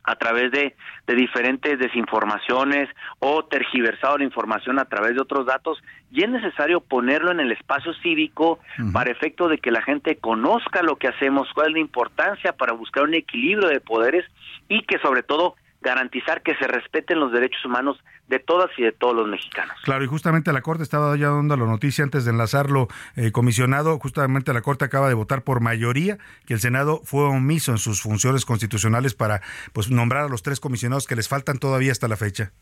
[0.05, 0.75] a través de,
[1.07, 5.83] de, diferentes desinformaciones o tergiversado la información a través de otros datos
[6.13, 8.59] y es necesario ponerlo en el espacio cívico
[8.93, 12.73] para efecto de que la gente conozca lo que hacemos, cuál es la importancia para
[12.73, 14.25] buscar un equilibrio de poderes
[14.69, 18.93] y que sobre todo garantizar que se respeten los derechos humanos de todas y de
[18.93, 19.77] todos los mexicanos.
[19.85, 23.99] Claro, y justamente la Corte estaba ya dando la noticia antes de enlazarlo, eh, comisionado,
[23.99, 28.01] justamente la Corte acaba de votar por mayoría que el Senado fue omiso en sus
[28.01, 29.43] funciones constitucionales para
[29.73, 32.53] pues nombrar a los tres comisionados que les faltan todavía hasta la fecha.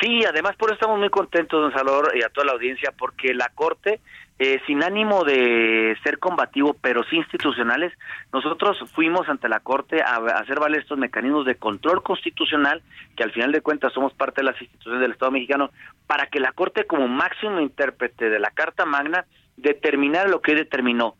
[0.00, 3.34] Sí, además por eso estamos muy contentos, don Salvador, y a toda la audiencia, porque
[3.34, 4.00] la Corte
[4.42, 7.92] eh, sin ánimo de ser combativo, pero sí institucionales,
[8.32, 12.80] nosotros fuimos ante la Corte a, hacer valer estos mecanismos de control constitucional,
[13.18, 15.68] que al final de cuentas somos parte de las instituciones del Estado mexicano,
[16.06, 19.26] para que la Corte como máximo intérprete de la Carta Magna
[19.58, 21.16] determinara lo que determinó,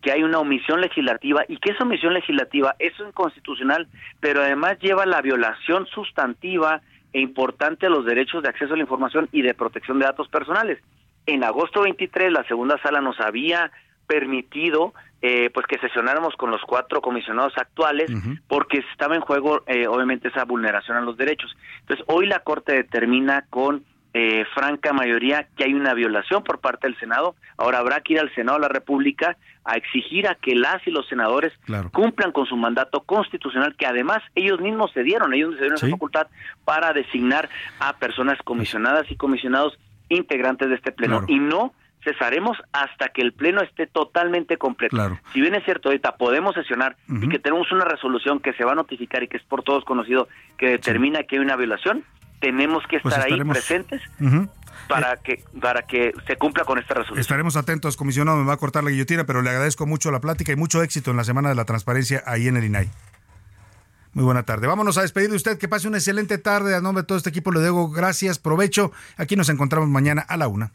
[0.00, 3.88] que hay una omisión legislativa y que esa omisión legislativa es inconstitucional,
[4.20, 6.82] pero además lleva la violación sustantiva
[7.12, 10.28] e importante a los derechos de acceso a la información y de protección de datos
[10.28, 10.78] personales
[11.26, 13.70] en agosto 23 la segunda sala nos había
[14.06, 14.92] permitido
[15.22, 18.10] eh, pues que sesionáramos con los cuatro comisionados actuales
[18.48, 21.54] porque estaba en juego eh, obviamente esa vulneración a los derechos.
[21.80, 26.88] Entonces hoy la Corte determina con eh, franca mayoría que hay una violación por parte
[26.88, 27.36] del Senado.
[27.56, 30.90] Ahora habrá que ir al Senado de la República a exigir a que las y
[30.90, 31.52] los senadores
[31.92, 35.88] cumplan con su mandato constitucional que además ellos mismos se dieron, ellos se dieron esa
[35.88, 36.26] facultad
[36.64, 37.48] para designar
[37.78, 39.78] a personas comisionadas y comisionados
[40.10, 41.72] integrantes de este pleno y no
[42.04, 45.18] cesaremos hasta que el pleno esté totalmente completo.
[45.32, 48.72] Si bien es cierto, ahorita podemos sesionar y que tenemos una resolución que se va
[48.72, 50.28] a notificar y que es por todos conocido
[50.58, 52.04] que determina que hay una violación,
[52.40, 54.02] tenemos que pues estar ahí presentes.
[54.88, 57.20] Para que para que se cumpla con esta resolución.
[57.20, 60.52] Estaremos atentos, comisionado, me va a cortar la guillotina, pero le agradezco mucho la plática
[60.52, 62.88] y mucho éxito en la Semana de la Transparencia ahí en el INAI.
[64.12, 64.66] Muy buena tarde.
[64.66, 65.58] Vámonos a despedir de usted.
[65.58, 66.74] Que pase una excelente tarde.
[66.74, 68.92] A nombre de todo este equipo le digo gracias, provecho.
[69.16, 70.72] Aquí nos encontramos mañana a la una.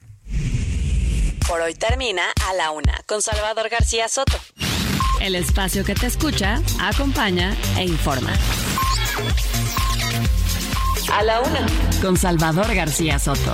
[1.48, 4.38] Por hoy termina a la una con Salvador García Soto.
[5.22, 8.34] El espacio que te escucha, acompaña e informa.
[11.14, 11.66] A la una
[12.02, 13.53] con Salvador García Soto.